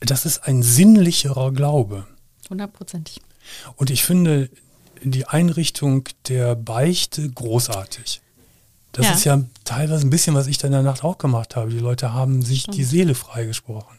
das 0.00 0.26
ist 0.26 0.40
ein 0.40 0.62
sinnlicherer 0.62 1.52
Glaube. 1.52 2.06
Hundertprozentig. 2.50 3.20
Und 3.76 3.90
ich 3.90 4.02
finde 4.04 4.50
die 5.02 5.26
Einrichtung 5.26 6.08
der 6.28 6.54
Beichte 6.56 7.28
großartig. 7.30 8.20
Das 8.92 9.06
Ja. 9.06 9.12
ist 9.12 9.24
ja 9.24 9.42
teilweise 9.64 10.06
ein 10.06 10.10
bisschen, 10.10 10.34
was 10.34 10.46
ich 10.46 10.58
da 10.58 10.66
in 10.66 10.72
der 10.72 10.82
Nacht 10.82 11.04
auch 11.04 11.18
gemacht 11.18 11.56
habe. 11.56 11.70
Die 11.70 11.78
Leute 11.78 12.12
haben 12.12 12.42
sich 12.42 12.64
die 12.66 12.84
Seele 12.84 13.14
freigesprochen. 13.14 13.96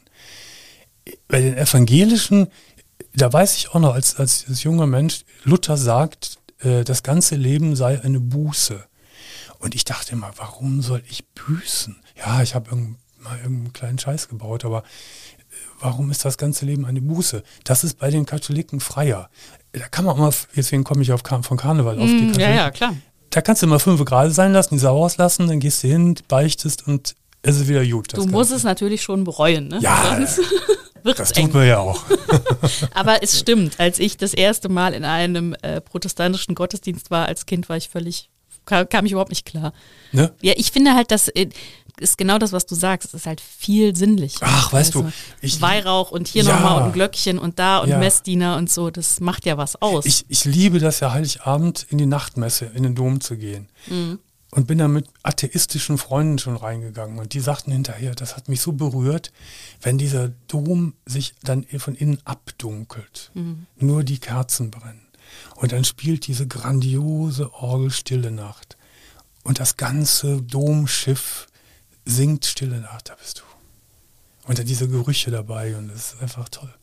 Bei 1.28 1.40
den 1.42 1.58
Evangelischen, 1.58 2.48
da 3.16 3.32
weiß 3.32 3.56
ich 3.56 3.70
auch 3.70 3.80
noch 3.80 3.94
als, 3.94 4.16
als, 4.16 4.46
als 4.48 4.64
junger 4.64 4.88
Mensch, 4.88 5.24
Luther 5.44 5.78
sagt, 5.78 6.38
äh, 6.60 6.84
das 6.84 7.04
ganze 7.04 7.36
Leben 7.36 7.76
sei 7.76 8.02
eine 8.02 8.20
Buße. 8.20 8.84
Und 9.60 9.76
ich 9.76 9.86
dachte 9.86 10.14
immer, 10.14 10.32
warum 10.38 10.82
soll 10.82 11.04
ich 11.10 11.26
büßen? 11.30 11.98
Ja, 12.18 12.42
ich 12.42 12.56
habe 12.56 12.70
irgend, 12.72 12.98
mal 13.20 13.38
irgendeinen 13.38 13.74
kleinen 13.74 14.00
Scheiß 14.00 14.28
gebaut, 14.28 14.66
aber 14.66 14.84
warum 15.80 16.12
ist 16.12 16.26
das 16.26 16.38
ganze 16.38 16.66
Leben 16.66 16.86
eine 16.86 17.02
Buße? 17.02 17.44
Das 17.64 17.84
ist 17.84 17.98
bei 18.00 18.10
den 18.10 18.26
Katholiken 18.26 18.80
freier. 18.80 19.30
Da 19.72 19.88
kann 19.88 20.06
man 20.06 20.16
auch 20.16 20.20
mal, 20.20 20.34
deswegen 20.56 20.84
komme 20.84 21.02
ich 21.04 21.12
auf, 21.12 21.22
von 21.42 21.58
Karneval 21.58 22.00
auf 22.00 22.06
die 22.10 22.14
Mm, 22.16 22.28
Katholiken. 22.32 22.40
ja, 22.42 22.52
ja, 22.56 22.72
klar. 22.72 22.96
Da 23.30 23.42
kannst 23.42 23.62
du 23.62 23.68
mal 23.68 23.80
fünf 23.80 24.04
gerade 24.06 24.32
sein 24.32 24.54
lassen, 24.54 24.76
die 24.76 24.80
Sau 24.80 24.98
rauslassen, 24.98 25.48
dann 25.48 25.60
gehst 25.60 25.84
du 25.84 25.88
hin, 25.88 26.16
beichtest 26.28 26.88
und 26.88 27.16
es 27.44 27.58
ist 27.58 27.68
wieder 27.68 27.86
gut. 27.86 28.16
Du 28.18 28.26
musst 28.26 28.52
es 28.52 28.64
natürlich 28.64 29.02
schon 29.04 29.24
bereuen, 29.24 29.68
ne? 29.68 29.80
Ja, 29.82 30.16
Sonst 30.18 30.42
Das 31.16 31.32
tut 31.32 31.54
man 31.54 31.66
ja 31.66 31.78
auch. 31.80 32.02
Aber 32.94 33.24
es 33.24 33.40
stimmt, 33.40 33.80
als 33.80 34.00
ich 34.00 34.18
das 34.18 34.34
erste 34.34 34.68
Mal 34.68 34.94
in 34.94 35.06
einem 35.06 35.56
äh, 35.62 35.80
protestantischen 35.80 36.56
Gottesdienst 36.56 37.10
war 37.10 37.26
als 37.28 37.46
Kind, 37.46 37.70
war 37.70 37.78
ich 37.78 37.88
völlig, 37.88 38.30
kam, 38.66 38.90
kam 38.90 39.06
ich 39.06 39.14
überhaupt 39.14 39.30
nicht 39.30 39.46
klar. 39.46 39.72
ne? 40.12 40.34
Ja, 40.42 40.54
ich 40.58 40.72
finde 40.74 40.96
halt, 40.96 41.12
das 41.12 41.30
äh, 41.30 41.48
ist 42.02 42.18
genau 42.18 42.38
das, 42.38 42.52
was 42.52 42.66
du 42.66 42.76
sagst. 42.76 43.10
Es 43.10 43.14
ist 43.22 43.26
halt 43.26 43.42
viel 43.42 43.96
sinnlich. 43.96 44.36
Ach, 44.42 44.72
weißt 44.74 44.96
du, 44.96 45.12
ich- 45.42 45.62
Weihrauch 45.62 46.12
und 46.12 46.28
hier 46.28 46.44
Ja. 46.44 46.54
nochmal 46.56 46.84
und 46.84 46.94
Glöckchen 46.94 47.38
und 47.40 47.60
da 47.60 47.80
und 47.80 47.90
Ja. 47.90 47.98
Messdiener 47.98 48.58
und 48.58 48.70
so, 48.72 48.90
das 48.90 49.20
macht 49.20 49.46
ja 49.46 49.58
was 49.58 49.82
aus. 49.82 50.06
Ich, 50.06 50.26
ich 50.30 50.46
liebe 50.46 50.80
das 50.80 51.00
ja 51.00 51.12
Heiligabend 51.12 51.86
in 51.90 51.98
die 51.98 52.06
Nachtmesse, 52.06 52.66
in 52.74 52.84
den 52.84 52.96
Dom 52.96 53.22
zu 53.22 53.38
gehen. 53.38 53.68
Mhm. 53.88 54.20
Und 54.52 54.66
bin 54.66 54.80
da 54.80 54.88
mit 54.88 55.06
atheistischen 55.22 56.00
Freunden 56.00 56.40
schon 56.40 56.56
reingegangen. 56.56 57.20
Und 57.20 57.34
die 57.36 57.40
sagten 57.40 57.72
hinterher, 57.72 58.16
das 58.16 58.36
hat 58.36 58.50
mich 58.50 58.62
so 58.62 58.72
berührt, 58.72 59.32
wenn 59.80 60.00
dieser 60.00 60.30
Dom 60.48 60.94
sich 61.06 61.36
dann 61.44 61.66
von 61.78 61.94
innen 61.94 62.20
abdunkelt. 62.26 63.30
Mhm. 63.36 63.68
Nur 63.78 64.04
die 64.04 64.18
Kerzen 64.20 64.72
brennen. 64.72 65.06
Und 65.56 65.72
dann 65.72 65.84
spielt 65.84 66.26
diese 66.26 66.48
grandiose 66.48 67.54
Orgel 67.54 67.92
Stille 67.92 68.32
Nacht. 68.32 68.76
Und 69.44 69.60
das 69.60 69.78
ganze 69.78 70.42
Domschiff 70.42 71.46
singt 72.06 72.46
Stille 72.46 72.80
Nacht, 72.80 73.10
da 73.10 73.16
bist 73.16 73.40
du. 73.40 73.44
Und 74.48 74.60
dann 74.60 74.66
diese 74.66 74.88
Gerüche 74.88 75.32
dabei 75.32 75.76
und 75.76 75.90
das 75.90 76.14
ist 76.14 76.22
einfach 76.22 76.50
toll. 76.50 76.74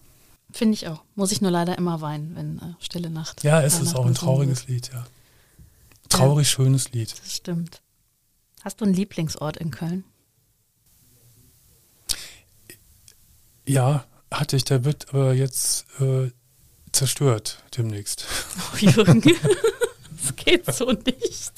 Finde 0.52 0.74
ich 0.74 0.86
auch. 0.86 1.02
Muss 1.14 1.32
ich 1.32 1.40
nur 1.40 1.50
leider 1.50 1.76
immer 1.76 2.00
weinen, 2.00 2.36
wenn 2.36 2.58
äh, 2.58 2.74
Stille 2.78 3.10
Nacht. 3.10 3.42
Ja, 3.42 3.60
es 3.62 3.80
ist 3.80 3.94
auch 3.94 4.06
ein 4.06 4.14
trauriges. 4.14 4.68
Lied, 4.68 4.90
ja. 4.92 5.04
Traurig 6.08 6.48
schönes 6.48 6.92
Lied. 6.92 7.14
Das 7.18 7.34
stimmt. 7.34 7.82
Hast 8.62 8.80
du 8.80 8.84
einen 8.84 8.94
Lieblingsort 8.94 9.56
in 9.56 9.70
Köln? 9.70 10.04
Ja, 13.66 14.04
hatte 14.30 14.56
ich, 14.56 14.64
der 14.64 14.84
wird 14.84 15.08
aber 15.10 15.34
jetzt 15.34 15.86
äh, 16.00 16.30
zerstört 16.92 17.62
demnächst. 17.76 18.24
Oh, 18.72 18.76
Jürgen, 18.78 19.22
das 20.22 20.36
geht 20.36 20.72
so 20.72 20.92
nicht. 20.92 21.52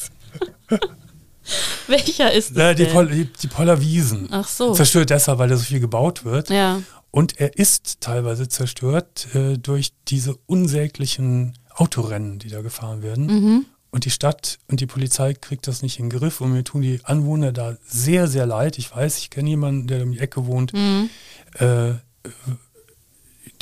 Welcher 1.87 2.33
ist 2.33 2.57
das? 2.57 2.77
Die? 2.77 2.85
Pol 2.87 3.09
die, 3.09 3.25
die 3.27 3.47
Poller 3.47 3.81
Wiesen. 3.81 4.29
Ach 4.31 4.47
so. 4.47 4.73
Zerstört 4.75 5.11
deshalb, 5.11 5.39
weil 5.39 5.49
da 5.49 5.57
so 5.57 5.65
viel 5.65 5.81
gebaut 5.81 6.25
wird. 6.25 6.51
Ja. 6.51 6.83
Und 7.11 7.41
er 7.41 7.57
ist 7.59 8.01
teilweise 8.01 8.49
zerstört 8.49 9.35
äh, 9.35 9.57
durch 9.57 9.93
diese 10.09 10.37
unsäglichen 10.47 11.57
Autorennen, 11.75 12.39
die 12.39 12.49
da 12.49 12.61
gefahren 12.61 13.03
werden. 13.03 13.27
Mhm. 13.27 13.67
Und 13.91 14.05
die 14.05 14.11
Stadt 14.11 14.59
und 14.69 14.81
die 14.81 14.87
Polizei 14.87 15.33
kriegt 15.33 15.67
das 15.67 15.81
nicht 15.81 15.99
in 15.99 16.11
den 16.11 16.19
Griff. 16.19 16.43
Und 16.43 16.53
mir 16.53 16.65
tun 16.65 16.83
die 16.83 17.01
Anwohner 17.05 17.53
da 17.53 17.77
sehr, 17.87 18.29
sehr 18.29 18.45
leid. 18.45 18.77
Ich 18.77 18.95
weiß, 18.95 19.17
ich 19.19 19.31
kenne 19.31 19.49
jemanden, 19.49 19.87
der 19.87 20.03
um 20.03 20.13
die 20.13 20.19
Ecke 20.19 20.47
wohnt, 20.47 20.75
Mhm. 20.75 21.09
äh, 21.55 21.95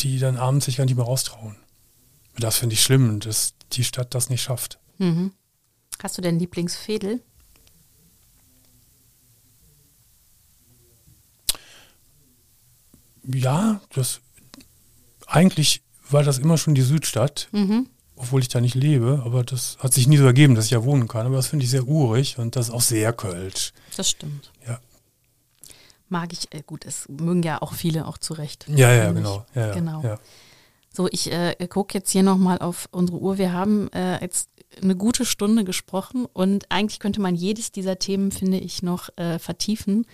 die 0.00 0.18
dann 0.18 0.36
abends 0.36 0.66
sich 0.66 0.76
gar 0.78 0.84
nicht 0.84 0.96
mehr 0.96 1.04
raustrauen. 1.04 1.56
Das 2.38 2.56
finde 2.56 2.74
ich 2.74 2.82
schlimm, 2.82 3.20
dass 3.20 3.54
die 3.72 3.84
Stadt 3.84 4.14
das 4.14 4.28
nicht 4.28 4.42
schafft. 4.42 4.78
Mhm. 4.98 5.32
Hast 6.02 6.18
du 6.18 6.22
denn 6.22 6.38
Lieblingsfädel? 6.38 7.22
Ja, 13.32 13.80
das 13.94 14.20
eigentlich 15.26 15.82
war 16.08 16.22
das 16.22 16.38
immer 16.38 16.56
schon 16.58 16.74
die 16.74 16.82
Südstadt, 16.82 17.48
Mhm. 17.52 17.88
obwohl 18.14 18.40
ich 18.40 18.48
da 18.48 18.60
nicht 18.60 18.74
lebe, 18.76 19.22
aber 19.24 19.42
das 19.42 19.76
hat 19.80 19.92
sich 19.92 20.06
nie 20.06 20.16
so 20.16 20.24
ergeben, 20.24 20.54
dass 20.54 20.66
ich 20.66 20.70
ja 20.70 20.84
wohnen 20.84 21.08
kann. 21.08 21.26
Aber 21.26 21.36
das 21.36 21.48
finde 21.48 21.64
ich 21.64 21.70
sehr 21.70 21.86
urig 21.88 22.38
und 22.38 22.54
das 22.56 22.68
ist 22.68 22.74
auch 22.74 22.80
sehr 22.80 23.12
kölsch. 23.12 23.72
Das 23.96 24.10
stimmt. 24.10 24.52
Ja, 24.66 24.80
Mag 26.08 26.32
ich, 26.32 26.52
äh, 26.54 26.62
gut, 26.64 26.84
es 26.84 27.08
mögen 27.08 27.42
ja 27.42 27.60
auch 27.60 27.72
viele 27.74 28.06
auch 28.06 28.16
zurecht. 28.18 28.66
ja, 28.68 28.92
ja 28.92 29.10
genau. 29.10 29.44
Ja, 29.56 29.66
ja, 29.68 29.74
Genau. 29.74 30.02
Ja. 30.04 30.20
So, 30.92 31.08
ich 31.10 31.30
äh, 31.32 31.54
gucke 31.68 31.98
jetzt 31.98 32.10
hier 32.10 32.22
nochmal 32.22 32.58
auf 32.58 32.88
unsere 32.92 33.18
Uhr. 33.18 33.36
Wir 33.38 33.52
haben 33.52 33.90
äh, 33.92 34.20
jetzt 34.22 34.48
eine 34.80 34.94
gute 34.96 35.26
Stunde 35.26 35.64
gesprochen 35.64 36.24
und 36.32 36.70
eigentlich 36.70 37.00
könnte 37.00 37.20
man 37.20 37.34
jedes 37.34 37.72
dieser 37.72 37.98
Themen, 37.98 38.30
finde 38.30 38.58
ich, 38.58 38.82
noch 38.84 39.08
äh, 39.16 39.38
vertiefen. 39.40 40.06